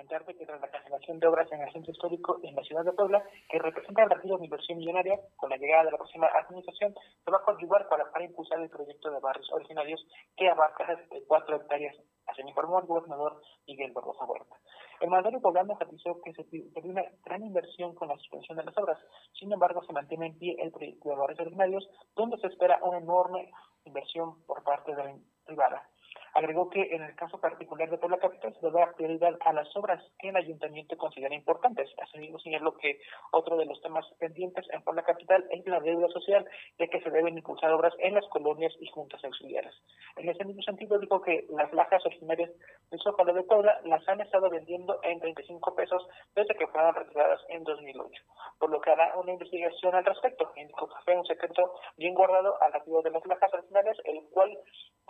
comentarte 0.01 0.35
que 0.35 0.45
tras 0.47 0.59
la 0.59 0.67
cancelación 0.67 1.19
de 1.19 1.27
obras 1.27 1.51
en 1.51 1.61
el 1.61 1.71
centro 1.71 1.91
histórico 1.91 2.39
en 2.41 2.55
la 2.55 2.63
ciudad 2.63 2.83
de 2.83 2.91
Puebla, 2.93 3.23
que 3.49 3.59
representa 3.59 4.03
el 4.03 4.09
retiro 4.09 4.37
de 4.37 4.45
inversión 4.45 4.79
millonaria, 4.79 5.19
con 5.37 5.49
la 5.51 5.57
llegada 5.57 5.83
de 5.83 5.91
la 5.91 5.97
próxima 5.97 6.27
administración, 6.27 6.95
se 7.23 7.31
va 7.31 7.37
a 7.37 7.43
conjugar 7.43 7.87
para, 7.87 8.23
impulsar 8.23 8.59
el 8.61 8.69
proyecto 8.69 9.11
de 9.11 9.19
barrios 9.19 9.51
originarios 9.53 10.03
que 10.35 10.49
abarca 10.49 10.87
cuatro 11.27 11.57
hectáreas, 11.57 11.95
así 12.25 12.41
informó 12.41 12.79
el 12.79 12.87
gobernador 12.87 13.41
Miguel 13.67 13.91
Barbosa 13.91 14.25
Huerta. 14.25 14.55
El 15.01 15.09
mandatario 15.09 15.41
poblano 15.41 15.73
enfatizó 15.73 16.19
que 16.21 16.33
se 16.33 16.43
pidió 16.45 16.71
una 16.83 17.03
gran 17.23 17.43
inversión 17.43 17.93
con 17.93 18.07
la 18.07 18.17
suspensión 18.17 18.57
de 18.57 18.63
las 18.63 18.77
obras. 18.77 18.97
Sin 19.33 19.51
embargo, 19.51 19.83
se 19.83 19.93
mantiene 19.93 20.27
en 20.27 20.37
pie 20.37 20.55
el 20.59 20.71
proyecto 20.71 21.09
de 21.09 21.15
barrios 21.15 21.39
originarios, 21.39 21.87
donde 22.15 22.37
se 22.37 22.47
espera 22.47 22.79
una 22.81 22.97
enorme 22.97 23.51
inversión 23.85 24.43
por 24.45 24.63
parte 24.63 24.95
de 24.95 25.03
la 25.03 25.15
privada. 25.45 25.87
Agregó 26.33 26.69
que 26.69 26.81
en 26.95 27.03
el 27.03 27.15
caso 27.15 27.39
particular 27.39 27.89
de 27.89 27.97
Puebla 27.97 28.17
Capital 28.17 28.55
se 28.59 28.71
dar 28.71 28.95
prioridad 28.95 29.37
a 29.41 29.53
las 29.53 29.75
obras 29.75 30.01
que 30.19 30.29
el 30.29 30.35
ayuntamiento 30.35 30.97
considera 30.97 31.35
importantes. 31.35 31.89
Asimismo, 32.01 32.39
señaló 32.39 32.77
que 32.77 32.99
otro 33.31 33.57
de 33.57 33.65
los 33.65 33.81
temas 33.81 34.05
pendientes 34.17 34.65
en 34.71 34.81
Puebla 34.81 35.03
Capital 35.03 35.45
es 35.51 35.65
la 35.67 35.79
deuda 35.79 36.07
social, 36.09 36.45
ya 36.79 36.87
que 36.87 37.01
se 37.01 37.09
deben 37.09 37.37
impulsar 37.37 37.71
obras 37.73 37.93
en 37.99 38.15
las 38.15 38.25
colonias 38.27 38.73
y 38.79 38.87
juntas 38.87 39.23
auxiliares. 39.23 39.73
En 40.15 40.29
ese 40.29 40.45
mismo 40.45 40.61
sentido, 40.61 40.99
dijo 40.99 41.21
que 41.21 41.45
las 41.49 41.71
lajas 41.73 42.05
originarias 42.05 42.51
del 42.89 42.99
Zócalo 43.01 43.33
de 43.33 43.43
Puebla 43.43 43.79
las 43.85 44.07
han 44.07 44.21
estado 44.21 44.49
vendiendo 44.49 44.99
en 45.03 45.19
35 45.19 45.75
pesos 45.75 46.07
desde 46.35 46.55
que 46.55 46.67
fueron 46.67 46.95
retiradas 46.95 47.41
en 47.49 47.63
2008, 47.63 48.23
por 48.59 48.69
lo 48.69 48.79
que 48.79 48.91
hará 48.91 49.17
una 49.17 49.33
investigación 49.33 49.95
al 49.95 50.05
respecto. 50.05 50.51
Indicó 50.55 50.87
que 50.87 51.03
fue 51.03 51.17
un 51.17 51.25
secreto 51.25 51.73
bien 51.97 52.13
guardado 52.13 52.61
al 52.61 52.73
activo 52.73 53.01
de 53.01 53.11
las 53.11 53.25
lajas 53.25 53.53
originarias, 53.53 53.97
el 54.05 54.21
cual 54.31 54.57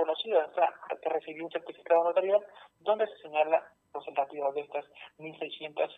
conocido 0.02 0.42
que 1.02 1.10
recibió 1.10 1.46
un 1.46 1.52
certificado 1.52 2.04
notarial 2.04 2.44
donde 2.80 3.08
se 3.08 3.18
señala 3.18 3.64
relativos 3.94 4.56
de 4.56 4.62
estas 4.62 4.86
1.600 5.20 5.90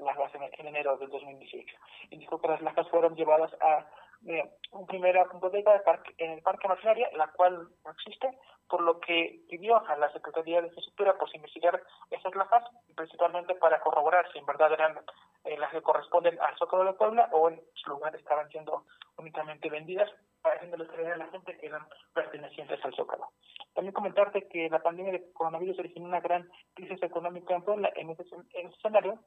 lajas 0.00 0.32
en, 0.34 0.66
enero 0.66 0.96
del 0.96 1.10
2018. 1.10 1.76
Indicó 2.10 2.40
que 2.40 2.48
las 2.48 2.62
lajas 2.62 2.88
fueron 2.88 3.14
llevadas 3.14 3.52
a 3.60 3.86
eh, 4.26 4.50
un 4.70 4.86
primera 4.86 5.24
bodega 5.24 5.82
en 6.18 6.30
el 6.32 6.42
Parque 6.42 6.68
Maquinaria, 6.68 7.10
la 7.16 7.28
cual 7.32 7.68
no 7.84 7.90
existe, 7.90 8.38
por 8.68 8.80
lo 8.80 9.00
que 9.00 9.40
pidió 9.48 9.76
a 9.86 9.96
la 9.96 10.10
Secretaría 10.12 10.60
de 10.60 10.68
Infraestructura 10.68 11.16
pues 11.18 11.34
investigar 11.34 11.82
esas 12.10 12.34
lajas, 12.34 12.64
principalmente 12.96 13.54
para 13.56 13.80
corroborar 13.80 14.30
si 14.32 14.38
en 14.38 14.46
verdad 14.46 14.72
eran 14.72 14.98
eh, 15.44 15.58
las 15.58 15.70
que 15.70 15.82
corresponden 15.82 16.40
al 16.40 16.56
Zócalo 16.56 16.84
de 16.84 16.94
Puebla 16.94 17.28
o 17.32 17.50
en 17.50 17.60
su 17.74 17.90
lugar 17.90 18.14
estaban 18.16 18.48
siendo 18.48 18.84
únicamente 19.18 19.68
vendidas 19.68 20.10
haciéndoles 20.44 20.88
creer 20.88 21.12
a 21.12 21.16
la 21.16 21.28
gente 21.28 21.56
que 21.58 21.66
eran 21.66 21.86
pertenecientes 22.14 22.84
al 22.84 22.94
Zócalo. 22.94 23.30
También 23.74 23.94
comentarte 23.94 24.48
que 24.48 24.68
la 24.68 24.82
pandemia 24.82 25.12
de 25.12 25.32
coronavirus 25.32 25.78
originó 25.78 26.06
una 26.06 26.20
gran 26.20 26.48
crisis 26.74 27.02
económica 27.02 27.54
en 27.54 27.62
Puebla. 27.62 27.92
En 27.96 28.10
ese, 28.10 28.24
escenario, 28.52 29.18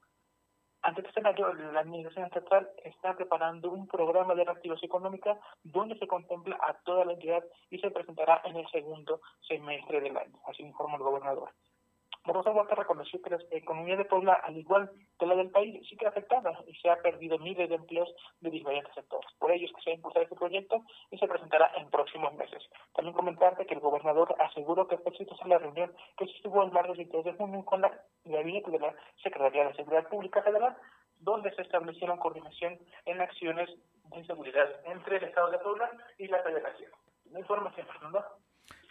ante 0.81 1.01
este 1.01 1.11
escenario, 1.11 1.53
la 1.53 1.79
Administración 1.79 2.25
Estatal 2.25 2.69
está 2.83 3.15
preparando 3.15 3.71
un 3.71 3.87
programa 3.87 4.35
de 4.35 4.43
reactivación 4.43 4.87
económica 4.87 5.39
donde 5.63 5.97
se 5.97 6.07
contempla 6.07 6.57
a 6.61 6.73
toda 6.83 7.05
la 7.05 7.13
entidad 7.13 7.43
y 7.69 7.79
se 7.79 7.89
presentará 7.89 8.41
en 8.45 8.57
el 8.57 8.67
segundo 8.69 9.21
semestre 9.47 10.01
del 10.01 10.15
año, 10.15 10.39
así 10.47 10.61
informa 10.63 10.97
el 10.97 11.03
gobernador. 11.03 11.49
Rosa 12.33 12.51
Huerta 12.51 12.75
reconoció 12.75 13.21
que 13.21 13.29
la 13.29 13.39
economía 13.51 13.95
de 13.95 14.05
Puebla, 14.05 14.33
al 14.33 14.57
igual 14.57 14.91
que 15.19 15.25
la 15.25 15.35
del 15.35 15.51
país, 15.51 15.87
sigue 15.87 16.07
afectada 16.07 16.59
y 16.67 16.73
se 16.75 16.89
ha 16.89 16.95
perdido 17.01 17.37
miles 17.37 17.69
de 17.69 17.75
empleos 17.75 18.13
de 18.41 18.49
diferentes 18.49 18.93
sectores. 18.93 19.29
Por 19.37 19.51
ello 19.51 19.65
es 19.67 19.73
que 19.73 19.81
se 19.81 19.91
ha 19.91 19.93
impulsado 19.93 20.23
este 20.23 20.35
proyecto 20.35 20.81
y 21.11 21.17
se 21.17 21.27
presentará 21.27 21.71
en 21.77 21.89
próximos 21.89 22.33
meses. 22.33 22.63
También 22.93 23.15
comentarte 23.15 23.65
que 23.65 23.75
el 23.75 23.79
gobernador 23.79 24.35
aseguró 24.39 24.87
que 24.87 24.97
fue 24.97 25.11
exitosa 25.11 25.47
la 25.47 25.59
reunión 25.59 25.93
que 26.17 26.25
se 26.25 26.31
estuvo 26.33 26.63
el 26.63 26.71
martes 26.71 26.97
22 26.97 27.25
de 27.25 27.33
junio 27.33 27.65
con 27.65 27.81
la 27.81 27.91
gabinete 28.25 28.71
de 28.71 28.79
la 28.79 28.95
Secretaría 29.21 29.67
de 29.67 29.75
Seguridad 29.75 30.09
Pública 30.09 30.41
Federal, 30.41 30.75
donde 31.19 31.53
se 31.55 31.61
establecieron 31.61 32.17
coordinación 32.17 32.79
en 33.05 33.21
acciones 33.21 33.69
de 34.15 34.25
seguridad 34.25 34.67
entre 34.85 35.17
el 35.17 35.23
Estado 35.25 35.51
de 35.51 35.59
Puebla 35.59 35.91
y 36.17 36.27
la 36.27 36.41
Federación. 36.43 36.91
La 37.31 37.39
información, 37.39 37.87
Fernando. 37.87 38.23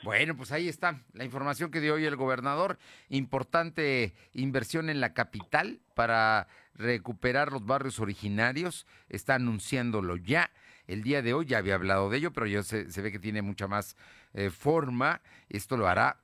Bueno, 0.05 0.37
pues 0.37 0.53
ahí 0.53 0.69
está 0.69 1.01
la 1.15 1.25
información 1.25 1.71
que 1.71 1.81
dio 1.81 1.95
hoy 1.95 2.05
el 2.05 2.15
gobernador. 2.15 2.79
Importante 3.09 4.13
inversión 4.35 4.91
en 4.91 5.01
la 5.01 5.15
capital 5.15 5.81
para 5.95 6.47
recuperar 6.75 7.51
los 7.51 7.65
barrios 7.65 7.99
originarios. 8.01 8.87
Está 9.09 9.37
anunciándolo 9.37 10.17
ya. 10.17 10.51
El 10.87 11.03
día 11.03 11.23
de 11.23 11.33
hoy 11.33 11.47
ya 11.47 11.57
había 11.57 11.77
hablado 11.77 12.11
de 12.11 12.19
ello, 12.19 12.35
pero 12.35 12.47
ya 12.47 12.63
se, 12.63 12.85
ve 12.85 13.13
que 13.13 13.19
tiene 13.19 13.41
mucha 13.41 13.67
más 13.67 13.97
eh, 14.35 14.51
forma. 14.51 15.23
Esto 15.49 15.79
lo 15.79 15.89
hará 15.89 16.19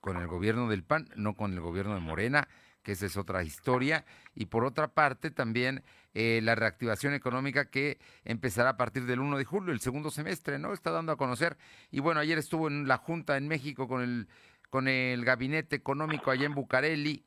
con 0.00 0.16
el 0.16 0.28
gobierno 0.28 0.68
del 0.68 0.84
PAN, 0.84 1.08
no 1.16 1.34
con 1.34 1.54
el 1.54 1.60
gobierno 1.60 1.94
de 1.94 2.00
Morena 2.00 2.46
que 2.84 2.92
esa 2.92 3.06
es 3.06 3.16
otra 3.16 3.42
historia. 3.42 4.04
Y 4.36 4.46
por 4.46 4.64
otra 4.64 4.88
parte, 4.88 5.32
también 5.32 5.82
eh, 6.14 6.40
la 6.42 6.54
reactivación 6.54 7.14
económica 7.14 7.70
que 7.70 7.98
empezará 8.24 8.70
a 8.70 8.76
partir 8.76 9.04
del 9.04 9.20
1 9.20 9.36
de 9.36 9.44
julio, 9.44 9.72
el 9.72 9.80
segundo 9.80 10.10
semestre, 10.10 10.58
¿no? 10.58 10.72
Está 10.72 10.90
dando 10.90 11.12
a 11.12 11.16
conocer. 11.16 11.56
Y 11.90 12.00
bueno, 12.00 12.20
ayer 12.20 12.38
estuvo 12.38 12.68
en 12.68 12.88
la 12.88 12.98
Junta 12.98 13.36
en 13.36 13.48
México 13.48 13.88
con 13.88 14.02
el, 14.02 14.28
con 14.70 14.88
el 14.88 15.24
gabinete 15.24 15.76
económico 15.76 16.30
allá 16.30 16.46
en 16.46 16.54
Bucareli 16.54 17.24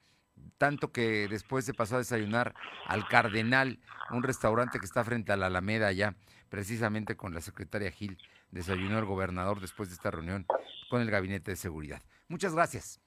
tanto 0.57 0.91
que 0.91 1.27
después 1.27 1.65
se 1.65 1.73
pasó 1.73 1.95
a 1.95 1.99
desayunar 1.99 2.55
al 2.85 3.07
Cardenal, 3.07 3.79
un 4.11 4.23
restaurante 4.23 4.79
que 4.79 4.85
está 4.85 5.03
frente 5.03 5.31
a 5.31 5.37
la 5.37 5.47
Alameda 5.47 5.87
allá, 5.87 6.15
precisamente 6.49 7.15
con 7.15 7.33
la 7.33 7.41
secretaria 7.41 7.91
Gil, 7.91 8.17
desayunó 8.51 8.99
el 8.99 9.05
gobernador 9.05 9.59
después 9.59 9.89
de 9.89 9.95
esta 9.95 10.11
reunión 10.11 10.45
con 10.89 11.01
el 11.01 11.11
gabinete 11.11 11.51
de 11.51 11.57
seguridad. 11.57 12.01
Muchas 12.27 12.53
gracias. 12.53 13.06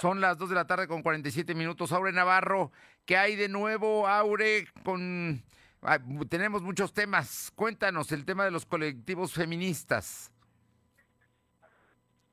Son 0.00 0.20
las 0.20 0.38
2 0.38 0.48
de 0.48 0.54
la 0.54 0.66
tarde 0.66 0.88
con 0.88 1.02
47 1.02 1.54
minutos. 1.54 1.92
Aure 1.92 2.12
Navarro, 2.12 2.72
¿qué 3.04 3.16
hay 3.16 3.36
de 3.36 3.48
nuevo, 3.48 4.06
Aure? 4.08 4.66
Con 4.84 5.42
tenemos 6.28 6.62
muchos 6.62 6.92
temas. 6.92 7.52
Cuéntanos 7.54 8.10
el 8.12 8.24
tema 8.24 8.44
de 8.44 8.50
los 8.50 8.66
colectivos 8.66 9.32
feministas. 9.32 10.30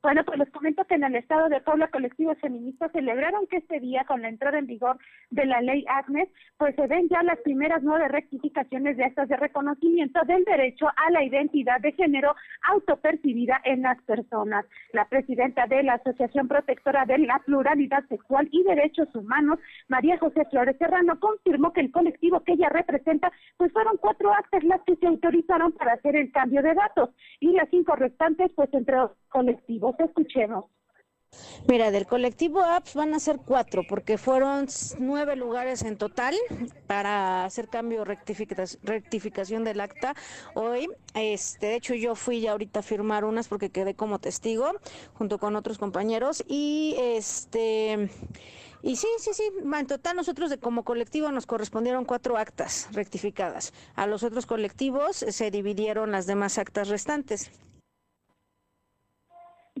Bueno, 0.02 0.24
pues 0.24 0.36
les 0.36 0.50
comento 0.50 0.84
que 0.84 0.96
en 0.96 1.04
el 1.04 1.14
estado 1.14 1.48
de 1.48 1.60
Puebla 1.60 1.86
colectivos 1.86 2.36
feministas 2.40 2.90
celebraron 2.90 3.46
que 3.46 3.58
este 3.58 3.78
día, 3.78 4.04
con 4.04 4.20
la 4.20 4.30
entrada 4.30 4.58
en 4.58 4.66
vigor 4.66 4.98
de 5.30 5.46
la 5.46 5.60
ley 5.60 5.84
Agnes, 5.88 6.28
pues 6.58 6.74
se 6.74 6.88
ven 6.88 7.08
ya 7.08 7.22
las 7.22 7.38
primeras 7.38 7.84
nueve 7.84 8.08
rectificaciones 8.08 8.96
de 8.96 9.04
estas 9.04 9.28
de 9.28 9.36
reconocimiento 9.36 10.18
del 10.26 10.42
derecho 10.42 10.88
a 10.88 11.10
la 11.12 11.22
identidad 11.22 11.80
de 11.80 11.92
género 11.92 12.34
autopercibida 12.68 13.60
en 13.62 13.82
las 13.82 14.02
personas. 14.02 14.66
La 14.92 15.04
presidenta 15.04 15.68
de 15.68 15.84
la 15.84 15.94
Asociación 15.94 16.48
Protectora 16.48 17.04
de 17.06 17.18
la 17.18 17.38
Pluralidad 17.46 18.04
Sexual 18.08 18.48
y 18.50 18.64
Derechos 18.64 19.14
Humanos, 19.14 19.60
María 19.86 20.18
José 20.18 20.44
Flores 20.50 20.76
Serrano, 20.78 21.20
confirmó 21.20 21.72
que 21.72 21.80
el 21.80 21.92
colectivo 21.92 22.40
que 22.40 22.54
ella 22.54 22.70
representa, 22.70 23.30
pues 23.56 23.72
fueron 23.72 23.98
cuatro 23.98 24.34
actas 24.34 24.64
las 24.64 24.82
que 24.82 24.96
se 24.96 25.06
autorizaron 25.06 25.70
para 25.70 25.92
hacer 25.92 26.16
el 26.16 26.32
cambio 26.32 26.60
de 26.60 26.74
datos 26.74 27.10
y 27.38 27.52
las 27.52 27.68
cinco 27.70 27.94
restantes, 27.94 28.50
pues 28.56 28.68
entre 28.74 28.96
los 28.96 29.12
colectivos 29.28 29.91
escuchemos. 29.98 30.66
Mira, 31.66 31.90
del 31.90 32.06
colectivo 32.06 32.60
APS 32.60 32.94
van 32.94 33.14
a 33.14 33.20
ser 33.20 33.38
cuatro, 33.38 33.82
porque 33.88 34.18
fueron 34.18 34.66
nueve 34.98 35.36
lugares 35.36 35.82
en 35.82 35.96
total 35.96 36.34
para 36.86 37.44
hacer 37.44 37.68
cambio 37.68 38.04
rectificación 38.04 39.64
del 39.64 39.80
acta. 39.80 40.14
Hoy, 40.54 40.88
este, 41.14 41.68
de 41.68 41.76
hecho, 41.76 41.94
yo 41.94 42.14
fui 42.16 42.40
ya 42.40 42.52
ahorita 42.52 42.80
a 42.80 42.82
firmar 42.82 43.24
unas 43.24 43.48
porque 43.48 43.70
quedé 43.70 43.94
como 43.94 44.18
testigo 44.18 44.72
junto 45.14 45.38
con 45.38 45.56
otros 45.56 45.78
compañeros 45.78 46.44
y 46.46 46.96
este. 46.98 48.10
Y 48.82 48.96
sí, 48.96 49.06
sí, 49.18 49.30
sí, 49.32 49.44
en 49.62 49.86
total 49.86 50.16
nosotros 50.16 50.50
de 50.50 50.58
como 50.58 50.82
colectivo 50.82 51.30
nos 51.30 51.46
correspondieron 51.46 52.04
cuatro 52.04 52.36
actas 52.36 52.88
rectificadas. 52.92 53.72
A 53.94 54.08
los 54.08 54.24
otros 54.24 54.44
colectivos 54.44 55.16
se 55.16 55.50
dividieron 55.52 56.10
las 56.10 56.26
demás 56.26 56.58
actas 56.58 56.88
restantes. 56.88 57.52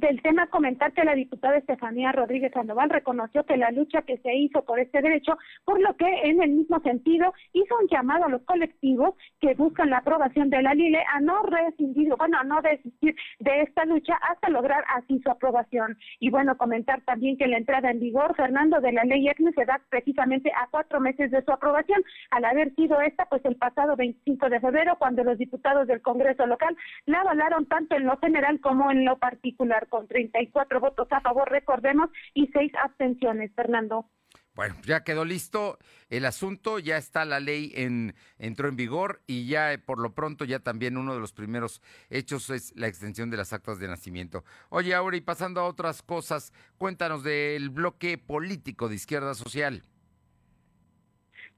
Del 0.02 0.20
tema 0.20 0.48
comentar 0.48 0.92
que 0.92 1.04
la 1.04 1.14
diputada 1.14 1.58
Estefanía 1.58 2.10
Rodríguez 2.10 2.50
Sandoval 2.52 2.90
reconoció 2.90 3.44
que 3.44 3.56
la 3.56 3.70
lucha 3.70 4.02
que 4.02 4.18
se 4.18 4.34
hizo 4.34 4.64
por 4.64 4.80
este 4.80 5.00
derecho, 5.00 5.38
por 5.64 5.80
lo 5.80 5.96
que 5.96 6.08
en 6.24 6.42
el 6.42 6.50
mismo 6.50 6.80
sentido 6.80 7.32
hizo 7.52 7.76
un 7.80 7.86
llamado 7.86 8.24
a 8.24 8.28
los 8.28 8.42
colectivos 8.42 9.14
que 9.40 9.54
buscan 9.54 9.90
la 9.90 9.98
aprobación 9.98 10.50
de 10.50 10.60
la 10.60 10.74
LILE 10.74 11.04
a 11.14 11.20
no 11.20 11.44
rescindir, 11.44 12.12
bueno, 12.18 12.36
a 12.36 12.42
no 12.42 12.60
desistir 12.62 13.14
de 13.38 13.60
esta 13.60 13.84
lucha 13.84 14.14
hasta 14.28 14.48
lograr 14.48 14.82
así 14.88 15.20
su 15.22 15.30
aprobación. 15.30 15.96
Y 16.18 16.30
bueno, 16.30 16.58
comentar 16.58 17.00
también 17.02 17.38
que 17.38 17.46
la 17.46 17.58
entrada 17.58 17.92
en 17.92 18.00
vigor, 18.00 18.34
Fernando, 18.34 18.80
de 18.80 18.90
la 18.90 19.04
ley 19.04 19.28
ECNE 19.28 19.52
se 19.52 19.66
da 19.66 19.80
precisamente 19.88 20.50
a 20.50 20.66
cuatro 20.68 20.98
meses 20.98 21.30
de 21.30 21.44
su 21.44 21.52
aprobación, 21.52 22.02
al 22.32 22.44
haber 22.44 22.74
sido 22.74 23.00
esta 23.02 23.26
pues 23.26 23.44
el 23.44 23.54
pasado 23.54 23.94
25 23.94 24.50
de 24.50 24.58
febrero, 24.58 24.96
cuando 24.98 25.22
los 25.22 25.38
diputados 25.38 25.86
del 25.86 26.02
Congreso 26.02 26.44
local 26.46 26.76
la 27.06 27.20
avalaron 27.20 27.66
tanto 27.66 27.94
en 27.94 28.06
lo 28.06 28.16
general 28.16 28.60
como 28.60 28.90
en 28.90 29.04
lo 29.04 29.16
particular 29.18 29.86
con 29.92 30.08
34 30.08 30.80
votos 30.80 31.06
a 31.10 31.20
favor, 31.20 31.50
recordemos, 31.50 32.08
y 32.32 32.46
seis 32.46 32.72
abstenciones, 32.82 33.52
Fernando. 33.54 34.06
Bueno, 34.54 34.74
ya 34.86 35.04
quedó 35.04 35.26
listo 35.26 35.78
el 36.08 36.24
asunto, 36.24 36.78
ya 36.78 36.96
está 36.96 37.26
la 37.26 37.40
ley 37.40 37.72
en 37.74 38.14
entró 38.38 38.68
en 38.68 38.76
vigor 38.76 39.20
y 39.26 39.46
ya 39.46 39.70
eh, 39.74 39.78
por 39.78 39.98
lo 39.98 40.14
pronto 40.14 40.46
ya 40.46 40.60
también 40.60 40.96
uno 40.96 41.12
de 41.12 41.20
los 41.20 41.34
primeros 41.34 41.82
hechos 42.08 42.48
es 42.48 42.74
la 42.74 42.86
extensión 42.86 43.28
de 43.28 43.36
las 43.36 43.52
actas 43.52 43.78
de 43.78 43.88
nacimiento. 43.88 44.44
Oye, 44.70 44.94
ahora 44.94 45.18
y 45.18 45.20
pasando 45.20 45.60
a 45.60 45.64
otras 45.64 46.02
cosas, 46.02 46.54
cuéntanos 46.78 47.22
del 47.22 47.68
bloque 47.68 48.16
político 48.16 48.88
de 48.88 48.94
Izquierda 48.94 49.34
Social 49.34 49.82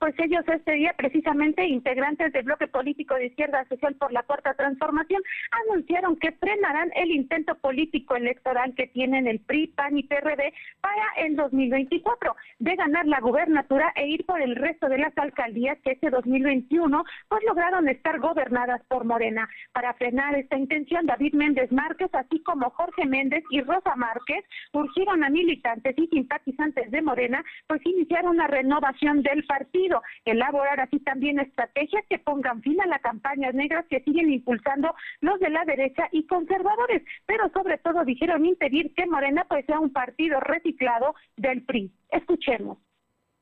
pues 0.05 0.19
ellos 0.19 0.45
este 0.47 0.73
día 0.73 0.93
precisamente 0.99 1.65
integrantes 1.65 2.31
del 2.35 2.45
bloque 2.45 2.67
político 2.69 3.15
de 3.15 3.29
izquierda 3.29 3.65
social 3.71 3.95
por 3.95 4.13
la 4.13 4.23
cuarta 4.23 4.53
transformación 4.53 5.23
anunciaron 5.67 6.17
que 6.17 6.33
frenarán 6.33 6.91
el 6.95 7.11
intento 7.11 7.55
político 7.55 8.15
electoral 8.15 8.75
que 8.75 8.87
tienen 8.89 9.27
el 9.27 9.41
PRI, 9.41 9.69
PAN 9.69 9.97
y 9.97 10.03
PRD 10.03 10.53
para 10.83 11.27
el 11.27 11.37
2024 11.37 12.37
de 12.59 12.77
ganar 12.77 13.07
la 13.07 13.19
gubernatura 13.21 13.95
e 13.97 14.07
ir 14.09 14.27
por 14.27 14.43
el 14.43 14.57
resto 14.57 14.91
de 14.91 14.99
las 14.99 15.17
alcaldías 15.17 15.79
que 15.83 15.93
este 15.93 16.11
2021 16.11 17.03
pues 17.31 17.43
lograron 17.49 17.89
estar 17.89 18.21
gobernadas 18.21 18.83
por 18.89 19.07
Morena. 19.07 19.49
Para 19.73 19.95
frenar 19.95 20.35
esta 20.35 20.59
intención, 20.59 21.07
David 21.07 21.33
Méndez 21.33 21.73
Márquez, 21.73 22.11
así 22.13 22.43
como 22.43 22.69
Jorge 22.69 23.07
Méndez 23.07 23.43
y 23.49 23.63
Rosa 23.63 23.97
Márquez, 23.97 24.45
urgieron 24.75 25.25
a 25.25 25.31
militantes 25.31 25.97
y 25.97 26.07
simpatizantes 26.09 26.91
de 26.91 27.01
Morena 27.01 27.43
pues 27.67 27.81
iniciar 27.87 28.27
una 28.27 28.49
renovación 28.49 29.23
del 29.23 29.45
partido 29.45 29.94
elaborar 30.25 30.81
así 30.81 31.01
también 31.01 31.39
estrategias 31.39 32.05
que 32.09 32.19
pongan 32.19 32.63
fin 32.63 32.81
a 32.81 32.87
las 32.87 33.01
campañas 33.01 33.55
negras 33.55 33.85
que 33.89 34.03
siguen 34.03 34.31
impulsando 34.31 34.95
los 35.21 35.39
de 35.41 35.51
la 35.51 35.65
derecha 35.65 36.09
y 36.13 36.27
conservadores, 36.27 37.03
pero 37.27 37.49
sobre 37.51 37.79
todo 37.79 38.05
dijeron 38.05 38.47
impedir 38.47 38.95
que 38.95 39.07
Morena 39.07 39.47
pues 39.49 39.67
sea 39.67 39.81
un 39.81 39.93
partido 39.93 40.41
reciclado 40.41 41.15
del 41.37 41.65
PRI. 41.65 41.93
Escuchemos. 42.11 42.79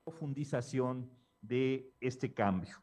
Profundización 0.05 1.11
de 1.41 1.91
este 2.01 2.33
cambio. 2.33 2.77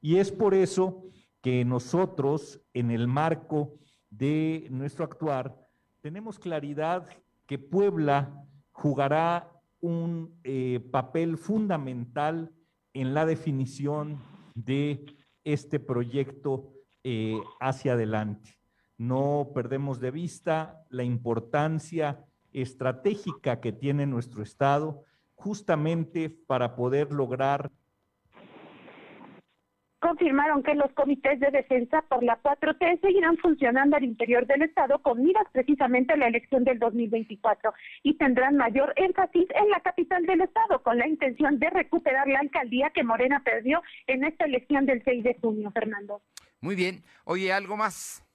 Y 0.00 0.18
es 0.18 0.30
por 0.30 0.54
eso 0.54 1.04
que 1.42 1.64
nosotros, 1.64 2.60
en 2.74 2.90
el 2.90 3.06
marco 3.06 3.78
de 4.10 4.66
nuestro 4.70 5.04
actuar, 5.04 5.56
tenemos 6.00 6.38
claridad 6.38 7.08
que 7.46 7.58
Puebla 7.58 8.44
jugará 8.72 9.50
un 9.80 10.38
eh, 10.44 10.80
papel 10.90 11.36
fundamental 11.36 12.52
en 12.94 13.14
la 13.14 13.26
definición 13.26 14.18
de 14.54 15.04
este 15.44 15.80
proyecto 15.80 16.72
eh, 17.04 17.40
hacia 17.60 17.92
adelante. 17.92 18.58
No 18.96 19.52
perdemos 19.54 20.00
de 20.00 20.10
vista 20.10 20.84
la 20.90 21.04
importancia 21.04 22.24
estratégica 22.52 23.60
que 23.60 23.72
tiene 23.72 24.06
nuestro 24.06 24.42
Estado 24.42 25.04
justamente 25.34 26.30
para 26.30 26.74
poder 26.74 27.12
lograr 27.12 27.70
confirmaron 30.18 30.64
que 30.64 30.74
los 30.74 30.90
comités 30.92 31.38
de 31.38 31.50
defensa 31.50 32.02
por 32.08 32.24
la 32.24 32.40
4T 32.42 33.00
seguirán 33.00 33.36
funcionando 33.36 33.96
al 33.96 34.02
interior 34.02 34.46
del 34.46 34.62
Estado 34.62 34.98
con 35.00 35.22
miras 35.22 35.46
precisamente 35.52 36.12
a 36.12 36.16
la 36.16 36.26
elección 36.26 36.64
del 36.64 36.80
2024 36.80 37.72
y 38.02 38.14
tendrán 38.14 38.56
mayor 38.56 38.92
énfasis 38.96 39.46
en 39.54 39.70
la 39.70 39.80
capital 39.80 40.26
del 40.26 40.40
Estado 40.40 40.82
con 40.82 40.98
la 40.98 41.06
intención 41.06 41.60
de 41.60 41.70
recuperar 41.70 42.26
la 42.26 42.40
alcaldía 42.40 42.90
que 42.90 43.04
Morena 43.04 43.42
perdió 43.44 43.80
en 44.08 44.24
esta 44.24 44.46
elección 44.46 44.86
del 44.86 45.02
6 45.04 45.22
de 45.22 45.36
junio, 45.40 45.70
Fernando. 45.70 46.20
Muy 46.60 46.74
bien. 46.74 47.04
Oye, 47.24 47.52
¿algo 47.52 47.76
más? 47.76 48.27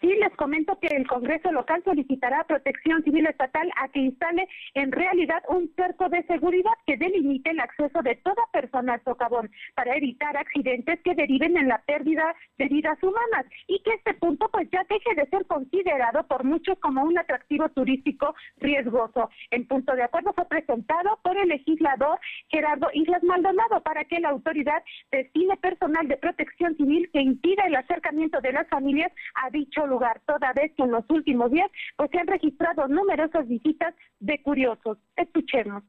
Sí, 0.00 0.08
les 0.18 0.34
comento 0.36 0.78
que 0.80 0.86
el 0.96 1.06
Congreso 1.06 1.52
local 1.52 1.82
solicitará 1.84 2.44
protección 2.44 3.02
civil 3.04 3.26
estatal 3.26 3.70
a 3.76 3.88
que 3.88 4.00
instale 4.00 4.48
en 4.72 4.92
realidad 4.92 5.42
un 5.48 5.70
cerco 5.76 6.08
de 6.08 6.22
seguridad 6.22 6.72
que 6.86 6.96
delimite 6.96 7.50
el 7.50 7.60
acceso 7.60 8.00
de 8.02 8.16
toda 8.16 8.42
persona 8.50 8.94
al 8.94 9.04
socavón 9.04 9.50
para 9.74 9.94
evitar 9.96 10.38
accidentes 10.38 11.00
que 11.02 11.14
deriven 11.14 11.58
en 11.58 11.68
la 11.68 11.82
pérdida 11.82 12.34
de 12.56 12.68
vidas 12.68 12.96
humanas 13.02 13.44
y 13.66 13.82
que 13.82 13.92
este 13.92 14.14
punto 14.14 14.48
pues 14.50 14.70
ya 14.70 14.84
deje 14.88 15.14
de 15.14 15.28
ser 15.28 15.44
considerado 15.46 16.26
por 16.26 16.44
muchos 16.44 16.78
como 16.78 17.02
un 17.02 17.18
atractivo 17.18 17.68
turístico 17.68 18.34
riesgoso. 18.56 19.28
El 19.50 19.66
punto 19.66 19.94
de 19.94 20.04
acuerdo 20.04 20.32
fue 20.32 20.46
presentado 20.46 21.18
por 21.22 21.36
el 21.36 21.48
legislador 21.48 22.18
Gerardo 22.48 22.88
Islas 22.94 23.22
Maldonado 23.22 23.82
para 23.82 24.04
que 24.04 24.18
la 24.18 24.30
autoridad 24.30 24.82
destine 25.12 25.58
personal 25.58 26.08
de 26.08 26.16
protección 26.16 26.74
civil 26.78 27.10
que 27.12 27.20
impida 27.20 27.64
el 27.66 27.76
acercamiento 27.76 28.40
de 28.40 28.52
las 28.52 28.66
familias 28.68 29.12
a 29.34 29.50
dicho 29.50 29.86
lugar, 29.90 30.22
toda 30.26 30.52
vez 30.54 30.72
que 30.76 30.84
en 30.84 30.92
los 30.92 31.04
últimos 31.10 31.50
días 31.50 31.70
pues 31.96 32.10
se 32.10 32.18
han 32.18 32.26
registrado 32.26 32.88
numerosas 32.88 33.46
visitas 33.46 33.94
de 34.18 34.42
curiosos. 34.42 34.96
Escuchemos. 35.16 35.82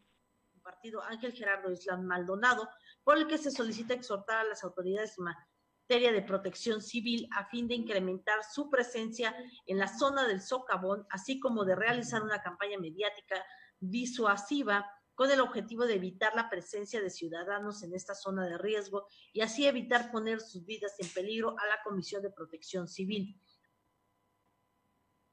Partido 0.62 1.02
Ángel 1.04 1.32
Gerardo 1.32 1.72
Islam 1.72 2.06
Maldonado, 2.06 2.68
por 3.04 3.18
el 3.18 3.28
que 3.28 3.38
se 3.38 3.52
solicita 3.52 3.94
exhortar 3.94 4.40
a 4.40 4.44
las 4.44 4.64
autoridades 4.64 5.18
en 5.18 5.26
materia 5.26 6.12
de 6.12 6.22
protección 6.22 6.82
civil 6.82 7.28
a 7.36 7.46
fin 7.46 7.68
de 7.68 7.76
incrementar 7.76 8.40
su 8.44 8.70
presencia 8.70 9.36
en 9.66 9.78
la 9.78 9.88
zona 9.88 10.28
del 10.28 10.42
socavón, 10.42 11.06
así 11.10 11.40
como 11.40 11.66
de 11.66 11.76
realizar 11.76 12.22
una 12.24 12.42
campaña 12.42 12.78
mediática 12.80 13.44
disuasiva 13.80 14.86
con 15.16 15.30
el 15.30 15.42
objetivo 15.42 15.86
de 15.86 15.96
evitar 15.96 16.34
la 16.36 16.50
presencia 16.50 17.02
de 17.02 17.10
ciudadanos 17.10 17.84
en 17.84 17.94
esta 17.94 18.16
zona 18.16 18.46
de 18.46 18.58
riesgo 18.58 19.08
y 19.34 19.42
así 19.42 19.68
evitar 19.68 20.12
poner 20.12 20.40
sus 20.40 20.66
vidas 20.66 20.96
en 21.00 21.10
peligro 21.10 21.50
a 21.60 21.68
la 21.68 21.82
Comisión 21.84 22.22
de 22.22 22.32
Protección 22.32 22.88
Civil 22.88 23.40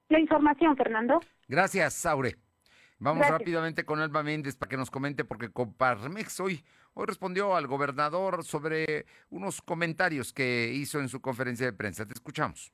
la 0.09 0.20
información, 0.20 0.76
Fernando. 0.76 1.20
Gracias, 1.48 1.94
Saure. 1.94 2.36
Vamos 3.00 3.28
rápidamente 3.28 3.84
con 3.84 4.00
Alba 4.00 4.24
Méndez 4.24 4.56
para 4.56 4.70
que 4.70 4.76
nos 4.76 4.90
comente, 4.90 5.24
porque 5.24 5.50
Coparmex 5.50 6.40
hoy, 6.40 6.64
hoy 6.94 7.06
respondió 7.06 7.54
al 7.54 7.68
gobernador 7.68 8.44
sobre 8.44 9.06
unos 9.30 9.62
comentarios 9.62 10.32
que 10.32 10.72
hizo 10.74 10.98
en 10.98 11.09
su 11.09 11.20
conferencia 11.20 11.66
de 11.66 11.72
prensa. 11.72 12.06
Te 12.06 12.14
escuchamos. 12.14 12.72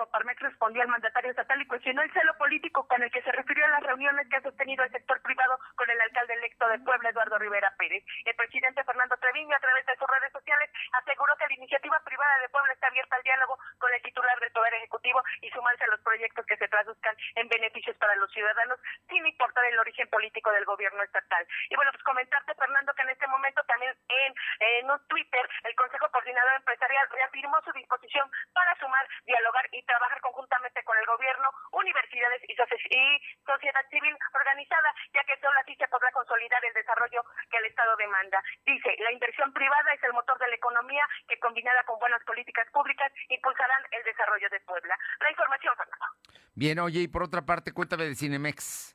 Coparmex 0.00 0.40
respondió 0.40 0.80
al 0.80 0.88
mandatario 0.88 1.30
estatal 1.30 1.60
y 1.60 1.66
cuestionó 1.66 2.00
el 2.00 2.10
celo 2.12 2.32
político 2.38 2.88
con 2.88 3.02
el 3.02 3.10
que 3.10 3.20
se 3.20 3.32
refirió 3.32 3.66
a 3.66 3.68
las 3.76 3.82
reuniones 3.82 4.26
que 4.30 4.36
ha 4.36 4.40
sostenido 4.40 4.82
el 4.82 4.90
sector 4.90 5.20
privado 5.20 5.60
con 5.76 5.90
el 5.90 6.00
alcalde 6.00 6.32
electo 6.40 6.66
de 6.68 6.78
Puebla, 6.78 7.10
Eduardo 7.10 7.36
Rivera 7.36 7.70
Pérez. 7.76 8.02
El 8.24 8.34
presidente 8.34 8.82
Fernando 8.82 9.14
Treviño, 9.18 9.54
a 9.54 9.60
través 9.60 9.84
de 9.84 9.96
sus 9.96 10.08
redes 10.08 10.32
sociales, 10.32 10.70
aseguró 11.04 11.36
que 11.36 11.48
la 11.48 11.52
iniciativa 11.52 12.00
privada 12.00 12.38
de 12.40 12.48
Puebla 12.48 12.72
está 12.72 12.86
abierta 12.86 13.14
al 13.14 13.22
diálogo 13.22 13.58
con 13.76 13.92
el 13.92 14.00
titular 14.00 14.40
del 14.40 14.52
Poder 14.52 14.72
Ejecutivo 14.72 15.22
y 15.42 15.50
sumarse 15.50 15.84
a 15.84 15.88
los 15.88 16.00
proyectos 16.00 16.46
que 16.46 16.56
se 16.56 16.68
traduzcan 16.68 17.14
en 17.34 17.48
beneficios 17.48 17.96
para 17.98 18.16
los 18.16 18.32
ciudadanos, 18.32 18.80
sin 19.06 19.26
importar 19.26 19.66
el 19.66 19.78
origen 19.80 20.08
político 20.08 20.50
del 20.52 20.64
gobierno 20.64 21.02
estatal. 21.02 21.46
Y 21.68 21.76
bueno, 21.76 21.92
pues 21.92 22.04
comentarte, 22.04 22.54
Fernando, 22.54 22.94
que 22.94 23.02
en 23.02 23.10
este 23.10 23.26
momento 23.26 23.62
también 23.64 23.94
en, 24.08 24.34
en 24.60 24.90
un 24.90 25.06
Twitter, 25.08 25.44
el 25.64 25.76
Consejo 25.76 26.08
Coordinador 26.10 26.54
Empresarial 26.56 27.06
reafirmó 27.10 27.60
su 27.64 27.72
disposición 27.72 28.30
para 28.54 28.74
sumar, 28.78 29.06
dialogar 29.26 29.68
y 29.72 29.82
trabajar 29.90 30.20
conjuntamente 30.20 30.84
con 30.84 30.96
el 30.96 31.06
gobierno, 31.06 31.50
universidades 31.72 32.42
y, 32.46 32.54
sociedad 32.54 33.82
civil 33.90 34.14
organizada, 34.32 34.94
ya 35.12 35.24
que 35.24 35.34
solo 35.40 35.58
así 35.58 35.74
se 35.74 35.88
podrá 35.88 36.12
consolidar 36.12 36.64
el 36.64 36.74
desarrollo 36.74 37.24
que 37.50 37.56
el 37.58 37.66
Estado 37.66 37.96
demanda. 37.96 38.38
Dice, 38.64 38.94
la 39.00 39.10
inversión 39.10 39.52
privada 39.52 39.90
es 39.92 40.02
el 40.04 40.12
motor 40.12 40.38
de 40.38 40.48
la 40.48 40.54
economía 40.54 41.04
que 41.26 41.38
combinada 41.40 41.82
con 41.82 41.98
buenas 41.98 42.22
políticas 42.22 42.68
públicas 42.70 43.10
impulsarán 43.28 43.82
el 43.90 44.04
desarrollo 44.04 44.48
de 44.50 44.60
Puebla. 44.60 44.96
La 45.18 45.30
información, 45.30 45.74
Fernando. 45.76 46.06
Bien, 46.54 46.78
oye, 46.78 47.00
y 47.00 47.08
por 47.08 47.24
otra 47.24 47.42
parte, 47.42 47.72
cuéntame 47.72 48.04
de 48.04 48.14
Cinemex. 48.14 48.94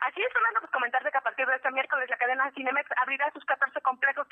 Así 0.00 0.20
es, 0.20 0.32
Fernando, 0.32 0.60
pues 0.60 0.72
comentarte 0.72 1.10
que 1.10 1.18
a 1.18 1.22
partir 1.22 1.46
de 1.46 1.56
este 1.56 1.70
miércoles 1.70 2.10
la 2.10 2.16
cadena 2.18 2.50
Cinemex 2.52 2.88
abrirá 3.00 3.30
sus 3.32 3.44
14 3.44 3.80
complejos 3.80 4.26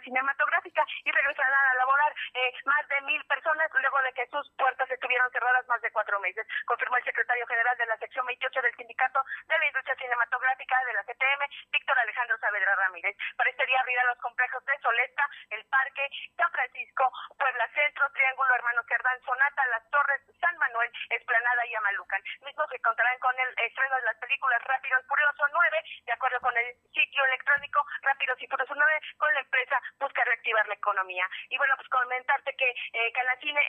cinematográfica 0.00 0.84
y 1.04 1.10
regresarán 1.10 1.54
a 1.54 1.74
laborar 1.74 2.14
eh, 2.34 2.52
más 2.64 2.88
de 2.88 3.00
mil 3.02 3.24
personas 3.24 3.70
luego 3.72 4.02
de 4.02 4.12
que 4.12 4.26
sus 4.28 4.50
puertas 4.56 4.90
estuvieron 4.90 5.30
cerradas 5.30 5.66
más 5.68 5.80
de 5.82 5.90
cuatro 5.92 6.18
meses, 6.20 6.46
confirmó 6.66 6.96
el 6.96 7.04
secretario 7.04 7.46
general 7.46 7.76
de 7.76 7.86
la 7.86 7.96
sección 7.98 8.26
28 8.26 8.62
del 8.62 8.76
Sindicato 8.76 9.20
de 9.46 9.58
la 9.58 9.66
Industria 9.66 9.96
Cinematográfica 9.96 10.76
de 10.86 10.92
la 10.94 11.04
CTM, 11.04 11.42
Víctor 11.70 11.98
Alejandro 11.98 12.38
Saavedra 12.38 12.74
Ramírez. 12.76 13.16
Para 13.36 13.50
este 13.50 13.66
día 13.66 13.80
abrirá 13.80 14.04
los 14.04 14.18
complejos 14.18 14.64
de 14.64 14.78
Solesta, 14.78 15.28
El 15.50 15.64
Parque, 15.66 16.08
San 16.36 16.50
Francisco, 16.50 17.10
Puebla 17.38 17.68
Centro, 17.74 18.10
Triángulo 18.12 18.54
Hermano 18.54 18.82
Cerdán, 18.88 19.20
Sonata, 19.24 19.66
Las 19.66 19.90
Torres, 19.90 20.22
San 20.40 20.56
Manuel, 20.58 20.90
Esplanada 21.10 21.66
y 21.66 21.74
Amalucan, 21.74 22.22
mismos 22.42 22.68
que 22.70 22.80
contarán 22.80 23.18
con 23.18 23.38
el 23.38 23.50
estreno 23.58 23.96
de 23.96 24.02
las 24.02 24.16
películas 24.18 24.62
Rápido 24.64 24.98
y 25.00 25.04
Furioso 25.04 25.44
9, 25.52 25.84
de 26.06 26.12
acuerdo 26.12 26.40
con 26.40 26.56
el 26.56 26.74
sitio 26.92 27.24
electrónico 27.24 27.84
Rápidos 28.02 28.40
y 28.40 28.46
Furioso 28.46 28.74
9, 28.74 29.00
con 29.18 29.34
la 29.34 29.40
empresa 29.40 29.80
busca 29.98 30.24
reactivar 30.24 30.66
la 30.68 30.74
economía. 30.74 31.28
Y 31.48 31.58
bueno, 31.58 31.74
pues 31.76 31.88
comentarte 31.88 32.54
que 32.56 32.68
eh, 32.92 33.12
Canacine, 33.12 33.60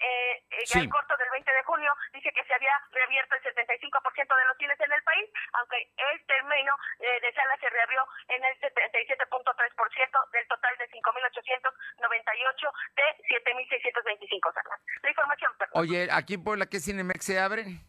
eh, 0.65 0.77
eh 0.77 0.81
el 0.81 0.89
corto 0.89 1.15
del 1.17 1.29
20 1.29 1.51
de 1.51 1.63
junio, 1.63 1.91
dice 2.13 2.31
que 2.31 2.43
se 2.43 2.53
había 2.53 2.73
reabierto 2.91 3.35
el 3.35 3.43
75% 3.43 4.35
de 4.35 4.45
los 4.45 4.57
cines 4.57 4.79
en 4.79 4.91
el 4.91 5.03
país, 5.03 5.29
aunque 5.53 5.77
el 5.97 6.25
término 6.25 6.73
eh, 6.99 7.19
de 7.21 7.33
sala 7.33 7.57
se 7.59 7.69
reabrió 7.69 8.01
en 8.29 8.43
el 8.43 8.59
77.3% 8.59 10.31
del 10.31 10.47
total 10.47 10.77
de 10.77 10.89
5.898 10.89 12.71
de 12.95 13.03
7.625 13.29 14.53
salas. 14.53 14.79
La 15.03 15.09
información, 15.09 15.51
perdón. 15.57 15.81
Oye, 15.81 16.07
aquí 16.11 16.33
en 16.35 16.43
Puebla, 16.43 16.65
¿qué 16.65 16.79
Cinemex 16.79 17.25
se 17.25 17.39
abren? 17.39 17.79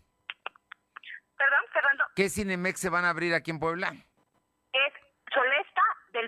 Perdón, 1.37 1.64
Fernando. 1.72 2.05
¿Qué 2.14 2.29
Cinemex 2.29 2.81
se 2.81 2.89
van 2.89 3.05
a 3.05 3.11
abrir 3.11 3.35
aquí 3.35 3.51
en 3.51 3.61
Puebla? 3.61 3.93
Es 4.72 4.93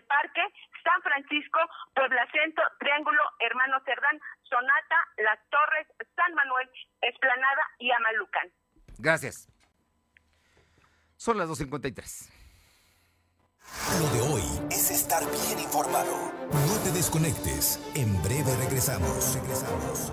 Parque, 0.08 0.42
San 0.82 1.02
Francisco, 1.02 1.60
Puebla 1.94 2.26
Centro, 2.32 2.64
Triángulo, 2.78 3.22
Hermano 3.40 3.80
Cerdán, 3.84 4.20
Sonata, 4.42 4.96
Las 5.18 5.38
Torres, 5.50 5.86
San 6.16 6.34
Manuel, 6.34 6.68
Esplanada 7.00 7.62
y 7.78 7.90
Amalucan. 7.90 8.50
Gracias. 9.08 9.48
Son 11.16 11.38
las 11.38 11.48
2.53. 11.48 12.28
Lo 14.02 14.10
de 14.10 14.20
hoy 14.20 14.42
es 14.70 14.90
estar 14.90 15.24
bien 15.46 15.60
informado. 15.60 16.30
No 16.52 16.76
te 16.84 16.90
desconectes. 16.90 17.80
En 17.94 18.22
breve 18.22 18.54
regresamos. 18.56 19.34
Regresamos. 19.34 20.12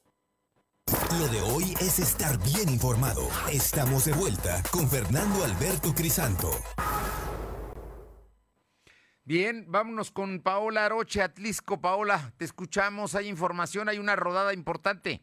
Lo 1.19 1.27
de 1.27 1.41
hoy 1.41 1.73
es 1.81 1.99
estar 1.99 2.37
bien 2.41 2.69
informado. 2.69 3.27
Estamos 3.51 4.05
de 4.05 4.13
vuelta 4.13 4.63
con 4.71 4.89
Fernando 4.89 5.43
Alberto 5.43 5.93
Crisanto. 5.93 6.49
Bien, 9.23 9.65
vámonos 9.67 10.09
con 10.09 10.41
Paola 10.41 10.85
Aroche, 10.85 11.21
Atlisco. 11.21 11.79
Paola, 11.79 12.33
te 12.37 12.45
escuchamos, 12.45 13.15
hay 13.15 13.27
información, 13.27 13.89
hay 13.89 13.99
una 13.99 14.15
rodada 14.15 14.53
importante. 14.53 15.21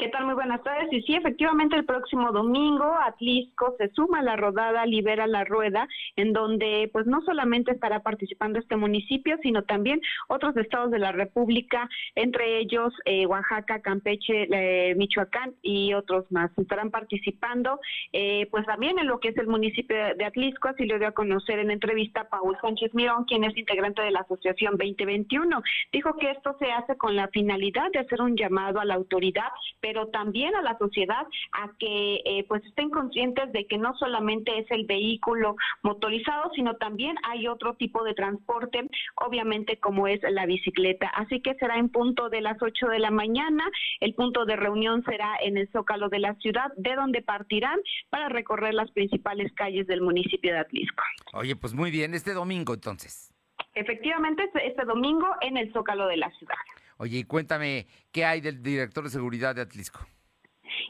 ¿Qué 0.00 0.08
tal? 0.08 0.24
Muy 0.24 0.34
buenas 0.34 0.62
tardes. 0.62 0.90
Y 0.92 1.02
sí, 1.02 1.14
efectivamente, 1.14 1.76
el 1.76 1.84
próximo 1.84 2.32
domingo 2.32 2.90
Atlisco 3.06 3.74
se 3.76 3.90
suma 3.90 4.20
a 4.20 4.22
la 4.22 4.34
rodada 4.34 4.86
Libera 4.86 5.26
la 5.26 5.44
Rueda, 5.44 5.86
en 6.16 6.32
donde 6.32 6.88
pues 6.90 7.06
no 7.06 7.20
solamente 7.20 7.72
estará 7.72 8.00
participando 8.00 8.58
este 8.58 8.76
municipio, 8.76 9.36
sino 9.42 9.62
también 9.64 10.00
otros 10.28 10.56
estados 10.56 10.90
de 10.90 11.00
la 11.00 11.12
República, 11.12 11.86
entre 12.14 12.60
ellos 12.60 12.94
eh, 13.04 13.26
Oaxaca, 13.26 13.82
Campeche, 13.82 14.48
eh, 14.50 14.94
Michoacán 14.94 15.52
y 15.60 15.92
otros 15.92 16.24
más. 16.32 16.50
Estarán 16.56 16.90
participando 16.90 17.78
eh, 18.14 18.48
pues 18.50 18.64
también 18.64 18.98
en 18.98 19.06
lo 19.06 19.20
que 19.20 19.28
es 19.28 19.36
el 19.36 19.48
municipio 19.48 19.94
de 20.16 20.24
Atlisco, 20.24 20.68
así 20.68 20.86
lo 20.86 20.98
dio 20.98 21.08
a 21.08 21.12
conocer 21.12 21.58
en 21.58 21.70
entrevista 21.70 22.26
Paul 22.30 22.56
Sánchez 22.62 22.94
Mirón, 22.94 23.26
quien 23.26 23.44
es 23.44 23.54
integrante 23.54 24.00
de 24.00 24.12
la 24.12 24.20
Asociación 24.20 24.78
2021. 24.78 25.62
Dijo 25.92 26.16
que 26.16 26.30
esto 26.30 26.56
se 26.58 26.72
hace 26.72 26.96
con 26.96 27.16
la 27.16 27.28
finalidad 27.28 27.90
de 27.92 27.98
hacer 27.98 28.22
un 28.22 28.34
llamado 28.34 28.80
a 28.80 28.86
la 28.86 28.94
autoridad, 28.94 29.50
pero 29.82 29.89
también 30.08 30.54
a 30.54 30.62
la 30.62 30.76
sociedad 30.78 31.26
a 31.52 31.70
que 31.78 32.20
eh, 32.24 32.44
pues 32.48 32.64
estén 32.64 32.90
conscientes 32.90 33.52
de 33.52 33.66
que 33.66 33.78
no 33.78 33.94
solamente 33.96 34.58
es 34.58 34.70
el 34.70 34.86
vehículo 34.86 35.56
motorizado, 35.82 36.50
sino 36.54 36.76
también 36.76 37.16
hay 37.28 37.48
otro 37.48 37.74
tipo 37.74 38.04
de 38.04 38.14
transporte, 38.14 38.88
obviamente 39.16 39.78
como 39.78 40.06
es 40.06 40.20
la 40.22 40.46
bicicleta. 40.46 41.08
Así 41.08 41.40
que 41.40 41.54
será 41.54 41.78
en 41.78 41.88
punto 41.88 42.28
de 42.28 42.40
las 42.40 42.60
8 42.60 42.86
de 42.88 42.98
la 42.98 43.10
mañana, 43.10 43.64
el 44.00 44.14
punto 44.14 44.44
de 44.44 44.56
reunión 44.56 45.04
será 45.04 45.36
en 45.42 45.56
el 45.56 45.68
Zócalo 45.70 46.08
de 46.08 46.18
la 46.18 46.34
ciudad, 46.36 46.72
de 46.76 46.94
donde 46.94 47.22
partirán 47.22 47.78
para 48.08 48.28
recorrer 48.28 48.74
las 48.74 48.90
principales 48.92 49.52
calles 49.54 49.86
del 49.86 50.00
municipio 50.00 50.52
de 50.52 50.58
Atlisco. 50.58 51.02
Oye, 51.32 51.56
pues 51.56 51.74
muy 51.74 51.90
bien, 51.90 52.14
este 52.14 52.34
domingo 52.34 52.74
entonces. 52.74 53.32
Efectivamente, 53.74 54.44
este, 54.44 54.66
este 54.66 54.84
domingo 54.84 55.28
en 55.40 55.56
el 55.56 55.72
Zócalo 55.72 56.06
de 56.06 56.16
la 56.16 56.30
ciudad. 56.32 56.56
Oye, 57.00 57.16
y 57.16 57.24
cuéntame, 57.24 57.86
¿qué 58.12 58.26
hay 58.26 58.42
del 58.42 58.62
director 58.62 59.02
de 59.02 59.08
seguridad 59.08 59.54
de 59.54 59.62
Atlisco? 59.62 60.06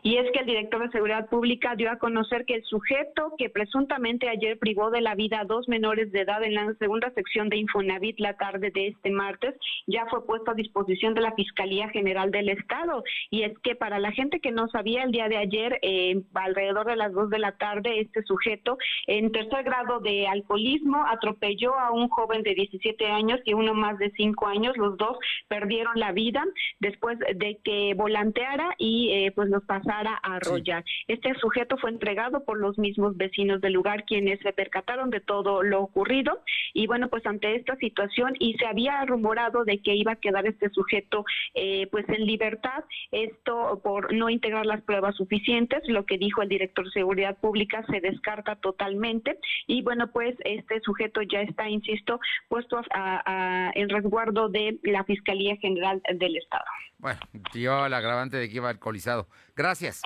Y 0.02 0.16
es 0.16 0.30
que 0.32 0.40
el 0.40 0.46
director 0.46 0.82
de 0.82 0.90
Seguridad 0.90 1.28
Pública 1.28 1.74
dio 1.76 1.90
a 1.90 1.98
conocer 1.98 2.44
que 2.44 2.56
el 2.56 2.64
sujeto 2.64 3.34
que 3.36 3.50
presuntamente 3.50 4.28
ayer 4.28 4.58
privó 4.58 4.90
de 4.90 5.00
la 5.00 5.14
vida 5.14 5.40
a 5.40 5.44
dos 5.44 5.68
menores 5.68 6.10
de 6.12 6.20
edad 6.20 6.42
en 6.42 6.54
la 6.54 6.74
segunda 6.74 7.10
sección 7.12 7.48
de 7.48 7.58
Infonavit 7.58 8.18
la 8.18 8.36
tarde 8.36 8.70
de 8.70 8.88
este 8.88 9.10
martes 9.10 9.54
ya 9.86 10.06
fue 10.06 10.24
puesto 10.24 10.50
a 10.50 10.54
disposición 10.54 11.14
de 11.14 11.20
la 11.20 11.32
Fiscalía 11.32 11.88
General 11.88 12.30
del 12.30 12.48
Estado. 12.48 13.02
Y 13.30 13.42
es 13.42 13.58
que 13.60 13.74
para 13.74 13.98
la 13.98 14.12
gente 14.12 14.40
que 14.40 14.52
no 14.52 14.68
sabía, 14.68 15.02
el 15.02 15.12
día 15.12 15.28
de 15.28 15.36
ayer, 15.36 15.78
eh, 15.82 16.22
alrededor 16.34 16.86
de 16.86 16.96
las 16.96 17.12
dos 17.12 17.30
de 17.30 17.38
la 17.38 17.52
tarde, 17.52 18.00
este 18.00 18.22
sujeto 18.22 18.78
en 19.06 19.32
tercer 19.32 19.64
grado 19.64 20.00
de 20.00 20.26
alcoholismo 20.26 21.04
atropelló 21.06 21.78
a 21.78 21.92
un 21.92 22.08
joven 22.08 22.42
de 22.42 22.54
17 22.54 23.06
años 23.06 23.40
y 23.44 23.54
uno 23.54 23.74
más 23.74 23.98
de 23.98 24.10
5 24.16 24.46
años. 24.46 24.76
Los 24.76 24.96
dos 24.96 25.18
perdieron 25.48 25.98
la 25.98 26.12
vida 26.12 26.44
después 26.78 27.18
de 27.18 27.58
que 27.64 27.94
volanteara 27.94 28.74
y 28.78 29.10
eh, 29.12 29.32
pues 29.32 29.48
los 29.48 29.64
a 29.90 30.20
arrollar. 30.22 30.84
Este 31.08 31.34
sujeto 31.34 31.76
fue 31.76 31.90
entregado 31.90 32.44
por 32.44 32.58
los 32.58 32.78
mismos 32.78 33.16
vecinos 33.16 33.60
del 33.60 33.72
lugar 33.72 34.04
quienes 34.04 34.38
se 34.40 34.52
percataron 34.52 35.10
de 35.10 35.20
todo 35.20 35.62
lo 35.62 35.82
ocurrido. 35.82 36.40
Y 36.74 36.86
bueno 36.86 37.08
pues 37.08 37.26
ante 37.26 37.56
esta 37.56 37.76
situación 37.76 38.34
y 38.38 38.54
se 38.54 38.66
había 38.66 39.04
rumorado 39.04 39.64
de 39.64 39.78
que 39.78 39.94
iba 39.94 40.12
a 40.12 40.16
quedar 40.16 40.46
este 40.46 40.70
sujeto 40.70 41.24
eh, 41.54 41.88
pues 41.90 42.08
en 42.08 42.24
libertad 42.26 42.84
esto 43.10 43.80
por 43.82 44.12
no 44.12 44.30
integrar 44.30 44.66
las 44.66 44.82
pruebas 44.82 45.16
suficientes 45.16 45.82
lo 45.86 46.04
que 46.06 46.18
dijo 46.18 46.42
el 46.42 46.48
director 46.48 46.84
de 46.84 46.92
seguridad 46.92 47.38
pública 47.38 47.84
se 47.90 48.00
descarta 48.00 48.56
totalmente. 48.56 49.38
Y 49.66 49.82
bueno 49.82 50.10
pues 50.12 50.36
este 50.44 50.80
sujeto 50.80 51.22
ya 51.22 51.42
está 51.42 51.68
insisto 51.68 52.20
puesto 52.48 52.80
a, 52.92 53.72
en 53.74 53.88
resguardo 53.88 54.48
de 54.48 54.78
la 54.84 55.04
fiscalía 55.04 55.56
general 55.56 56.00
del 56.14 56.36
estado 56.36 56.64
bueno 57.00 57.20
dio 57.52 57.86
el 57.86 57.94
agravante 57.94 58.36
de 58.36 58.48
que 58.48 58.56
iba 58.56 58.68
alcoholizado 58.68 59.28
Gracias. 59.56 60.02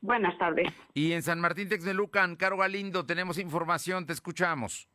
Buenas 0.00 0.38
tardes. 0.38 0.72
Y 0.94 1.12
en 1.12 1.22
San 1.24 1.40
Martín 1.40 1.68
Texmelucan, 1.68 2.36
Caro 2.36 2.56
Galindo, 2.56 3.04
tenemos 3.04 3.36
información, 3.36 4.06
te 4.06 4.12
escuchamos 4.12 4.88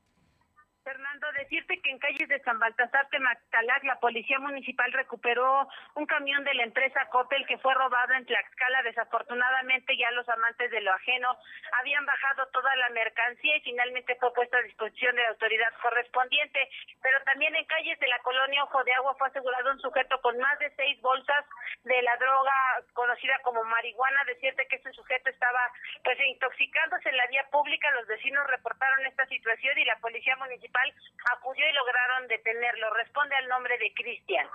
decirte 1.43 1.81
que 1.81 1.91
en 1.91 1.99
calles 1.99 2.29
de 2.29 2.39
San 2.41 2.57
Baltasar, 2.57 3.07
Temactalac, 3.09 3.83
la 3.83 3.99
policía 3.99 4.39
municipal 4.39 4.91
recuperó 4.93 5.67
un 5.95 6.05
camión 6.05 6.43
de 6.43 6.53
la 6.53 6.63
empresa 6.63 7.07
Coppel 7.09 7.45
que 7.45 7.57
fue 7.57 7.73
robado 7.73 8.13
en 8.13 8.25
Tlaxcala. 8.25 8.81
Desafortunadamente 8.83 9.97
ya 9.97 10.09
los 10.11 10.27
amantes 10.29 10.71
de 10.71 10.81
lo 10.81 10.93
ajeno 10.93 11.37
habían 11.79 12.05
bajado 12.05 12.47
toda 12.47 12.73
la 12.77 12.89
mercancía 12.89 13.57
y 13.57 13.61
finalmente 13.61 14.15
fue 14.15 14.33
puesta 14.33 14.57
a 14.57 14.61
disposición 14.61 15.15
de 15.15 15.23
la 15.23 15.29
autoridad 15.29 15.73
correspondiente. 15.81 16.59
Pero 17.01 17.21
también 17.23 17.55
en 17.55 17.65
calles 17.65 17.99
de 17.99 18.07
la 18.07 18.19
colonia 18.19 18.63
Ojo 18.63 18.83
de 18.83 18.93
Agua 18.93 19.15
fue 19.17 19.27
asegurado 19.27 19.71
un 19.71 19.79
sujeto 19.79 20.21
con 20.21 20.37
más 20.37 20.57
de 20.59 20.71
seis 20.75 20.99
bolsas 21.01 21.45
de 21.83 22.01
la 22.01 22.15
droga 22.17 22.53
conocida 22.93 23.37
como 23.43 23.63
marihuana. 23.65 24.23
Decirte 24.25 24.65
que 24.67 24.77
este 24.77 24.93
sujeto 24.93 25.29
estaba 25.29 25.59
pues 26.03 26.17
intoxicándose 26.25 27.09
en 27.09 27.17
la 27.17 27.27
vía 27.27 27.45
pública. 27.51 27.91
Los 27.91 28.07
vecinos 28.07 28.47
reportaron 28.47 29.05
esta 29.05 29.25
situación 29.27 29.77
y 29.77 29.85
la 29.85 29.97
policía 29.97 30.35
municipal 30.37 30.93
acudió 31.33 31.63
y 31.69 31.73
lograron 31.73 32.27
detenerlo. 32.27 32.93
Responde 32.93 33.35
al 33.35 33.47
nombre 33.47 33.77
de 33.77 33.93
Cristian. 33.93 34.47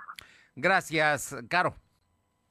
Gracias, 0.56 1.36
Caro. 1.48 1.74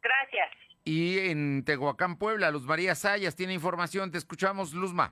Gracias. 0.01 0.49
Y 0.85 1.19
en 1.29 1.65
Tehuacán, 1.65 2.17
Puebla, 2.17 2.49
Luz 2.51 2.63
María 2.63 2.95
Sayas 2.95 3.35
tiene 3.35 3.53
información. 3.53 4.11
Te 4.11 4.17
escuchamos, 4.17 4.73
Luzma. 4.73 5.11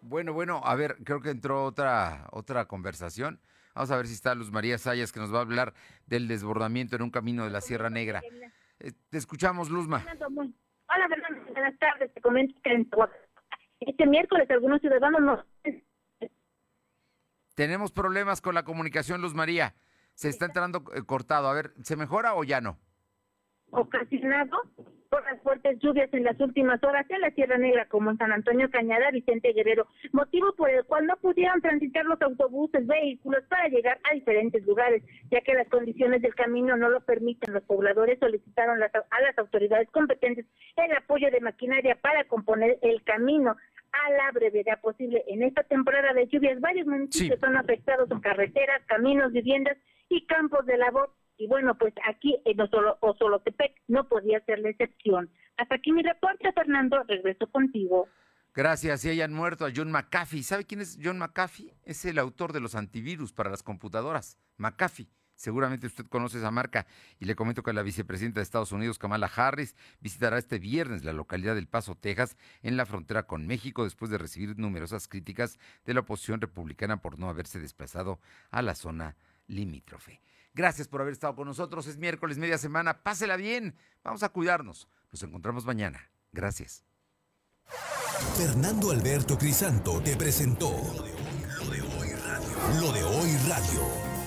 Bueno, 0.00 0.32
bueno, 0.32 0.60
a 0.64 0.74
ver, 0.74 0.96
creo 1.04 1.20
que 1.20 1.30
entró 1.30 1.64
otra, 1.64 2.26
otra 2.32 2.66
conversación. 2.66 3.40
Vamos 3.74 3.90
a 3.90 3.96
ver 3.96 4.06
si 4.06 4.14
está 4.14 4.34
Luz 4.34 4.50
María 4.50 4.76
Sayas, 4.78 5.12
que 5.12 5.20
nos 5.20 5.32
va 5.32 5.38
a 5.38 5.42
hablar 5.42 5.72
del 6.06 6.28
desbordamiento 6.28 6.96
en 6.96 7.02
un 7.02 7.10
camino 7.10 7.44
de 7.44 7.50
la 7.50 7.60
Sierra 7.60 7.90
Negra. 7.90 8.22
Eh, 8.80 8.92
te 9.08 9.18
escuchamos, 9.18 9.70
Luzma. 9.70 10.04
Hola, 10.28 11.08
Buenas 11.52 11.78
tardes. 11.78 12.12
Te 12.12 12.20
comento 12.20 12.60
que 12.62 12.72
en 12.72 12.88
este 13.80 14.06
miércoles 14.06 14.50
algunos 14.50 14.80
ciudadanos 14.80 15.44
Tenemos 17.54 17.92
problemas 17.92 18.40
con 18.40 18.54
la 18.54 18.64
comunicación, 18.64 19.20
Luz 19.20 19.34
María. 19.34 19.74
Se 20.14 20.28
está 20.28 20.46
entrando 20.46 20.84
eh, 20.94 21.02
cortado. 21.04 21.48
A 21.48 21.54
ver, 21.54 21.72
¿se 21.82 21.96
mejora 21.96 22.34
o 22.34 22.44
ya 22.44 22.60
no? 22.60 22.78
Ocasionado 23.70 24.56
por 25.14 25.22
las 25.30 25.40
fuertes 25.42 25.78
lluvias 25.78 26.12
en 26.12 26.24
las 26.24 26.40
últimas 26.40 26.82
horas 26.82 27.08
en 27.08 27.20
la 27.20 27.30
Sierra 27.30 27.56
Negra, 27.56 27.86
como 27.86 28.10
en 28.10 28.18
San 28.18 28.32
Antonio 28.32 28.68
Cañada, 28.68 29.12
Vicente 29.12 29.52
Guerrero, 29.52 29.86
motivo 30.10 30.52
por 30.56 30.68
el 30.70 30.84
cual 30.86 31.06
no 31.06 31.14
pudieron 31.18 31.60
transitar 31.60 32.04
los 32.04 32.20
autobuses, 32.20 32.84
vehículos 32.84 33.44
para 33.48 33.68
llegar 33.68 34.00
a 34.10 34.14
diferentes 34.14 34.66
lugares, 34.66 35.04
ya 35.30 35.40
que 35.42 35.54
las 35.54 35.68
condiciones 35.68 36.20
del 36.20 36.34
camino 36.34 36.76
no 36.76 36.88
lo 36.88 37.00
permiten. 37.02 37.54
Los 37.54 37.62
pobladores 37.62 38.18
solicitaron 38.18 38.82
a 38.82 39.20
las 39.20 39.38
autoridades 39.38 39.88
competentes 39.92 40.46
el 40.74 40.92
apoyo 40.96 41.30
de 41.30 41.40
maquinaria 41.40 41.94
para 41.94 42.24
componer 42.24 42.80
el 42.82 43.00
camino 43.04 43.52
a 43.92 44.10
la 44.10 44.32
brevedad 44.32 44.80
posible. 44.80 45.22
En 45.28 45.44
esta 45.44 45.62
temporada 45.62 46.12
de 46.12 46.26
lluvias, 46.26 46.60
varios 46.60 46.88
municipios 46.88 47.38
son 47.38 47.56
afectados 47.56 48.10
en 48.10 48.18
carreteras, 48.18 48.82
caminos, 48.86 49.30
viviendas 49.30 49.78
y 50.08 50.26
campos 50.26 50.66
de 50.66 50.76
labor 50.76 51.10
y 51.36 51.46
bueno, 51.46 51.76
pues 51.76 51.94
aquí 52.08 52.36
en 52.44 52.60
Osolotepec 52.60 53.74
no 53.88 54.08
podía 54.08 54.40
ser 54.44 54.60
la 54.60 54.70
excepción. 54.70 55.30
Hasta 55.56 55.76
aquí 55.76 55.92
mi 55.92 56.02
reporte, 56.02 56.52
Fernando. 56.52 57.02
Regreso 57.04 57.46
contigo. 57.48 58.08
Gracias. 58.54 59.04
Y 59.04 59.10
hayan 59.10 59.32
muerto 59.32 59.66
a 59.66 59.72
John 59.74 59.90
McAfee. 59.90 60.42
¿Sabe 60.42 60.64
quién 60.64 60.80
es 60.80 60.98
John 61.02 61.18
McAfee? 61.18 61.74
Es 61.84 62.04
el 62.04 62.18
autor 62.18 62.52
de 62.52 62.60
los 62.60 62.74
antivirus 62.74 63.32
para 63.32 63.50
las 63.50 63.62
computadoras. 63.62 64.38
McAfee. 64.58 65.08
Seguramente 65.34 65.88
usted 65.88 66.06
conoce 66.06 66.38
esa 66.38 66.52
marca 66.52 66.86
y 67.18 67.24
le 67.24 67.34
comento 67.34 67.64
que 67.64 67.72
la 67.72 67.82
vicepresidenta 67.82 68.38
de 68.38 68.44
Estados 68.44 68.70
Unidos, 68.70 68.98
Kamala 68.98 69.26
Harris, 69.34 69.74
visitará 70.00 70.38
este 70.38 70.60
viernes 70.60 71.04
la 71.04 71.12
localidad 71.12 71.56
del 71.56 71.66
Paso, 71.66 71.96
Texas, 71.96 72.36
en 72.62 72.76
la 72.76 72.86
frontera 72.86 73.24
con 73.24 73.44
México, 73.46 73.82
después 73.82 74.12
de 74.12 74.18
recibir 74.18 74.56
numerosas 74.56 75.08
críticas 75.08 75.58
de 75.84 75.94
la 75.94 76.00
oposición 76.00 76.40
republicana 76.40 77.02
por 77.02 77.18
no 77.18 77.28
haberse 77.28 77.58
desplazado 77.58 78.20
a 78.52 78.62
la 78.62 78.76
zona 78.76 79.16
limítrofe. 79.48 80.20
Gracias 80.54 80.86
por 80.88 81.00
haber 81.00 81.12
estado 81.12 81.34
con 81.34 81.48
nosotros. 81.48 81.86
Es 81.86 81.98
miércoles, 81.98 82.38
media 82.38 82.58
semana. 82.58 83.02
Pásela 83.02 83.36
bien. 83.36 83.76
Vamos 84.02 84.22
a 84.22 84.28
cuidarnos. 84.28 84.88
Nos 85.10 85.22
encontramos 85.22 85.66
mañana. 85.66 86.10
Gracias. 86.32 86.84
Fernando 88.36 88.90
Alberto 88.90 89.36
Crisanto 89.36 90.00
te 90.00 90.16
presentó 90.16 90.70
Lo 90.70 91.70
de 91.70 91.80
hoy 91.80 92.12
radio. 92.12 92.80
Lo 92.80 92.92
de 92.92 93.04
hoy 93.04 93.36
radio. 93.48 94.03